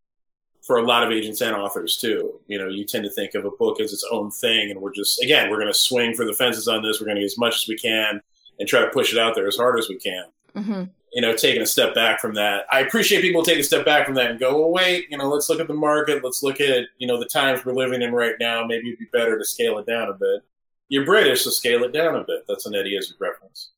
for 0.61 0.77
a 0.77 0.81
lot 0.83 1.03
of 1.03 1.11
agents 1.11 1.39
and 1.41 1.55
authors 1.55 1.97
too. 1.97 2.39
You 2.47 2.57
know, 2.59 2.67
you 2.67 2.83
tend 2.85 3.05
to 3.05 3.09
think 3.11 3.33
of 3.33 3.45
a 3.45 3.51
book 3.51 3.79
as 3.79 3.93
its 3.93 4.05
own 4.11 4.29
thing, 4.31 4.71
and 4.71 4.81
we're 4.81 4.93
just 4.93 5.21
again 5.23 5.49
we're 5.49 5.59
going 5.61 5.71
to 5.71 5.79
swing 5.79 6.13
for 6.13 6.25
the 6.25 6.33
fences 6.33 6.67
on 6.67 6.83
this. 6.83 6.99
We're 6.99 7.05
going 7.05 7.15
to 7.15 7.21
get 7.21 7.27
as 7.27 7.37
much 7.37 7.55
as 7.55 7.65
we 7.69 7.77
can 7.77 8.21
and 8.59 8.67
try 8.67 8.81
to 8.81 8.89
push 8.89 9.13
it 9.13 9.19
out 9.19 9.35
there 9.35 9.47
as 9.47 9.57
hard 9.57 9.79
as 9.79 9.89
we 9.89 9.97
can. 9.97 10.25
hmm 10.55 10.83
You 11.13 11.21
know, 11.21 11.35
taking 11.35 11.61
a 11.61 11.65
step 11.65 11.95
back 11.95 12.19
from 12.19 12.33
that. 12.35 12.65
I 12.71 12.81
appreciate 12.81 13.21
people 13.21 13.43
taking 13.43 13.61
a 13.61 13.63
step 13.63 13.85
back 13.85 14.05
from 14.05 14.15
that 14.15 14.31
and 14.31 14.39
go, 14.39 14.59
well, 14.59 14.71
wait, 14.71 15.07
you 15.09 15.17
know, 15.17 15.29
let's 15.29 15.49
look 15.49 15.59
at 15.59 15.67
the 15.67 15.73
market. 15.73 16.23
Let's 16.23 16.43
look 16.43 16.59
at 16.61 16.85
you 16.97 17.07
know 17.07 17.19
the 17.19 17.25
times 17.25 17.65
we're 17.65 17.73
living 17.73 18.01
in 18.01 18.11
right 18.13 18.35
now. 18.39 18.65
Maybe 18.65 18.87
it'd 18.87 18.99
be 18.99 19.05
better 19.11 19.37
to 19.37 19.45
scale 19.45 19.77
it 19.79 19.85
down 19.85 20.09
a 20.09 20.13
bit. 20.13 20.41
You're 20.89 21.05
British, 21.05 21.43
so 21.43 21.49
scale 21.49 21.83
it 21.83 21.91
down 21.91 22.15
a 22.15 22.23
bit. 22.23 22.45
That's 22.47 22.65
an 22.65 22.75
Eddie 22.75 22.95
Izzard 22.97 23.17
reference. 23.19 23.71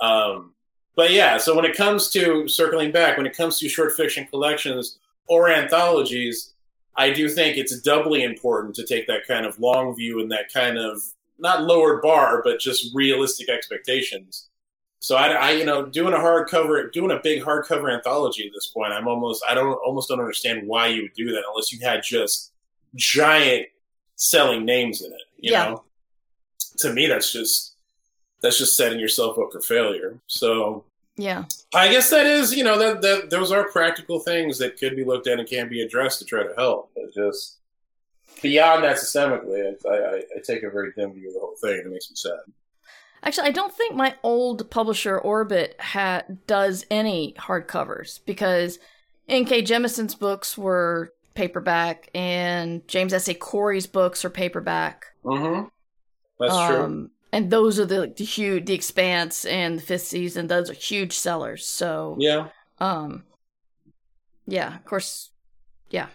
Um, 0.00 0.54
but 0.96 1.10
yeah, 1.12 1.38
so 1.38 1.54
when 1.54 1.64
it 1.64 1.76
comes 1.76 2.10
to 2.10 2.46
circling 2.48 2.92
back, 2.92 3.16
when 3.16 3.26
it 3.26 3.36
comes 3.36 3.58
to 3.58 3.68
short 3.68 3.92
fiction 3.92 4.26
collections 4.26 4.98
or 5.28 5.48
anthologies, 5.48 6.52
I 6.96 7.10
do 7.10 7.28
think 7.28 7.56
it's 7.56 7.80
doubly 7.80 8.22
important 8.22 8.74
to 8.74 8.84
take 8.84 9.06
that 9.06 9.26
kind 9.26 9.46
of 9.46 9.58
long 9.58 9.94
view 9.96 10.20
and 10.20 10.30
that 10.32 10.52
kind 10.52 10.76
of 10.76 11.00
not 11.40 11.62
lowered 11.62 12.02
bar, 12.02 12.42
but 12.44 12.60
just 12.60 12.94
realistic 12.94 13.48
expectations. 13.48 14.48
So 15.02 15.16
I, 15.16 15.28
I, 15.28 15.50
you 15.52 15.64
know, 15.64 15.86
doing 15.86 16.12
a 16.12 16.18
hardcover, 16.18 16.92
doing 16.92 17.10
a 17.10 17.20
big 17.22 17.42
hardcover 17.42 17.92
anthology 17.92 18.46
at 18.46 18.52
this 18.52 18.66
point, 18.66 18.92
I'm 18.92 19.08
almost, 19.08 19.42
I 19.48 19.54
don't, 19.54 19.72
almost 19.84 20.10
don't 20.10 20.20
understand 20.20 20.66
why 20.66 20.88
you 20.88 21.02
would 21.02 21.14
do 21.14 21.32
that 21.32 21.42
unless 21.48 21.72
you 21.72 21.80
had 21.80 22.02
just 22.02 22.52
giant 22.94 23.66
selling 24.16 24.66
names 24.66 25.00
in 25.00 25.10
it. 25.12 25.22
You 25.38 25.52
Yeah. 25.52 25.70
know, 25.70 25.84
to 26.78 26.92
me, 26.92 27.06
that's 27.06 27.32
just, 27.32 27.72
that's 28.42 28.58
just 28.58 28.76
setting 28.76 29.00
yourself 29.00 29.38
up 29.38 29.52
for 29.52 29.60
failure. 29.62 30.18
So 30.26 30.84
Yeah. 31.16 31.44
I 31.74 31.88
guess 31.88 32.10
that 32.10 32.26
is, 32.26 32.54
you 32.54 32.64
know, 32.64 32.78
that, 32.78 33.00
that 33.00 33.30
those 33.30 33.52
are 33.52 33.70
practical 33.70 34.20
things 34.20 34.58
that 34.58 34.78
could 34.78 34.96
be 34.96 35.04
looked 35.04 35.26
at 35.26 35.38
and 35.38 35.48
can 35.48 35.70
be 35.70 35.80
addressed 35.80 36.18
to 36.18 36.26
try 36.26 36.42
to 36.42 36.54
help. 36.56 36.90
But 36.94 37.14
just 37.14 37.56
beyond 38.42 38.84
that, 38.84 38.96
systemically, 38.96 39.74
I, 39.86 39.94
I, 39.94 40.16
I 40.18 40.40
take 40.44 40.62
a 40.62 40.70
very 40.70 40.92
dim 40.96 41.12
view 41.12 41.28
of 41.28 41.34
the 41.34 41.40
whole 41.40 41.56
thing, 41.60 41.78
and 41.78 41.86
it 41.86 41.90
makes 41.90 42.10
me 42.10 42.16
sad. 42.16 42.38
Actually, 43.22 43.48
I 43.48 43.52
don't 43.52 43.72
think 43.74 43.94
my 43.94 44.14
old 44.22 44.70
publisher 44.70 45.18
Orbit 45.18 45.76
ha- 45.78 46.22
does 46.46 46.86
any 46.90 47.34
hardcovers 47.38 48.20
because 48.24 48.78
N.K. 49.28 49.62
Jemisin's 49.62 50.14
books 50.14 50.56
were 50.56 51.12
paperback 51.34 52.08
and 52.14 52.86
James 52.88 53.12
S. 53.12 53.28
A. 53.28 53.34
Corey's 53.34 53.86
books 53.86 54.24
are 54.24 54.30
paperback. 54.30 55.04
Mm-hmm. 55.24 55.68
That's 56.38 56.66
true. 56.66 56.82
Um, 56.82 57.10
and 57.30 57.50
those 57.50 57.78
are 57.78 57.84
the, 57.84 58.12
the 58.16 58.24
huge, 58.24 58.64
The 58.66 58.74
Expanse 58.74 59.44
and 59.44 59.78
the 59.78 59.82
fifth 59.82 60.06
season. 60.06 60.46
Those 60.46 60.70
are 60.70 60.74
huge 60.74 61.12
sellers. 61.12 61.66
So, 61.66 62.16
Yeah. 62.18 62.48
um, 62.78 63.24
yeah, 64.46 64.74
of 64.76 64.84
course, 64.86 65.30
yeah, 65.90 66.06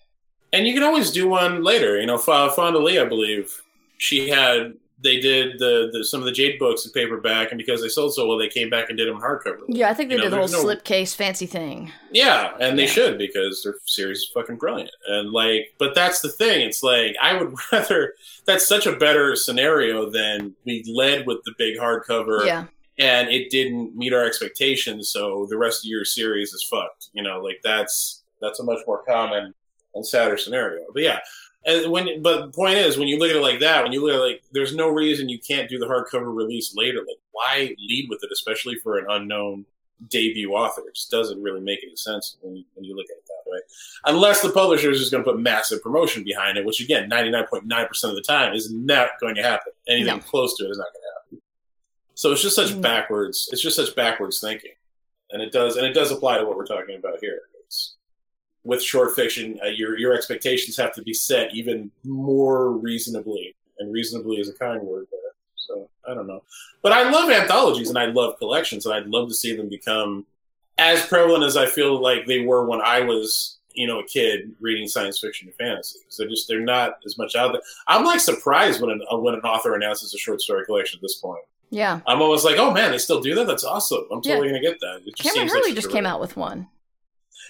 And 0.53 0.67
you 0.67 0.73
can 0.73 0.83
always 0.83 1.11
do 1.11 1.27
one 1.27 1.63
later. 1.63 1.99
You 1.99 2.05
know, 2.07 2.17
Fa- 2.17 2.31
uh, 2.31 2.49
Fonda 2.49 2.79
Lee, 2.79 2.99
I 2.99 3.05
believe, 3.05 3.61
she 3.97 4.29
had 4.29 4.73
they 5.03 5.19
did 5.19 5.59
the, 5.59 5.89
the 5.91 6.03
some 6.05 6.21
of 6.21 6.25
the 6.25 6.31
Jade 6.31 6.57
books 6.57 6.85
in 6.85 6.91
paperback, 6.91 7.51
and 7.51 7.57
because 7.57 7.81
they 7.81 7.89
sold 7.89 8.13
so 8.15 8.25
well, 8.27 8.37
they 8.37 8.47
came 8.47 8.69
back 8.69 8.87
and 8.89 8.97
did 8.97 9.07
them 9.09 9.17
in 9.17 9.21
hardcover. 9.21 9.59
yeah. 9.67 9.89
I 9.89 9.93
think 9.93 10.09
they 10.09 10.15
You 10.15 10.19
know, 10.19 10.29
did 10.29 10.49
the 10.49 10.55
whole 10.57 10.65
no- 10.65 10.75
slipcase 10.75 11.13
fancy 11.13 11.45
thing. 11.45 11.91
Yeah, 12.11 12.53
and 12.59 12.79
they 12.79 12.87
should 12.87 13.17
because 13.17 13.61
their 13.63 13.75
series 13.85 14.19
is 14.19 14.31
fucking 14.33 14.55
brilliant. 14.55 14.91
And 15.07 15.31
like, 15.31 15.73
but 15.77 15.93
that's 15.95 16.21
the 16.21 16.29
thing. 16.29 16.61
It's 16.67 16.81
like 16.81 17.15
I 17.21 17.33
would 17.41 17.53
rather. 17.71 18.13
That's 18.45 18.65
such 18.67 18.85
a 18.87 18.95
better 18.95 19.35
scenario 19.35 20.09
than 20.09 20.55
we 20.65 20.83
led 20.87 21.27
with 21.27 21.39
the 21.43 21.53
big 21.57 21.77
hardcover, 21.77 22.45
Yeah, 22.45 22.65
and 22.97 23.29
it 23.29 23.49
didn't 23.49 23.95
meet 23.97 24.13
our 24.13 24.23
expectations. 24.23 25.09
So 25.09 25.45
the 25.49 25.57
rest 25.57 25.83
of 25.83 25.89
your 25.89 26.05
series 26.05 26.53
is 26.53 26.63
fucked. 26.63 27.09
You 27.13 27.21
know, 27.23 27.41
like 27.41 27.59
that's 27.63 28.23
that's 28.41 28.59
a 28.59 28.63
much 28.63 28.79
more 28.87 29.03
common 29.03 29.53
and 29.95 30.05
sadder 30.05 30.37
scenario. 30.37 30.85
But 30.93 31.03
yeah. 31.03 31.19
And 31.65 31.91
when, 31.91 32.21
but 32.21 32.45
the 32.45 32.51
point 32.51 32.75
is, 32.77 32.95
when 32.97 33.07
you 33.07 33.17
look 33.17 33.31
at 33.31 33.35
it 33.37 33.41
like 33.41 33.59
that, 33.61 33.81
when 33.81 33.91
you 33.91 34.05
look 34.05 34.13
at 34.13 34.19
it 34.19 34.23
like, 34.23 34.43
there's 34.51 34.75
no 34.75 34.87
reason 34.89 35.29
you 35.29 35.39
can't 35.39 35.67
do 35.67 35.79
the 35.79 35.87
hardcover 35.87 36.33
release 36.35 36.75
later. 36.75 36.99
Like, 36.99 37.17
why 37.31 37.75
lead 37.79 38.07
with 38.07 38.19
it, 38.23 38.29
especially 38.31 38.75
for 38.75 38.99
an 38.99 39.07
unknown 39.09 39.65
debut 40.09 40.51
author. 40.51 40.81
It 40.87 40.95
just 40.95 41.09
doesn't 41.09 41.41
really 41.41 41.61
make 41.61 41.79
any 41.83 41.95
sense 41.95 42.37
when 42.41 42.55
you, 42.57 42.63
when 42.73 42.83
you 42.83 42.95
look 42.95 43.05
at 43.09 43.17
it 43.17 43.23
that 43.27 43.49
way. 43.49 43.59
Unless 44.05 44.41
the 44.41 44.51
publisher 44.51 44.91
is 44.91 44.99
just 44.99 45.11
going 45.11 45.23
to 45.23 45.29
put 45.31 45.39
massive 45.39 45.81
promotion 45.81 46.23
behind 46.23 46.57
it, 46.57 46.65
which 46.65 46.81
again, 46.81 47.09
99.9% 47.09 48.03
of 48.03 48.15
the 48.15 48.21
time 48.21 48.53
is 48.53 48.71
not 48.71 49.09
going 49.19 49.35
to 49.35 49.43
happen. 49.43 49.73
Anything 49.87 50.17
No. 50.17 50.21
close 50.21 50.55
to 50.57 50.65
it 50.65 50.69
is 50.69 50.77
not 50.77 50.87
going 50.93 51.01
to 51.01 51.35
happen. 51.35 51.41
So 52.13 52.31
it's 52.31 52.41
just 52.41 52.55
such 52.55 52.73
No. 52.73 52.81
backwards, 52.81 53.49
it's 53.51 53.61
just 53.61 53.75
such 53.75 53.95
backwards 53.95 54.39
thinking. 54.39 54.73
And 55.31 55.41
it 55.41 55.51
does, 55.51 55.75
and 55.77 55.85
it 55.85 55.93
does 55.93 56.11
apply 56.11 56.37
to 56.37 56.45
what 56.45 56.55
we're 56.55 56.67
talking 56.67 56.95
about 56.97 57.19
here. 57.19 57.41
With 58.65 58.81
short 58.81 59.15
fiction, 59.15 59.59
uh, 59.63 59.67
your, 59.67 59.97
your 59.97 60.13
expectations 60.13 60.75
have 60.77 60.91
to 60.95 61.01
be 61.03 61.13
set 61.13 61.53
even 61.55 61.91
more 62.03 62.71
reasonably. 62.71 63.55
And 63.79 63.93
reasonably 63.93 64.37
is 64.37 64.49
a 64.49 64.53
kind 64.53 64.81
word 64.81 65.05
there. 65.11 65.19
So 65.55 65.89
I 66.09 66.13
don't 66.13 66.27
know. 66.27 66.43
But 66.81 66.91
I 66.93 67.09
love 67.09 67.29
anthologies 67.29 67.89
and 67.89 67.97
I 67.97 68.05
love 68.05 68.37
collections, 68.39 68.85
and 68.85 68.95
I'd 68.95 69.07
love 69.07 69.27
to 69.29 69.33
see 69.35 69.55
them 69.55 69.69
become 69.69 70.25
as 70.77 71.05
prevalent 71.05 71.43
as 71.43 71.55
I 71.57 71.65
feel 71.67 72.01
like 72.01 72.25
they 72.25 72.39
were 72.45 72.65
when 72.65 72.81
I 72.81 73.01
was, 73.01 73.57
you 73.73 73.85
know, 73.87 73.99
a 73.99 74.05
kid 74.05 74.51
reading 74.59 74.87
science 74.87 75.19
fiction 75.19 75.47
and 75.47 75.55
fantasy. 75.57 75.99
So 76.09 76.25
just 76.25 76.47
they're 76.47 76.59
not 76.61 76.99
as 77.05 77.17
much 77.17 77.35
out 77.35 77.51
there. 77.53 77.61
I'm 77.87 78.03
like 78.05 78.19
surprised 78.19 78.81
when 78.81 78.91
an 78.91 79.01
uh, 79.11 79.17
when 79.17 79.35
an 79.35 79.41
author 79.41 79.75
announces 79.75 80.13
a 80.13 80.17
short 80.17 80.41
story 80.41 80.65
collection 80.65 80.97
at 80.97 81.01
this 81.01 81.15
point. 81.15 81.43
yeah. 81.69 81.99
I'm 82.07 82.21
almost 82.21 82.45
like, 82.45 82.57
oh 82.57 82.71
man, 82.71 82.91
they 82.91 82.97
still 82.97 83.21
do 83.21 83.35
that. 83.35 83.45
That's 83.47 83.63
awesome. 83.63 84.05
I'm 84.11 84.21
totally 84.21 84.47
Yeah. 84.47 84.53
gonna 84.53 84.61
get 84.61 84.79
that. 84.81 85.01
It 85.05 85.15
just 85.17 85.29
Kameron 85.29 85.33
seems 85.33 85.51
like 85.51 85.61
Hurley 85.61 85.69
such 85.71 85.75
just 85.83 85.89
came 85.91 86.05
out 86.05 86.19
with 86.21 86.35
one. 86.37 86.67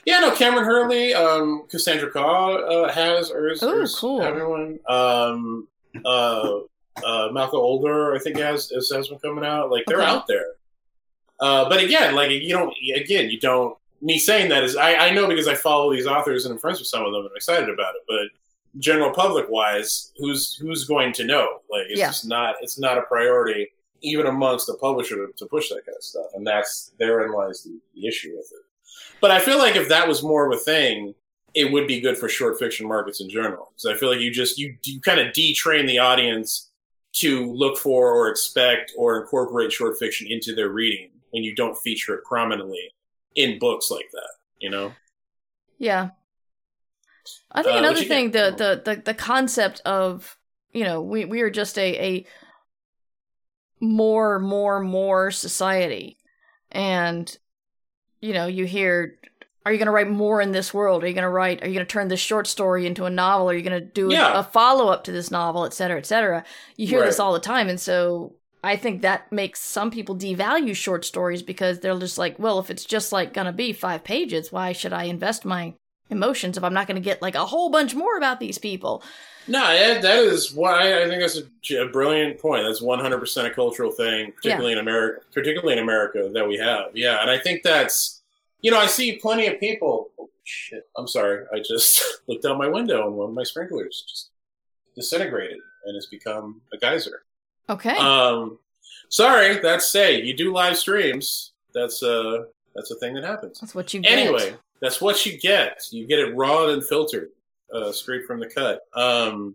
Yeah, 0.05 0.19
no, 0.19 0.31
Kameron 0.31 0.65
Hurley, 0.65 1.13
um, 1.13 1.63
Cassandra 1.69 2.11
Khaw 2.11 2.85
uh, 2.85 2.91
has 2.93 3.31
or 3.31 3.49
is, 3.49 3.63
Ooh, 3.63 3.81
or 3.83 3.87
cool. 3.87 4.21
having 4.21 4.49
one. 4.49 4.79
Um, 4.87 5.67
uh, 6.03 6.59
uh, 7.05 7.29
Malcolm 7.31 7.59
Older, 7.59 8.15
I 8.15 8.19
think 8.19 8.37
has 8.37 8.69
has 8.69 8.89
has 8.93 9.09
one 9.09 9.19
coming 9.19 9.45
out. 9.45 9.71
Like 9.71 9.85
they're 9.87 10.01
Okay. 10.01 10.05
out 10.11 10.27
there. 10.27 10.45
Uh, 11.39 11.67
but 11.69 11.81
again, 11.83 12.15
like 12.15 12.29
you 12.31 12.49
don't. 12.49 12.73
Again, 12.95 13.29
you 13.29 13.39
don't. 13.39 13.77
Me 14.01 14.19
saying 14.19 14.49
that 14.49 14.63
is, 14.63 14.75
I, 14.75 14.93
I 14.95 15.09
know 15.11 15.27
because 15.27 15.47
I 15.47 15.55
follow 15.55 15.91
these 15.91 16.05
authors 16.05 16.45
and 16.45 16.53
I'm 16.53 16.59
friends 16.59 16.79
with 16.79 16.87
some 16.87 17.01
of 17.03 17.11
them 17.11 17.21
and 17.21 17.29
I'm 17.31 17.35
excited 17.35 17.69
about 17.69 17.95
it. 17.95 18.01
But 18.07 18.79
general 18.79 19.11
public 19.11 19.49
wise, 19.49 20.11
who's 20.17 20.55
who's 20.55 20.83
going 20.85 21.13
to 21.13 21.23
know? 21.25 21.61
Like 21.71 21.83
it's 21.89 21.99
Yeah. 21.99 22.07
just 22.07 22.27
not. 22.27 22.55
It's 22.61 22.77
not 22.79 22.97
a 22.97 23.01
priority 23.03 23.71
even 24.01 24.27
amongst 24.27 24.67
the 24.67 24.75
publisher 24.75 25.15
to, 25.15 25.33
to 25.37 25.45
push 25.47 25.69
that 25.69 25.83
kind 25.85 25.95
of 25.97 26.03
stuff, 26.03 26.25
and 26.35 26.45
that's 26.45 26.91
therein 26.99 27.31
lies 27.31 27.63
the, 27.63 27.79
the 27.95 28.05
issue 28.07 28.33
with 28.35 28.51
it. 28.51 28.64
But 29.21 29.31
I 29.31 29.39
feel 29.39 29.57
like 29.57 29.75
if 29.75 29.89
that 29.89 30.07
was 30.07 30.23
more 30.23 30.45
of 30.45 30.53
a 30.57 30.61
thing, 30.61 31.15
it 31.53 31.71
would 31.71 31.87
be 31.87 32.01
good 32.01 32.17
for 32.17 32.29
short 32.29 32.59
fiction 32.59 32.87
markets 32.87 33.21
in 33.21 33.29
general. 33.29 33.71
Because 33.71 33.95
I 33.95 33.99
feel 33.99 34.09
like 34.09 34.19
you 34.19 34.31
just 34.31 34.57
you 34.57 34.75
you 34.83 35.01
kind 35.01 35.19
of 35.19 35.33
detrain 35.33 35.87
the 35.87 35.99
audience 35.99 36.69
to 37.13 37.51
look 37.53 37.77
for 37.77 38.11
or 38.11 38.29
expect 38.29 38.91
or 38.97 39.21
incorporate 39.21 39.71
short 39.71 39.97
fiction 39.97 40.27
into 40.29 40.53
their 40.53 40.69
reading 40.69 41.11
when 41.31 41.43
you 41.43 41.55
don't 41.55 41.77
feature 41.77 42.13
it 42.15 42.23
prominently 42.25 42.93
in 43.35 43.57
books 43.57 43.89
like 43.89 44.09
that. 44.11 44.33
You 44.59 44.69
know? 44.69 44.91
Yeah. 45.77 46.09
I 47.51 47.63
think 47.63 47.75
Uh, 47.75 47.79
another 47.79 48.03
thing, 48.03 48.31
the, 48.31 48.53
the 48.55 48.95
the 48.95 49.01
the 49.01 49.13
concept 49.13 49.81
of 49.85 50.37
you 50.73 50.83
know 50.83 51.01
we 51.01 51.25
we 51.25 51.41
are 51.41 51.49
just 51.49 51.79
a 51.79 51.99
a 51.99 52.25
more 53.79 54.39
more 54.39 54.79
more 54.79 55.31
society, 55.31 56.17
and 56.71 57.35
you 58.25 58.33
know 58.33 58.47
you 58.47 58.65
hear 58.65 59.17
are 59.65 59.71
you 59.71 59.79
going 59.79 59.87
to 59.87 59.91
write 59.91 60.09
more 60.09 60.41
in 60.41 60.51
this 60.51 60.73
world? 60.73 61.03
Are 61.03 61.07
you 61.07 61.13
going 61.13 61.23
to 61.23 61.29
write? 61.29 61.63
Are 61.63 61.67
you 61.67 61.73
going 61.73 61.85
to 61.85 61.91
turn 61.91 62.07
this 62.07 62.19
short 62.19 62.45
story 62.45 62.85
into 62.85 63.05
a 63.05 63.09
novel? 63.09 63.49
Are 63.49 63.55
you 63.55 63.63
going 63.67 63.81
to 63.81 63.85
do 63.85 64.11
Yeah. 64.11 64.35
a, 64.35 64.39
a 64.41 64.43
follow 64.43 64.89
up 64.89 65.03
to 65.05 65.11
this 65.11 65.31
novel, 65.31 65.65
et 65.65 65.73
cetera, 65.73 65.97
et 65.97 66.05
cetera? 66.05 66.43
You 66.77 66.85
hear 66.85 67.03
this 67.03 67.19
all 67.19 67.33
the 67.33 67.39
time, 67.39 67.67
and 67.67 67.79
so 67.79 68.35
I 68.63 68.75
think 68.75 69.01
that 69.01 69.31
makes 69.31 69.59
some 69.61 69.89
people 69.91 70.15
devalue 70.15 70.75
short 70.75 71.03
stories 71.05 71.41
because 71.41 71.79
they're 71.79 71.97
just 71.97 72.17
like, 72.19 72.37
well, 72.37 72.59
if 72.59 72.69
it's 72.69 72.85
just 72.85 73.11
like 73.11 73.33
going 73.33 73.47
to 73.47 73.53
be 73.53 73.73
five 73.73 74.03
pages, 74.03 74.51
why 74.51 74.71
should 74.71 74.93
I 74.93 75.05
invest 75.05 75.45
my 75.45 75.73
emotions 76.11 76.57
if 76.57 76.63
I'm 76.63 76.73
not 76.73 76.85
going 76.87 77.01
to 77.01 77.09
get 77.09 77.21
like 77.21 77.35
a 77.35 77.45
whole 77.45 77.69
bunch 77.71 77.95
more 77.95 78.17
about 78.17 78.39
these 78.39 78.59
people? 78.59 79.03
No, 79.47 79.61
that, 79.61 80.01
that 80.01 80.19
is 80.23 80.53
why 80.53 81.03
I 81.03 81.07
think 81.07 81.21
that's 81.21 81.39
a, 81.71 81.75
a 81.83 81.89
brilliant 81.89 82.39
point. 82.39 82.63
That's 82.65 82.81
one 82.81 82.99
hundred 82.99 83.19
percent 83.19 83.47
a 83.47 83.51
cultural 83.51 83.91
thing, 83.91 84.31
particularly 84.31 84.73
in 84.73 84.79
America. 84.79 85.21
Particularly 85.33 85.73
in 85.73 85.79
America 85.79 86.29
that 86.33 86.47
we 86.47 86.57
have, 86.57 86.85
yeah. 86.95 87.21
And 87.21 87.29
I 87.29 87.37
think 87.37 87.61
that's, 87.63 88.14
you 88.65 88.71
know, 88.71 88.79
I 88.79 88.87
see 88.87 89.17
plenty 89.17 89.45
of 89.45 89.59
people. 89.59 90.09
Oh, 90.19 90.27
shit, 90.43 90.89
I'm 90.97 91.07
sorry. 91.07 91.45
I 91.53 91.59
just 91.59 92.03
looked 92.27 92.45
out 92.45 92.57
my 92.57 92.67
window 92.67 93.05
and 93.05 93.15
one 93.15 93.29
of 93.29 93.35
my 93.35 93.43
sprinklers 93.43 94.03
just 94.09 94.31
disintegrated 94.95 95.59
and 95.85 95.93
has 95.93 96.07
become 96.07 96.61
a 96.73 96.77
geyser. 96.77 97.25
Okay. 97.69 97.95
Um, 97.95 98.57
sorry, 99.09 99.59
that's 99.59 99.87
say 99.87 100.19
you 100.19 100.35
do 100.35 100.51
live 100.51 100.77
streams. 100.77 101.51
That's 101.75 102.01
uh 102.01 102.45
that's 102.73 102.89
a 102.89 102.95
thing 102.95 103.13
that 103.13 103.23
happens. 103.23 103.59
That's 103.59 103.75
what 103.75 103.93
you 103.93 103.99
get. 103.99 104.11
Anyway, 104.11 104.55
that's 104.81 104.99
what 104.99 105.27
you 105.27 105.37
get. 105.37 105.83
You 105.91 106.07
get 106.07 106.17
it 106.17 106.35
raw 106.35 106.69
and 106.69 106.83
filtered, 106.83 107.29
uh, 107.71 107.91
straight 107.91 108.25
from 108.25 108.39
the 108.39 108.47
cut. 108.47 108.81
Um, 108.95 109.53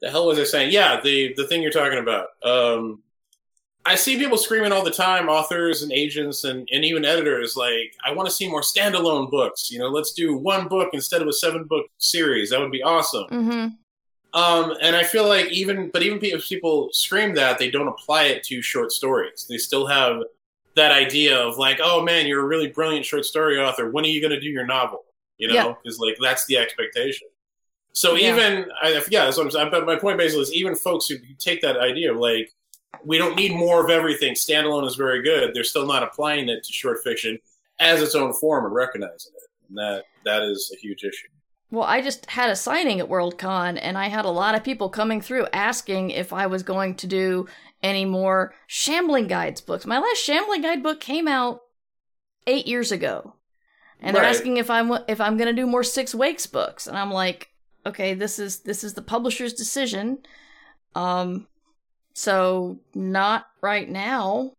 the 0.00 0.10
hell 0.10 0.28
was 0.28 0.38
I 0.38 0.44
saying? 0.44 0.72
Yeah, 0.72 0.98
the 1.02 1.34
the 1.36 1.46
thing 1.46 1.60
you're 1.60 1.70
talking 1.70 1.98
about. 1.98 2.28
Um, 2.42 3.02
I 3.88 3.94
see 3.94 4.18
people 4.18 4.36
screaming 4.36 4.70
all 4.70 4.84
the 4.84 4.90
time, 4.90 5.30
authors 5.30 5.82
and 5.82 5.90
agents 5.92 6.44
and, 6.44 6.68
and 6.70 6.84
even 6.84 7.06
editors, 7.06 7.56
like, 7.56 7.94
I 8.04 8.12
want 8.12 8.28
to 8.28 8.34
see 8.34 8.46
more 8.46 8.60
standalone 8.60 9.30
books. 9.30 9.70
You 9.70 9.78
know, 9.78 9.88
let's 9.88 10.12
do 10.12 10.36
one 10.36 10.68
book 10.68 10.90
instead 10.92 11.22
of 11.22 11.28
a 11.28 11.32
seven 11.32 11.64
book 11.64 11.86
series. 11.96 12.50
That 12.50 12.60
would 12.60 12.70
be 12.70 12.82
awesome. 12.82 13.24
Mm-hmm. 13.30 14.38
Um, 14.38 14.76
and 14.82 14.94
I 14.94 15.04
feel 15.04 15.26
like 15.26 15.50
even, 15.50 15.88
but 15.90 16.02
even 16.02 16.18
if 16.22 16.46
people 16.46 16.90
scream 16.92 17.34
that, 17.36 17.58
they 17.58 17.70
don't 17.70 17.88
apply 17.88 18.24
it 18.24 18.42
to 18.44 18.60
short 18.60 18.92
stories. 18.92 19.46
They 19.48 19.56
still 19.56 19.86
have 19.86 20.20
that 20.76 20.92
idea 20.92 21.38
of 21.38 21.56
like, 21.56 21.80
oh 21.82 22.02
man, 22.02 22.26
you're 22.26 22.42
a 22.42 22.46
really 22.46 22.68
brilliant 22.68 23.06
short 23.06 23.24
story 23.24 23.58
author. 23.58 23.90
When 23.90 24.04
are 24.04 24.08
you 24.08 24.20
going 24.20 24.34
to 24.34 24.40
do 24.40 24.50
your 24.50 24.66
novel? 24.66 25.06
You 25.38 25.48
know, 25.48 25.78
because 25.82 25.98
like 25.98 26.18
that's 26.20 26.44
the 26.44 26.58
expectation. 26.58 27.28
So 27.92 28.16
Yeah. 28.16 28.34
even, 28.34 28.66
I, 28.82 29.02
yeah, 29.08 29.24
that's 29.24 29.38
what 29.38 29.44
I'm 29.44 29.50
saying. 29.50 29.70
But 29.70 29.86
my 29.86 29.96
point 29.96 30.18
basically 30.18 30.42
is 30.42 30.52
even 30.52 30.76
folks 30.76 31.08
who 31.08 31.16
take 31.38 31.62
that 31.62 31.78
idea 31.78 32.12
like, 32.12 32.52
we 33.04 33.18
don't 33.18 33.36
need 33.36 33.54
more 33.54 33.84
of 33.84 33.90
everything. 33.90 34.34
Standalone 34.34 34.86
is 34.86 34.96
very 34.96 35.22
good. 35.22 35.54
They're 35.54 35.64
still 35.64 35.86
not 35.86 36.02
applying 36.02 36.48
it 36.48 36.64
to 36.64 36.72
short 36.72 36.98
fiction 37.02 37.38
as 37.78 38.02
its 38.02 38.14
own 38.14 38.32
form 38.32 38.64
and 38.64 38.74
recognizing 38.74 39.32
it. 39.36 39.50
And 39.68 39.78
that 39.78 40.04
that 40.24 40.42
is 40.42 40.72
a 40.74 40.78
huge 40.78 41.04
issue. 41.04 41.28
Well, 41.70 41.84
I 41.84 42.00
just 42.00 42.26
had 42.26 42.48
a 42.48 42.56
signing 42.56 42.98
at 42.98 43.08
Worldcon, 43.08 43.78
and 43.80 43.98
I 43.98 44.08
had 44.08 44.24
a 44.24 44.30
lot 44.30 44.54
of 44.54 44.64
people 44.64 44.88
coming 44.88 45.20
through 45.20 45.46
asking 45.52 46.10
if 46.10 46.32
I 46.32 46.46
was 46.46 46.62
going 46.62 46.94
to 46.96 47.06
do 47.06 47.46
any 47.82 48.06
more 48.06 48.54
Shambling 48.66 49.26
Guides 49.26 49.60
books. 49.60 49.84
My 49.84 49.98
last 49.98 50.18
Shambling 50.18 50.62
Guide 50.62 50.82
book 50.82 50.98
came 50.98 51.28
out 51.28 51.60
eight 52.46 52.66
years 52.66 52.90
ago, 52.90 53.34
and 54.00 54.16
they're 54.16 54.24
asking 54.24 54.56
if 54.56 54.70
I'm 54.70 54.90
if 55.08 55.20
I'm 55.20 55.36
going 55.36 55.54
to 55.54 55.62
do 55.62 55.66
more 55.66 55.84
Six 55.84 56.14
Wakes 56.14 56.46
books, 56.46 56.86
and 56.86 56.96
I'm 56.96 57.12
like, 57.12 57.50
okay, 57.84 58.14
this 58.14 58.38
is 58.38 58.60
this 58.60 58.82
is 58.82 58.94
the 58.94 59.02
publisher's 59.02 59.52
decision. 59.52 60.20
Um, 60.94 61.48
so 62.18 62.80
not 62.96 63.46
right 63.60 63.88
now. 63.88 64.50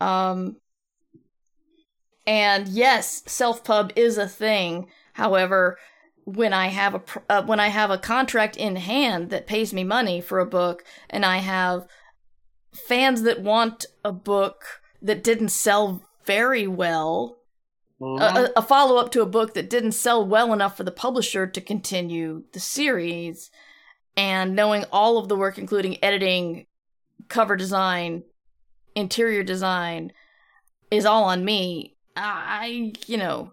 Um, 0.00 0.56
and 2.26 2.68
yes, 2.68 3.22
self 3.26 3.64
pub 3.64 3.90
is 3.96 4.18
a 4.18 4.28
thing. 4.28 4.88
However, 5.14 5.78
when 6.24 6.52
I 6.52 6.66
have 6.66 6.94
a 6.94 6.98
pr- 6.98 7.18
uh, 7.30 7.42
when 7.44 7.58
I 7.58 7.68
have 7.68 7.90
a 7.90 7.96
contract 7.96 8.58
in 8.58 8.76
hand 8.76 9.30
that 9.30 9.46
pays 9.46 9.72
me 9.72 9.82
money 9.82 10.20
for 10.20 10.40
a 10.40 10.46
book, 10.46 10.84
and 11.08 11.24
I 11.24 11.38
have 11.38 11.86
fans 12.74 13.22
that 13.22 13.40
want 13.40 13.86
a 14.04 14.12
book 14.12 14.82
that 15.00 15.24
didn't 15.24 15.50
sell 15.50 16.02
very 16.26 16.66
well, 16.66 17.38
a, 18.02 18.50
a 18.56 18.62
follow 18.62 18.98
up 18.98 19.10
to 19.12 19.22
a 19.22 19.26
book 19.26 19.54
that 19.54 19.70
didn't 19.70 19.92
sell 19.92 20.26
well 20.26 20.52
enough 20.52 20.76
for 20.76 20.84
the 20.84 20.90
publisher 20.90 21.46
to 21.46 21.60
continue 21.62 22.42
the 22.52 22.60
series, 22.60 23.50
and 24.18 24.54
knowing 24.54 24.84
all 24.92 25.16
of 25.16 25.28
the 25.28 25.36
work, 25.36 25.56
including 25.56 25.96
editing, 26.04 26.66
cover 27.28 27.56
design, 27.56 28.22
interior 28.94 29.42
design, 29.42 30.12
is 30.90 31.06
all 31.06 31.24
on 31.24 31.44
me. 31.44 31.96
I, 32.16 32.92
you 33.06 33.16
know, 33.16 33.52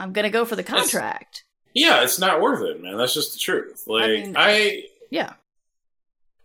I'm 0.00 0.12
gonna 0.12 0.30
go 0.30 0.44
for 0.44 0.56
the 0.56 0.62
That's- 0.62 0.90
contract. 0.90 1.44
Yeah, 1.74 2.02
it's 2.02 2.18
not 2.18 2.40
worth 2.40 2.62
it, 2.62 2.82
man. 2.82 2.96
That's 2.96 3.14
just 3.14 3.34
the 3.34 3.38
truth. 3.38 3.84
Like 3.86 4.08
mean- 4.08 4.34
I 4.36 4.84
Yeah. 5.10 5.34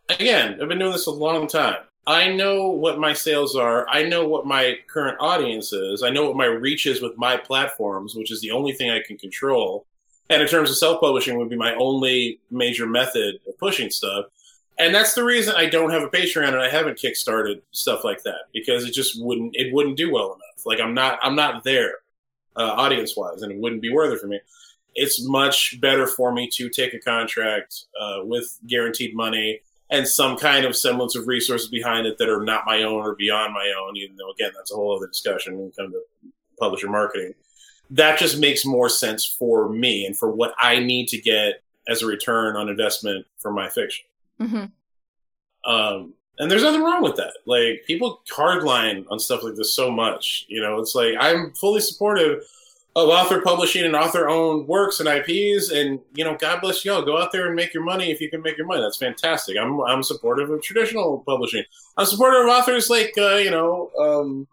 again, 0.10 0.60
I've 0.62 0.68
been 0.68 0.80
doing 0.80 0.92
this 0.92 1.08
a 1.08 1.12
long 1.12 1.48
time. 1.48 1.78
I 2.06 2.28
know 2.28 2.68
what 2.68 3.00
my 3.00 3.14
sales 3.14 3.56
are. 3.56 3.88
I 3.88 4.04
know 4.04 4.28
what 4.28 4.46
my 4.46 4.78
current 4.88 5.18
audience 5.22 5.72
is. 5.72 6.04
I 6.04 6.10
know 6.10 6.26
what 6.26 6.36
my 6.36 6.46
reach 6.46 6.86
is 6.86 7.02
with 7.02 7.18
my 7.18 7.38
platforms, 7.38 8.14
which 8.14 8.30
is 8.32 8.42
the 8.42 8.52
only 8.52 8.74
thing 8.74 8.90
I 8.90 9.02
can 9.02 9.18
control. 9.18 9.88
And 10.30 10.42
in 10.42 10.48
terms 10.50 10.70
of 10.70 10.76
self-publishing 10.76 11.38
would 11.38 11.50
be 11.50 11.56
my 11.56 11.74
only 11.76 12.40
major 12.52 12.86
method 12.86 13.36
of 13.48 13.58
pushing 13.58 13.90
stuff. 13.90 14.26
And 14.80 14.94
that's 14.94 15.14
the 15.14 15.24
reason 15.24 15.54
I 15.56 15.68
don't 15.68 15.92
have 15.92 16.02
a 16.02 16.08
Patreon 16.08 16.48
and 16.48 16.62
I 16.62 16.70
haven't 16.70 16.98
kickstarted 16.98 17.62
stuff 17.72 18.04
like 18.04 18.24
that 18.24 18.48
because 18.54 18.86
it 18.86 18.94
just 18.94 19.22
wouldn't 19.24 19.56
it 19.56 19.74
wouldn't 19.74 19.98
do 19.98 20.12
well 20.12 20.34
enough. 20.34 20.66
Like 20.66 20.80
I'm 20.80 20.94
not 20.94 21.20
I'm 21.22 21.36
not 21.36 21.64
there 21.64 21.98
uh, 22.56 22.74
audience 22.76 23.16
wise, 23.16 23.42
and 23.42 23.52
it 23.52 23.60
wouldn't 23.60 23.82
be 23.82 23.92
worth 23.92 24.14
it 24.14 24.20
for 24.20 24.28
me. 24.28 24.40
It's 24.96 25.24
much 25.28 25.80
better 25.82 26.08
for 26.08 26.32
me 26.32 26.50
to 26.54 26.70
take 26.70 26.94
a 26.94 27.00
contract 27.00 27.86
uh, 28.00 28.20
with 28.24 28.60
guaranteed 28.68 29.16
money 29.16 29.62
and 29.90 30.08
some 30.08 30.38
kind 30.38 30.66
of 30.66 30.76
semblance 30.76 31.16
of 31.16 31.28
resources 31.28 31.68
behind 31.68 32.06
it 32.06 32.18
that 32.18 32.30
are 32.30 32.44
not 32.44 32.66
my 32.66 32.84
own 32.84 33.02
or 33.02 33.16
beyond 33.16 33.54
my 33.54 33.74
own. 33.80 33.96
Even 33.98 34.16
though, 34.18 34.32
again, 34.32 34.52
that's 34.56 34.72
a 34.72 34.76
whole 34.76 34.96
other 34.96 35.08
discussion 35.08 35.58
when 35.58 35.68
it 35.68 35.76
comes 35.76 35.94
to 35.94 36.02
publisher 36.60 36.90
marketing. 36.90 37.34
That 37.90 38.18
just 38.18 38.40
makes 38.40 38.66
more 38.66 38.90
sense 38.90 39.26
for 39.26 39.70
me 39.70 40.06
and 40.06 40.18
for 40.18 40.32
what 40.32 40.56
I 40.60 40.80
need 40.80 41.08
to 41.10 41.22
get 41.22 41.62
as 41.88 42.02
a 42.02 42.08
return 42.08 42.56
on 42.56 42.70
investment 42.70 43.26
for 43.38 43.52
my 43.52 43.70
fiction. 43.70 44.06
Hmm 44.40 44.66
Um, 45.66 46.14
and 46.40 46.50
there's 46.50 46.64
nothing 46.64 46.84
wrong 46.84 47.04
with 47.04 47.16
that. 47.18 47.34
Like 47.46 47.84
people 47.86 48.22
hardline 48.32 49.06
on 49.10 49.20
stuff 49.20 49.44
like 49.44 49.56
this 49.56 49.74
so 49.74 49.92
much. 49.92 50.46
You 50.48 50.62
know, 50.62 50.80
it's 50.80 50.96
like 50.96 51.16
I'm 51.20 51.52
fully 51.54 51.82
supportive 51.82 52.44
of 52.96 53.10
author 53.10 53.42
publishing 53.42 53.86
and 53.86 53.96
author 53.96 54.30
owned 54.30 54.68
works 54.68 55.00
and 55.00 55.10
IPs. 55.10 55.72
And 55.72 56.00
you 56.16 56.24
know, 56.24 56.36
God 56.36 56.62
bless 56.62 56.84
y'all. 56.86 57.04
Go 57.04 57.18
out 57.22 57.32
there 57.32 57.48
and 57.48 57.56
make 57.56 57.74
your 57.74 57.84
money 57.84 58.12
if 58.12 58.20
you 58.22 58.30
can 58.30 58.42
make 58.42 58.58
your 58.58 58.68
money. 58.68 58.82
That's 58.82 58.98
fantastic. 58.98 59.58
I'm 59.58 59.80
I'm 59.82 60.04
supportive 60.04 60.50
of 60.50 60.62
traditional 60.62 61.20
publishing. 61.26 61.64
I'm 61.98 62.06
supportive 62.06 62.42
of 62.46 62.50
authors 62.50 62.90
like 62.90 63.14
uh, 63.18 63.36
you 63.36 63.52
know. 63.52 63.92
Um, 64.00 64.48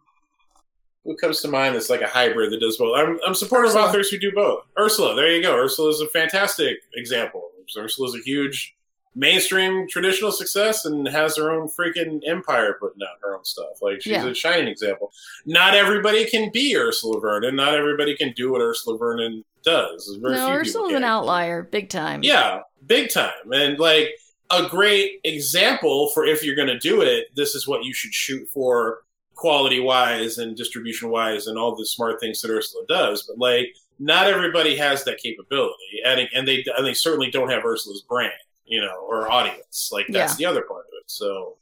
who 1.05 1.17
comes 1.17 1.41
to 1.41 1.49
mind 1.49 1.75
that's 1.75 1.89
like 1.89 2.03
a 2.03 2.07
hybrid 2.07 2.53
that 2.53 2.61
does 2.61 2.77
both? 2.77 2.95
I'm, 2.97 3.19
I'm 3.27 3.35
supportive 3.35 3.71
Ursula. 3.71 3.85
of 3.85 3.89
authors 3.89 4.11
who 4.11 4.19
do 4.19 4.33
both. 4.33 4.65
Ursula, 4.79 5.15
there 5.15 5.35
you 5.35 5.43
go. 5.43 5.57
Ursula 5.57 5.89
is 5.89 6.03
a 6.03 6.09
fantastic 6.09 6.77
example. 6.95 7.43
Ursula 7.77 8.09
is 8.09 8.15
a 8.17 8.23
huge 8.23 8.75
mainstream 9.15 9.89
traditional 9.89 10.31
success 10.31 10.85
and 10.85 11.07
has 11.09 11.37
her 11.37 11.51
own 11.51 11.69
freaking 11.69 12.21
empire 12.27 12.77
putting 12.81 13.03
out 13.03 13.19
her 13.23 13.37
own 13.37 13.45
stuff. 13.45 13.83
Like 13.83 14.01
she's 14.03 14.13
Yeah. 14.13 14.27
a 14.27 14.35
shining 14.35 14.69
example. 14.69 15.13
Not 15.47 15.75
everybody 15.75 16.25
can 16.27 16.51
be 16.51 16.77
Ursula 16.77 17.21
Vernon. 17.21 17.57
Not 17.57 17.75
everybody 17.75 18.17
can 18.17 18.33
do 18.33 18.53
what 18.53 18.61
Ursula 18.61 18.97
Vernon 18.97 19.45
does. 19.65 20.17
Very 20.23 20.35
No, 20.37 20.49
Ursula's 20.51 20.95
an 20.95 21.05
outlier, 21.05 21.63
big 21.63 21.89
time. 21.91 22.23
Yeah, 22.23 22.61
big 22.87 23.11
time. 23.11 23.53
And 23.53 23.79
like 23.79 24.11
a 24.51 24.67
great 24.69 25.21
example 25.25 26.09
for 26.11 26.25
if 26.25 26.45
you're 26.45 26.57
going 26.57 26.69
to 26.69 26.79
do 26.79 27.03
it, 27.03 27.35
this 27.35 27.55
is 27.55 27.67
what 27.67 27.85
you 27.85 27.93
should 27.93 28.15
shoot 28.15 28.49
for 28.49 29.03
quality 29.35 29.81
wise 29.81 30.39
and 30.39 30.57
distribution 30.57 31.09
wise 31.11 31.47
and 31.47 31.59
all 31.59 31.75
the 31.75 31.87
smart 31.87 32.21
things 32.21 32.41
that 32.43 32.51
Ursula 32.51 32.85
does. 32.89 33.25
But 33.27 33.39
like 33.39 33.75
not 33.99 34.27
everybody 34.29 34.77
has 34.77 35.05
that 35.05 35.19
capability. 35.19 36.01
And 36.07 36.29
and 36.35 36.47
they 36.49 36.65
and 36.77 36.87
they 36.87 36.95
certainly 36.95 37.31
don't 37.31 37.51
have 37.51 37.65
Ursula's 37.65 38.03
brand, 38.03 38.33
you 38.71 38.81
know, 38.81 39.05
or 39.07 39.31
audience. 39.31 39.91
Like 39.93 40.07
that's 40.09 40.37
the 40.37 40.47
other 40.47 40.63
part 40.63 40.87
of 40.87 40.93
it. 40.99 41.05
So 41.11 41.57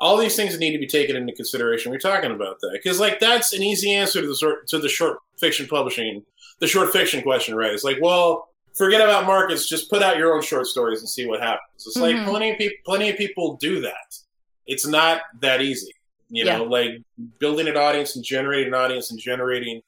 all 0.00 0.16
these 0.16 0.36
things 0.36 0.58
need 0.58 0.72
to 0.72 0.78
be 0.78 0.86
taken 0.86 1.16
into 1.16 1.32
consideration. 1.32 1.90
We're 1.90 1.98
talking 1.98 2.30
about 2.30 2.60
that 2.60 2.70
because, 2.72 3.00
like, 3.00 3.18
that's 3.18 3.52
an 3.52 3.62
easy 3.62 3.92
answer 3.92 4.20
to 4.20 4.26
the 4.26 4.36
sort 4.36 4.66
to 4.68 4.78
the 4.78 4.88
short 4.88 5.18
fiction 5.38 5.66
publishing, 5.66 6.24
the 6.60 6.66
short 6.66 6.90
fiction 6.92 7.22
question, 7.22 7.54
right? 7.54 7.72
It's 7.72 7.82
like, 7.84 7.98
well, 8.00 8.48
forget 8.74 9.00
about 9.00 9.26
markets. 9.26 9.68
Just 9.68 9.90
put 9.90 10.02
out 10.02 10.18
your 10.18 10.34
own 10.34 10.42
short 10.42 10.66
stories 10.66 11.00
and 11.00 11.08
see 11.08 11.26
what 11.26 11.40
happens. 11.40 11.86
It's 11.86 11.96
like 11.96 12.14
Mhm. 12.14 12.28
plenty 12.28 12.50
of 12.52 12.58
people, 12.58 12.76
plenty 12.84 13.08
of 13.10 13.16
people 13.16 13.56
do 13.56 13.80
that. 13.80 14.18
It's 14.66 14.86
not 14.86 15.22
that 15.40 15.62
easy, 15.62 15.94
you 16.28 16.44
know. 16.44 16.64
Like 16.64 16.90
building 17.38 17.66
an 17.66 17.76
audience 17.76 18.16
and 18.16 18.24
generating 18.24 18.68
an 18.68 18.74
audience 18.74 19.10
and 19.10 19.18
generating 19.18 19.82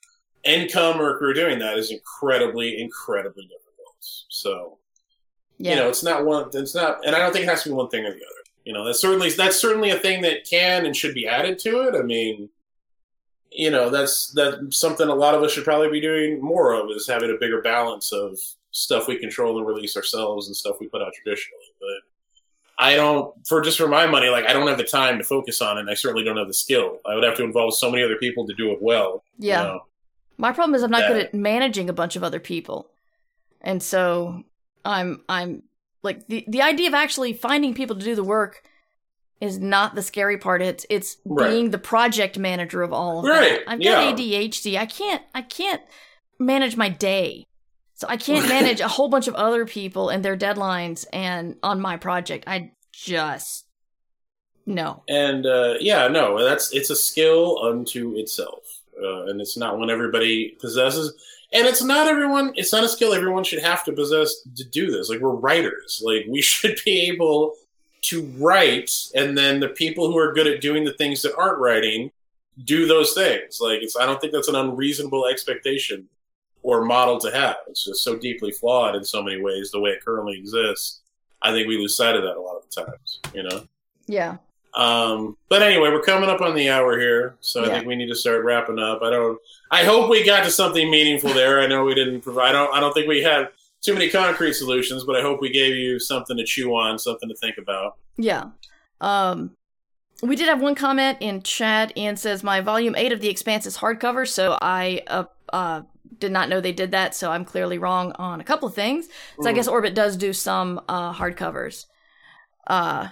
income 0.44 1.00
or 1.00 1.18
career 1.18 1.34
doing 1.34 1.58
that 1.58 1.76
is 1.78 1.90
incredibly, 1.90 2.80
incredibly 2.80 3.44
difficult. 3.44 3.96
So 4.00 4.77
yeah. 5.58 5.70
you 5.70 5.76
know, 5.76 5.88
it's 5.88 6.02
not 6.02 6.24
one. 6.24 6.50
It's 6.52 6.74
not, 6.74 7.04
and 7.06 7.14
I 7.14 7.18
don't 7.18 7.32
think 7.32 7.44
it 7.44 7.48
has 7.48 7.62
to 7.64 7.70
be 7.70 7.74
one 7.74 7.88
thing 7.88 8.04
or 8.04 8.10
the 8.10 8.16
other. 8.16 8.24
You 8.64 8.72
know, 8.72 8.84
that's 8.84 9.00
certainly 9.00 9.30
that's 9.30 9.60
certainly 9.60 9.90
a 9.90 9.98
thing 9.98 10.22
that 10.22 10.48
can 10.48 10.86
and 10.86 10.96
should 10.96 11.14
be 11.14 11.26
added 11.26 11.58
to 11.60 11.88
it. 11.88 11.94
I 11.94 12.02
mean, 12.02 12.48
you 13.50 13.70
know, 13.70 13.88
that's 13.90 14.30
that's 14.34 14.78
something 14.78 15.08
a 15.08 15.14
lot 15.14 15.34
of 15.34 15.42
us 15.42 15.52
should 15.52 15.64
probably 15.64 15.90
be 15.90 16.00
doing 16.00 16.40
more 16.40 16.74
of 16.74 16.90
is 16.90 17.06
having 17.06 17.30
a 17.30 17.38
bigger 17.38 17.62
balance 17.62 18.12
of 18.12 18.38
stuff 18.70 19.08
we 19.08 19.18
control 19.18 19.56
and 19.58 19.66
release 19.66 19.96
ourselves 19.96 20.46
and 20.46 20.56
stuff 20.56 20.76
we 20.80 20.88
put 20.88 21.00
out 21.02 21.12
traditionally. 21.14 21.64
But 21.80 22.84
I 22.84 22.94
don't, 22.94 23.34
for 23.46 23.60
just 23.60 23.78
for 23.78 23.88
my 23.88 24.06
money, 24.06 24.28
like 24.28 24.46
I 24.46 24.52
don't 24.52 24.68
have 24.68 24.78
the 24.78 24.84
time 24.84 25.18
to 25.18 25.24
focus 25.24 25.60
on 25.60 25.78
it. 25.78 25.80
and 25.80 25.90
I 25.90 25.94
certainly 25.94 26.22
don't 26.22 26.36
have 26.36 26.46
the 26.46 26.54
skill. 26.54 26.98
I 27.06 27.14
would 27.14 27.24
have 27.24 27.36
to 27.38 27.44
involve 27.44 27.74
so 27.74 27.90
many 27.90 28.04
other 28.04 28.16
people 28.16 28.46
to 28.46 28.54
do 28.54 28.70
it 28.70 28.80
well. 28.80 29.24
you 29.38 29.48
Yeah. 29.48 29.62
know? 29.62 29.80
My 30.36 30.52
problem 30.52 30.76
is 30.76 30.82
I'm 30.84 30.90
not 30.90 31.08
good 31.08 31.16
at 31.16 31.34
managing 31.34 31.88
a 31.88 31.92
bunch 31.92 32.14
of 32.14 32.22
other 32.22 32.38
people. 32.38 32.90
And 33.60 33.82
so 33.82 34.44
I'm 34.88 35.22
I'm 35.28 35.62
like 36.02 36.26
the 36.28 36.44
the 36.48 36.62
idea 36.62 36.88
of 36.88 36.94
actually 36.94 37.34
finding 37.34 37.74
people 37.74 37.96
to 37.96 38.04
do 38.04 38.14
the 38.14 38.24
work 38.24 38.62
is 39.40 39.58
not 39.58 39.94
the 39.94 40.02
scary 40.02 40.38
part. 40.38 40.62
It's 40.62 40.86
it's 40.88 41.18
Right. 41.24 41.50
being 41.50 41.70
the 41.70 41.78
project 41.78 42.38
manager 42.38 42.82
of 42.82 42.92
all 42.92 43.20
of 43.20 43.24
Right, 43.26 43.60
that. 43.64 43.70
I've 43.70 43.80
yeah. 43.80 44.10
got 44.10 44.16
ADHD. 44.18 44.76
I 44.78 44.86
can't 44.86 45.22
I 45.34 45.42
can't 45.42 45.82
manage 46.40 46.76
my 46.76 46.88
day. 46.88 47.44
So 47.94 48.06
I 48.08 48.16
can't 48.16 48.48
manage 48.56 48.80
a 48.80 48.88
whole 48.88 49.08
bunch 49.08 49.28
of 49.28 49.34
other 49.34 49.66
people 49.66 50.08
and 50.08 50.24
their 50.24 50.36
deadlines 50.36 51.04
and 51.12 51.56
on 51.62 51.80
my 51.80 51.96
project. 51.96 52.44
I 52.46 52.72
just 52.92 53.66
no. 54.66 55.02
And 55.08 55.46
uh, 55.46 55.74
yeah, 55.80 56.08
no, 56.08 56.42
that's 56.44 56.72
it's 56.74 56.90
a 56.90 56.96
skill 56.96 57.58
unto 57.64 58.14
itself, 58.16 58.64
uh, 59.02 59.24
and 59.26 59.40
it's 59.40 59.56
not 59.56 59.78
one 59.78 59.90
everybody 59.90 60.56
possesses. 60.60 61.14
And 61.52 61.66
it's 61.66 61.82
not 61.82 62.06
everyone. 62.06 62.52
It's 62.56 62.72
not 62.72 62.84
a 62.84 62.88
skill 62.88 63.14
everyone 63.14 63.44
should 63.44 63.62
have 63.62 63.84
to 63.84 63.92
possess 63.92 64.42
to 64.56 64.64
do 64.64 64.90
this. 64.90 65.08
Like 65.08 65.20
we're 65.20 65.30
writers. 65.30 66.02
Like 66.04 66.26
we 66.28 66.42
should 66.42 66.78
be 66.84 67.08
able 67.08 67.54
to 68.02 68.22
write, 68.38 68.92
and 69.14 69.36
then 69.36 69.60
the 69.60 69.68
people 69.68 70.10
who 70.10 70.18
are 70.18 70.32
good 70.32 70.46
at 70.46 70.60
doing 70.60 70.84
the 70.84 70.92
things 70.94 71.22
that 71.22 71.36
aren't 71.36 71.58
writing 71.58 72.10
do 72.64 72.86
those 72.86 73.12
things. 73.12 73.60
Like 73.60 73.82
it's. 73.82 73.96
I 73.96 74.06
don't 74.06 74.20
think 74.20 74.32
that's 74.32 74.48
an 74.48 74.56
unreasonable 74.56 75.26
expectation 75.26 76.08
or 76.62 76.84
model 76.84 77.18
to 77.20 77.30
have. 77.30 77.56
It's 77.68 77.84
just 77.84 78.02
so 78.02 78.16
deeply 78.16 78.50
flawed 78.50 78.94
in 78.94 79.04
so 79.04 79.22
many 79.22 79.40
ways 79.40 79.70
the 79.70 79.80
way 79.80 79.90
it 79.90 80.04
currently 80.04 80.38
exists. 80.38 81.00
I 81.40 81.52
think 81.52 81.68
we 81.68 81.78
lose 81.78 81.96
sight 81.96 82.16
of 82.16 82.22
that 82.22 82.36
a 82.36 82.40
lot 82.40 82.56
of 82.56 82.64
the 82.68 82.82
times. 82.84 83.20
You 83.32 83.44
know. 83.44 83.66
Yeah. 84.06 84.36
Um, 84.74 85.36
but 85.48 85.62
anyway, 85.62 85.90
we're 85.90 86.02
coming 86.02 86.28
up 86.30 86.40
on 86.40 86.54
the 86.54 86.68
hour 86.70 86.98
here, 86.98 87.36
so 87.40 87.64
I 87.64 87.68
think 87.68 87.86
we 87.86 87.96
need 87.96 88.08
to 88.08 88.14
start 88.14 88.44
wrapping 88.44 88.78
up. 88.78 89.02
I 89.02 89.10
don't. 89.10 89.38
I 89.70 89.84
hope 89.84 90.08
we 90.10 90.24
got 90.24 90.44
to 90.44 90.50
something 90.50 90.90
meaningful 90.90 91.32
there. 91.32 91.60
I 91.60 91.66
know 91.66 91.84
we 91.84 91.94
didn't 91.94 92.20
provide. 92.20 92.50
I 92.50 92.52
don't. 92.52 92.74
I 92.74 92.80
don't 92.80 92.92
think 92.92 93.08
we 93.08 93.22
had 93.22 93.48
too 93.82 93.94
many 93.94 94.08
concrete 94.10 94.54
solutions, 94.54 95.04
but 95.04 95.16
I 95.16 95.22
hope 95.22 95.40
we 95.40 95.50
gave 95.50 95.74
you 95.74 95.98
something 95.98 96.36
to 96.36 96.44
chew 96.44 96.74
on, 96.74 96.98
something 96.98 97.28
to 97.28 97.34
think 97.36 97.56
about. 97.58 97.96
Yeah. 98.16 98.50
Um 99.00 99.56
we 100.22 100.34
did 100.34 100.48
have 100.48 100.60
one 100.60 100.74
comment 100.74 101.18
in 101.20 101.42
chat. 101.42 101.96
Ian 101.96 102.16
says 102.16 102.42
my 102.42 102.60
volume 102.60 102.96
eight 102.96 103.12
of 103.12 103.20
The 103.20 103.28
Expanse 103.28 103.66
is 103.66 103.78
hardcover, 103.78 104.26
so 104.28 104.58
I 104.60 105.02
uh, 105.06 105.24
uh 105.52 105.82
did 106.18 106.32
not 106.32 106.48
know 106.48 106.60
they 106.60 106.72
did 106.72 106.90
that, 106.90 107.14
so 107.14 107.30
I'm 107.30 107.44
clearly 107.44 107.78
wrong 107.78 108.12
on 108.18 108.40
a 108.40 108.44
couple 108.44 108.66
of 108.68 108.74
things. 108.74 109.06
So 109.40 109.48
I 109.48 109.52
Mm. 109.52 109.54
guess 109.54 109.68
Orbit 109.68 109.94
does 109.94 110.16
do 110.16 110.32
some 110.32 110.80
uh 110.88 111.12
hardcovers. 111.14 111.86
Uh 112.66 113.08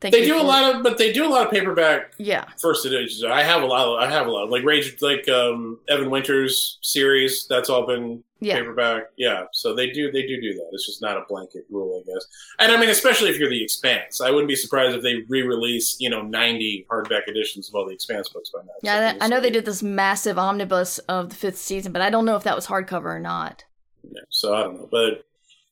thank 0.00 0.12
They 0.14 0.24
do 0.26 0.38
a 0.38 0.42
lot 0.42 0.74
of, 0.74 0.82
but 0.82 0.98
they 0.98 1.12
do 1.12 1.24
a 1.26 1.28
lot 1.30 1.46
of 1.46 1.52
paperback 1.52 2.12
Yeah. 2.18 2.44
first 2.60 2.84
editions. 2.86 3.24
I 3.24 3.42
have 3.42 3.62
a 3.62 3.66
lot. 3.66 3.86
Of, 3.86 4.08
I 4.08 4.10
have 4.12 4.26
a 4.26 4.30
lot 4.30 4.44
of, 4.44 4.50
like 4.50 4.64
Rage, 4.64 5.00
like 5.00 5.28
um, 5.28 5.78
Evan 5.88 6.10
Winter's 6.10 6.78
series. 6.82 7.46
That's 7.48 7.68
all 7.70 7.86
been 7.86 8.22
Yeah. 8.40 8.56
paperback. 8.58 9.04
Yeah, 9.16 9.44
so 9.52 9.74
they 9.74 9.90
do 9.90 10.10
they 10.12 10.26
do 10.26 10.40
do 10.40 10.52
that. 10.54 10.68
It's 10.72 10.86
just 10.86 11.00
not 11.00 11.16
a 11.16 11.22
blanket 11.28 11.64
rule, 11.70 12.02
I 12.06 12.12
guess. 12.12 12.26
And 12.58 12.70
I 12.72 12.78
mean, 12.78 12.90
especially 12.90 13.30
if 13.30 13.38
you're 13.38 13.48
the 13.48 13.62
Expanse, 13.62 14.20
I 14.20 14.30
wouldn't 14.30 14.48
be 14.48 14.56
surprised 14.56 14.94
if 14.96 15.02
they 15.02 15.24
re-release 15.28 15.96
you 15.98 16.10
know 16.10 16.20
90 16.22 16.86
hardback 16.90 17.26
editions 17.28 17.68
of 17.68 17.74
all 17.74 17.86
the 17.86 17.94
Expanse 17.94 18.28
books 18.28 18.50
by 18.50 18.60
now. 18.60 18.72
Yeah, 18.82 19.00
that, 19.00 19.16
I 19.22 19.26
know 19.28 19.40
they 19.40 19.50
did 19.50 19.64
this 19.64 19.82
massive 19.82 20.38
omnibus 20.38 20.98
of 21.08 21.30
the 21.30 21.34
fifth 21.34 21.56
season, 21.58 21.92
but 21.92 22.02
I 22.02 22.10
don't 22.10 22.24
know 22.26 22.36
if 22.36 22.42
that 22.44 22.54
was 22.54 22.66
hardcover 22.66 23.06
or 23.06 23.18
not. 23.20 23.64
Yeah, 24.04 24.20
so 24.28 24.54
I 24.54 24.62
don't 24.64 24.74
know, 24.76 24.88
but 24.90 25.24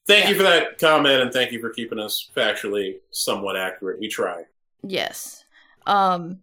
Thank 0.06 0.24
yeah. 0.24 0.30
you 0.30 0.36
for 0.36 0.42
that 0.42 0.78
comment, 0.78 1.22
and 1.22 1.32
thank 1.32 1.50
you 1.52 1.60
for 1.60 1.70
keeping 1.70 1.98
us 1.98 2.30
factually 2.36 2.96
somewhat 3.10 3.56
accurate. 3.56 4.00
We 4.00 4.08
try. 4.08 4.44
Yes. 4.82 5.44
Um. 5.86 6.40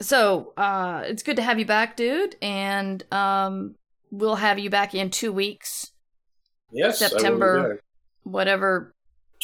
So, 0.00 0.52
uh, 0.56 1.02
it's 1.06 1.24
good 1.24 1.36
to 1.36 1.42
have 1.42 1.58
you 1.58 1.64
back, 1.64 1.96
dude, 1.96 2.36
and 2.40 3.02
um, 3.12 3.74
we'll 4.12 4.36
have 4.36 4.58
you 4.58 4.70
back 4.70 4.94
in 4.94 5.10
two 5.10 5.32
weeks. 5.32 5.90
Yes, 6.70 6.98
September, 6.98 7.80
whatever. 8.22 8.94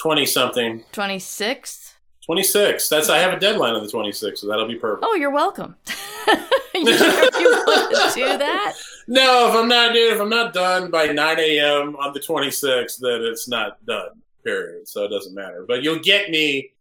Twenty 0.01 0.27
something. 0.27 0.85
Twenty 0.93 1.19
sixth. 1.19 1.94
26. 2.27 2.89
That's 2.89 3.09
I 3.09 3.19
have 3.19 3.35
a 3.35 3.41
deadline 3.41 3.75
on 3.75 3.85
the 3.85 3.93
26th, 3.93 4.39
so 4.39 4.49
that'll 4.49 4.69
be 4.69 4.77
perfect. 4.77 5.05
Oh, 5.07 5.15
you're 5.15 5.31
welcome. 5.31 5.77
you 6.75 6.85
want 6.85 7.95
to 7.95 8.13
do 8.15 8.39
that? 8.39 8.75
No, 9.07 9.51
if 9.51 9.55
I'm 9.55 9.69
not 9.69 9.93
dude, 9.93 10.15
if 10.15 10.21
I'm 10.21 10.31
not 10.31 10.55
done 10.55 10.91
by 10.91 11.09
9 11.09 11.39
a.m. 11.39 11.95
on 11.97 12.15
the 12.15 12.21
26th, 12.21 12.99
then 13.01 13.21
it's 13.21 13.47
not 13.47 13.85
done. 13.85 14.23
Period. 14.43 14.89
So 14.89 15.05
it 15.05 15.09
doesn't 15.09 15.35
matter. 15.35 15.67
But 15.69 15.83
you'll 15.83 15.99
get 15.99 16.31
me 16.31 16.73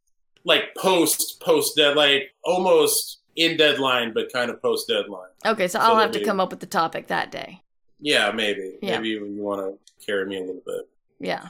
like 0.46 0.74
post 0.78 1.42
post 1.42 1.76
deadline, 1.76 2.22
almost 2.46 3.20
in 3.36 3.58
deadline, 3.58 4.14
but 4.14 4.32
kind 4.32 4.50
of 4.50 4.62
post 4.62 4.88
deadline. 4.88 5.28
Okay, 5.46 5.68
so 5.68 5.80
I'll 5.80 5.98
have 5.98 6.12
to 6.12 6.24
come 6.24 6.40
up 6.40 6.50
with 6.50 6.62
the 6.62 6.66
topic 6.66 7.08
that 7.08 7.30
day. 7.30 7.62
Yeah, 8.00 8.32
maybe. 8.32 8.78
Yeah. 8.82 8.98
Maybe 8.98 9.10
you 9.10 9.36
want 9.36 9.60
to 9.62 10.06
carry 10.06 10.26
me 10.26 10.38
a 10.38 10.42
little 10.42 10.62
bit. 10.66 10.88
Yeah. 11.20 11.48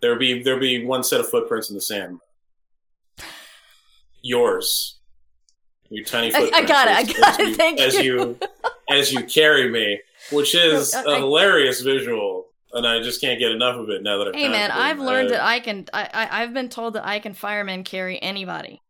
There'll 0.00 0.18
be 0.18 0.42
there'll 0.44 0.60
be 0.60 0.84
one 0.84 1.02
set 1.02 1.18
of 1.18 1.28
footprints 1.28 1.70
in 1.70 1.74
the 1.74 1.80
sand. 1.80 2.20
Yours. 4.24 4.98
Your 5.90 6.02
tiny 6.04 6.34
I- 6.34 6.50
I 6.52 6.64
got 6.64 6.88
it, 6.88 6.94
I 6.96 7.02
got 7.04 7.28
as 7.34 7.38
it, 7.38 7.48
you- 7.48 7.54
thank 7.54 7.78
as 7.80 7.94
you. 8.02 8.38
as 8.90 9.12
you 9.12 9.22
carry 9.24 9.70
me, 9.70 10.00
which 10.32 10.54
is 10.66 10.94
a 10.94 11.16
hilarious 11.16 11.82
visual, 11.82 12.46
and 12.72 12.86
I 12.86 13.00
just 13.02 13.20
can't 13.20 13.38
get 13.38 13.52
enough 13.52 13.76
of 13.76 13.90
it 13.90 14.02
now 14.02 14.16
that 14.18 14.28
I've. 14.28 14.34
Hey 14.34 14.48
man, 14.48 14.70
I've 14.70 14.98
learned 14.98 15.30
that 15.30 15.44
I 15.44 15.60
can 15.60 15.86
I, 15.92 16.08
I 16.12 16.42
I've 16.42 16.54
been 16.54 16.70
told 16.70 16.94
that 16.94 17.06
I 17.06 17.20
can 17.20 17.34
fireman 17.34 17.84
carry 17.84 18.20
anybody. 18.20 18.80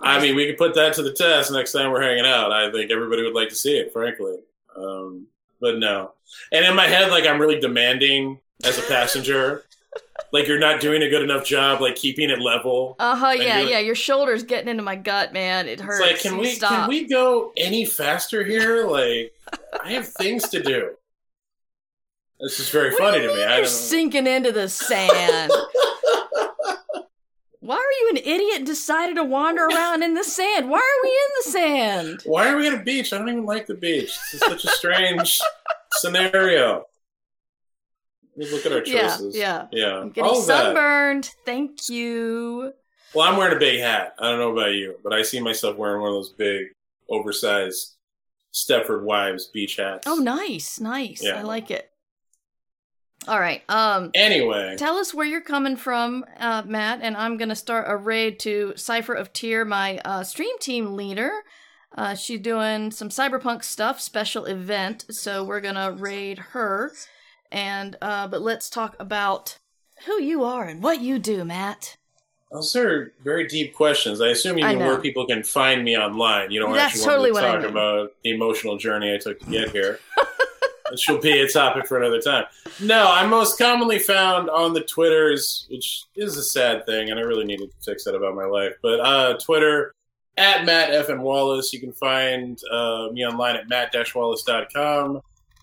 I 0.00 0.18
mean, 0.18 0.34
we 0.34 0.46
can 0.46 0.56
put 0.56 0.74
that 0.76 0.94
to 0.94 1.02
the 1.02 1.12
test 1.12 1.52
next 1.52 1.72
time 1.72 1.90
we're 1.90 2.00
hanging 2.00 2.24
out. 2.24 2.50
I 2.50 2.72
think 2.72 2.90
everybody 2.90 3.22
would 3.22 3.34
like 3.34 3.50
to 3.50 3.54
see 3.54 3.76
it, 3.76 3.92
frankly. 3.92 4.38
Um, 4.74 5.26
but 5.60 5.76
no. 5.78 6.12
And 6.50 6.64
in 6.64 6.74
my 6.74 6.86
head, 6.86 7.10
like 7.10 7.26
I'm 7.26 7.38
really 7.38 7.60
demanding 7.60 8.40
as 8.64 8.78
a 8.78 8.82
passenger. 8.82 9.64
Like 10.32 10.46
you're 10.46 10.58
not 10.58 10.80
doing 10.80 11.02
a 11.02 11.08
good 11.08 11.22
enough 11.22 11.44
job, 11.44 11.80
like 11.80 11.96
keeping 11.96 12.30
it 12.30 12.40
level. 12.40 12.96
Uh-huh, 12.98 13.26
And 13.32 13.42
yeah, 13.42 13.60
yeah, 13.60 13.78
your 13.78 13.94
shoulder's 13.94 14.42
getting 14.42 14.68
into 14.68 14.82
my 14.82 14.96
gut, 14.96 15.32
man. 15.32 15.68
It 15.68 15.80
hurts. 15.80 16.00
Like, 16.00 16.20
can 16.20 16.38
we 16.38 16.52
Stop. 16.52 16.70
can 16.70 16.88
we 16.88 17.06
go 17.06 17.52
any 17.56 17.84
faster 17.84 18.44
here? 18.44 18.86
Like, 18.86 19.32
I 19.82 19.92
have 19.92 20.08
things 20.08 20.48
to 20.50 20.62
do. 20.62 20.90
This 22.40 22.58
is 22.60 22.70
very 22.70 22.90
What 22.90 22.98
funny 22.98 23.20
to 23.26 23.34
me. 23.34 23.40
You're 23.40 23.66
sinking 23.66 24.26
into 24.26 24.52
the 24.52 24.68
sand. 24.68 25.52
Why 27.62 27.76
are 27.76 27.78
you 28.02 28.08
an 28.10 28.16
idiot 28.16 28.56
and 28.56 28.66
decided 28.66 29.16
to 29.16 29.24
wander 29.24 29.66
around 29.66 30.02
in 30.02 30.14
the 30.14 30.24
sand? 30.24 30.70
Why 30.70 30.78
are 30.78 31.02
we 31.02 31.10
in 31.10 31.30
the 31.44 31.50
sand? 31.50 32.20
Why 32.24 32.48
are 32.48 32.56
we 32.56 32.66
at 32.66 32.72
a 32.74 32.82
beach? 32.82 33.12
I 33.12 33.18
don't 33.18 33.28
even 33.28 33.44
like 33.44 33.66
the 33.66 33.74
beach. 33.74 34.16
This 34.32 34.34
is 34.34 34.40
such 34.40 34.64
a 34.64 34.68
strange 34.68 35.38
scenario. 35.92 36.86
Look 38.36 38.64
at 38.66 38.72
our 38.72 38.82
Yeah, 38.84 39.08
choices. 39.08 39.36
yeah. 39.36 39.66
yeah. 39.72 39.98
I'm 39.98 40.10
getting 40.10 40.30
All 40.30 40.40
of 40.40 40.46
that. 40.46 40.64
sunburned. 40.64 41.30
Thank 41.44 41.88
you. 41.90 42.72
Well, 43.14 43.28
I'm 43.28 43.36
wearing 43.36 43.56
a 43.56 43.60
big 43.60 43.80
hat. 43.80 44.14
I 44.18 44.28
don't 44.30 44.38
know 44.38 44.52
about 44.52 44.72
you, 44.72 44.96
but 45.02 45.12
I 45.12 45.22
see 45.22 45.40
myself 45.40 45.76
wearing 45.76 46.00
one 46.00 46.10
of 46.10 46.14
those 46.14 46.30
big, 46.32 46.66
oversized 47.10 47.96
Stepford 48.54 49.02
Wives 49.02 49.46
beach 49.48 49.76
hats. 49.76 50.06
Oh, 50.06 50.16
nice, 50.16 50.78
nice. 50.80 51.22
Yeah. 51.22 51.38
I 51.38 51.42
like 51.42 51.70
it. 51.70 51.90
All 53.28 53.38
right. 53.38 53.62
Um, 53.68 54.10
Anyway, 54.14 54.76
tell 54.78 54.96
us 54.96 55.12
where 55.12 55.26
you're 55.26 55.42
coming 55.42 55.76
from, 55.76 56.24
uh, 56.38 56.62
Matt, 56.66 57.00
and 57.02 57.16
I'm 57.16 57.36
gonna 57.36 57.54
start 57.56 57.84
a 57.88 57.96
raid 57.96 58.38
to 58.40 58.72
Cipher 58.76 59.12
of 59.14 59.32
Tear, 59.32 59.64
my 59.64 59.98
uh, 60.04 60.22
stream 60.24 60.56
team 60.58 60.94
leader. 60.96 61.30
Uh, 61.96 62.14
she's 62.14 62.40
doing 62.40 62.90
some 62.92 63.08
cyberpunk 63.10 63.62
stuff, 63.64 64.00
special 64.00 64.46
event, 64.46 65.04
so 65.10 65.44
we're 65.44 65.60
gonna 65.60 65.92
raid 65.92 66.38
her. 66.38 66.92
And 67.52 67.96
uh, 68.00 68.28
but 68.28 68.42
let's 68.42 68.70
talk 68.70 68.96
about 69.00 69.58
who 70.06 70.20
you 70.20 70.44
are 70.44 70.64
and 70.64 70.82
what 70.82 71.00
you 71.00 71.18
do, 71.18 71.44
Matt. 71.44 71.96
those 72.52 72.74
are 72.76 73.12
very 73.22 73.46
deep 73.46 73.74
questions. 73.74 74.20
I 74.20 74.28
assume 74.28 74.58
you 74.58 74.64
I 74.64 74.70
mean 74.70 74.78
know. 74.80 74.86
where 74.86 74.98
people 75.00 75.26
can 75.26 75.42
find 75.42 75.84
me 75.84 75.96
online. 75.96 76.50
You 76.50 76.60
don't 76.60 76.72
That's 76.72 76.94
actually 76.94 77.04
totally 77.06 77.32
want 77.32 77.44
what 77.46 77.54
I 77.54 77.56
to 77.56 77.62
talk 77.62 77.74
mean. 77.74 77.82
about 77.82 78.12
the 78.24 78.30
emotional 78.30 78.76
journey 78.78 79.14
I 79.14 79.18
took 79.18 79.40
to 79.40 79.46
get 79.46 79.70
here. 79.72 79.98
Which 80.90 81.06
will 81.08 81.18
be 81.20 81.40
a 81.40 81.48
topic 81.48 81.86
for 81.86 81.98
another 81.98 82.20
time. 82.20 82.46
No, 82.82 83.06
I'm 83.08 83.30
most 83.30 83.56
commonly 83.58 84.00
found 84.00 84.50
on 84.50 84.72
the 84.74 84.80
Twitters, 84.80 85.68
which 85.70 86.02
is 86.16 86.36
a 86.36 86.42
sad 86.42 86.84
thing, 86.84 87.10
and 87.10 87.20
I 87.20 87.22
really 87.22 87.44
need 87.44 87.58
to 87.58 87.68
fix 87.84 88.02
that 88.04 88.16
about 88.16 88.34
my 88.34 88.44
life. 88.44 88.72
But 88.82 88.98
uh, 88.98 89.38
Twitter 89.38 89.94
at 90.36 90.64
Matt 90.64 90.92
F. 90.92 91.08
and 91.08 91.22
Wallace. 91.22 91.72
You 91.72 91.78
can 91.78 91.92
find 91.92 92.58
uh, 92.72 93.08
me 93.12 93.24
online 93.24 93.54
at 93.54 93.68
matt-wallace.com. 93.68 95.20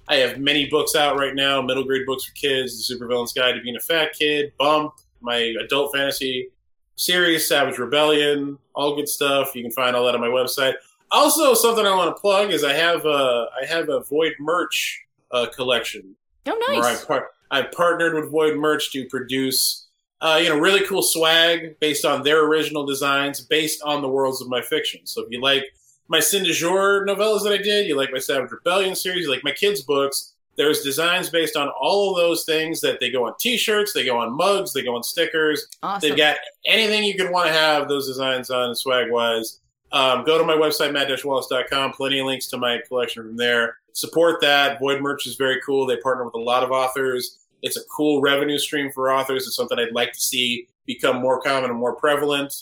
I 0.09 0.15
have 0.17 0.39
many 0.39 0.65
books 0.69 0.95
out 0.95 1.17
right 1.17 1.35
now 1.35 1.61
middle 1.61 1.83
grade 1.83 2.05
books 2.05 2.25
for 2.25 2.33
kids, 2.33 2.87
The 2.87 2.95
Supervillain's 2.95 3.33
Guide 3.33 3.53
to 3.53 3.61
Being 3.61 3.75
a 3.75 3.79
Fat 3.79 4.13
Kid, 4.13 4.53
Bump, 4.57 4.93
my 5.21 5.53
adult 5.63 5.93
fantasy 5.95 6.49
series, 6.95 7.47
Savage 7.47 7.77
Rebellion, 7.77 8.57
all 8.73 8.95
good 8.95 9.09
stuff. 9.09 9.55
You 9.55 9.61
can 9.63 9.71
find 9.71 9.95
all 9.95 10.05
that 10.05 10.15
on 10.15 10.21
my 10.21 10.27
website. 10.27 10.73
Also, 11.11 11.53
something 11.53 11.85
I 11.85 11.95
want 11.95 12.15
to 12.15 12.19
plug 12.21 12.51
is 12.51 12.63
I 12.63 12.73
have 12.73 13.05
a 13.05 13.47
I 13.61 13.65
have 13.65 13.89
a 13.89 14.01
Void 14.01 14.33
merch 14.39 15.03
uh, 15.31 15.47
collection 15.55 16.15
Oh, 16.45 16.57
where 16.59 16.83
I 16.83 16.91
nice. 16.93 17.05
par- 17.05 17.29
I 17.51 17.61
partnered 17.63 18.13
with 18.13 18.29
Void 18.31 18.57
Merch 18.57 18.91
to 18.93 19.05
produce, 19.05 19.87
uh, 20.21 20.39
you 20.41 20.49
know, 20.49 20.57
really 20.57 20.85
cool 20.85 21.01
swag 21.01 21.77
based 21.79 22.03
on 22.05 22.23
their 22.23 22.45
original 22.45 22.85
designs, 22.85 23.41
based 23.41 23.81
on 23.83 24.01
the 24.01 24.07
worlds 24.09 24.41
of 24.41 24.47
my 24.49 24.61
fiction. 24.61 25.01
So 25.05 25.23
if 25.23 25.27
you 25.31 25.41
like 25.41 25.63
my 26.07 26.19
Sin 26.19 26.43
du 26.43 26.53
Jour 26.53 27.05
novellas 27.05 27.43
that 27.43 27.53
I 27.53 27.57
did, 27.57 27.87
you 27.87 27.95
like 27.95 28.11
my 28.11 28.19
Savage 28.19 28.51
Rebellion 28.51 28.95
series, 28.95 29.25
you 29.25 29.31
like 29.31 29.43
my 29.43 29.51
kids' 29.51 29.81
books, 29.81 30.33
there's 30.57 30.81
designs 30.81 31.29
based 31.29 31.55
on 31.55 31.69
all 31.79 32.11
of 32.11 32.17
those 32.17 32.43
things 32.43 32.81
that 32.81 32.99
they 32.99 33.11
go 33.11 33.25
on 33.25 33.33
T-shirts, 33.39 33.93
they 33.93 34.03
go 34.03 34.17
on 34.17 34.35
mugs, 34.35 34.73
they 34.73 34.83
go 34.83 34.95
on 34.95 35.03
stickers. 35.03 35.67
Awesome. 35.83 36.09
They've 36.09 36.17
got 36.17 36.37
anything 36.65 37.03
you 37.03 37.15
could 37.15 37.31
want 37.31 37.47
to 37.47 37.53
have 37.53 37.87
those 37.87 38.07
designs 38.07 38.49
on 38.49 38.75
swag 38.75 39.11
wise. 39.11 39.59
Um, 39.91 40.25
go 40.25 40.37
to 40.37 40.43
my 40.43 40.55
website, 40.55 40.91
matt-wallace.com. 40.91 41.93
Plenty 41.93 42.19
of 42.19 42.25
links 42.25 42.47
to 42.47 42.57
my 42.57 42.79
collection 42.87 43.23
from 43.23 43.37
there. 43.37 43.77
Support 43.93 44.41
that. 44.41 44.79
Void 44.79 45.01
Merch 45.01 45.27
is 45.27 45.35
very 45.35 45.61
cool. 45.65 45.85
They 45.85 45.97
partner 45.97 46.25
with 46.25 46.33
a 46.33 46.39
lot 46.39 46.63
of 46.63 46.71
authors. 46.71 47.37
It's 47.61 47.77
a 47.77 47.81
cool 47.95 48.19
revenue 48.19 48.57
stream 48.57 48.91
for 48.91 49.11
authors. 49.11 49.45
It's 49.47 49.55
something 49.55 49.77
I'd 49.77 49.93
like 49.93 50.13
to 50.13 50.19
see 50.19 50.67
become 50.85 51.17
more 51.17 51.39
common 51.39 51.69
and 51.69 51.79
more 51.79 51.95
prevalent. 51.95 52.53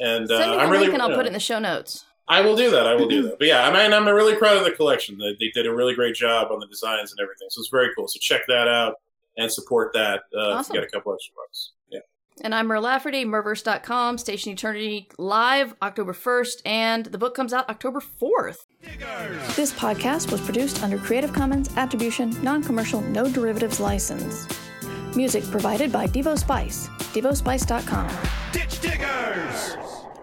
And 0.00 0.30
uh, 0.30 0.38
Send 0.38 0.50
me 0.50 0.56
the 0.56 0.62
I'm 0.62 0.70
really, 0.70 0.92
and 0.92 1.02
I'll 1.02 1.10
you 1.10 1.16
put 1.16 1.26
it 1.26 1.28
in 1.28 1.32
the 1.34 1.40
show 1.40 1.58
notes. 1.58 2.06
I 2.32 2.40
will 2.40 2.56
do 2.56 2.70
that. 2.70 2.86
I 2.86 2.94
will 2.94 3.08
do 3.08 3.22
that. 3.24 3.38
But 3.38 3.46
yeah, 3.48 3.68
I 3.68 3.70
mean, 3.72 3.92
I'm 3.92 4.06
really 4.08 4.34
proud 4.36 4.56
of 4.56 4.64
the 4.64 4.70
collection. 4.70 5.18
They, 5.18 5.36
they 5.38 5.50
did 5.52 5.66
a 5.66 5.74
really 5.74 5.94
great 5.94 6.14
job 6.14 6.50
on 6.50 6.60
the 6.60 6.66
designs 6.66 7.12
and 7.12 7.20
everything. 7.20 7.48
So 7.50 7.60
it's 7.60 7.68
very 7.68 7.90
cool. 7.94 8.08
So 8.08 8.18
check 8.20 8.46
that 8.48 8.68
out 8.68 8.94
and 9.36 9.52
support 9.52 9.92
that 9.92 10.22
uh, 10.34 10.40
Awesome. 10.40 10.60
if 10.60 10.68
you 10.74 10.80
get 10.80 10.88
a 10.88 10.90
couple 10.90 11.12
extra 11.12 11.34
bucks. 11.36 11.72
Yeah. 11.90 11.98
And 12.40 12.54
I'm 12.54 12.68
Mur 12.68 12.80
Lafferty, 12.80 13.26
Murverse.com, 13.26 14.16
Station 14.16 14.52
Eternity 14.52 15.10
live 15.18 15.74
October 15.82 16.14
1st, 16.14 16.62
and 16.64 17.04
the 17.06 17.18
book 17.18 17.34
comes 17.34 17.52
out 17.52 17.68
October 17.68 18.00
4th. 18.00 18.60
This 19.54 19.72
podcast 19.74 20.32
was 20.32 20.40
produced 20.40 20.82
under 20.82 20.96
Creative 20.96 21.32
Commons 21.34 21.68
Attribution, 21.76 22.30
Non 22.42 22.62
Commercial, 22.62 23.02
No 23.02 23.28
Derivatives 23.28 23.78
License. 23.78 24.48
Music 25.14 25.44
provided 25.50 25.92
by 25.92 26.06
Devo 26.06 26.38
Spice, 26.38 26.88
devospice.com. 27.12 28.08
Ditch 28.52 28.80
diggers! 28.80 29.76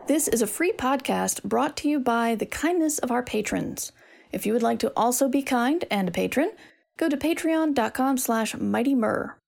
This 0.09 0.27
is 0.27 0.41
a 0.41 0.47
free 0.47 0.71
podcast 0.71 1.43
brought 1.43 1.77
to 1.77 1.87
you 1.87 1.99
by 1.99 2.33
the 2.33 2.47
kindness 2.47 2.97
of 2.97 3.11
our 3.11 3.21
patrons. 3.21 3.91
If 4.31 4.43
you 4.43 4.53
would 4.53 4.63
like 4.63 4.79
to 4.79 4.91
also 4.97 5.29
be 5.29 5.43
kind 5.43 5.85
and 5.91 6.09
a 6.09 6.11
patron, 6.11 6.51
go 6.97 7.09
to 7.09 7.15
patreon.com 7.15 8.17
slash 8.17 8.55
mightymur. 8.55 9.38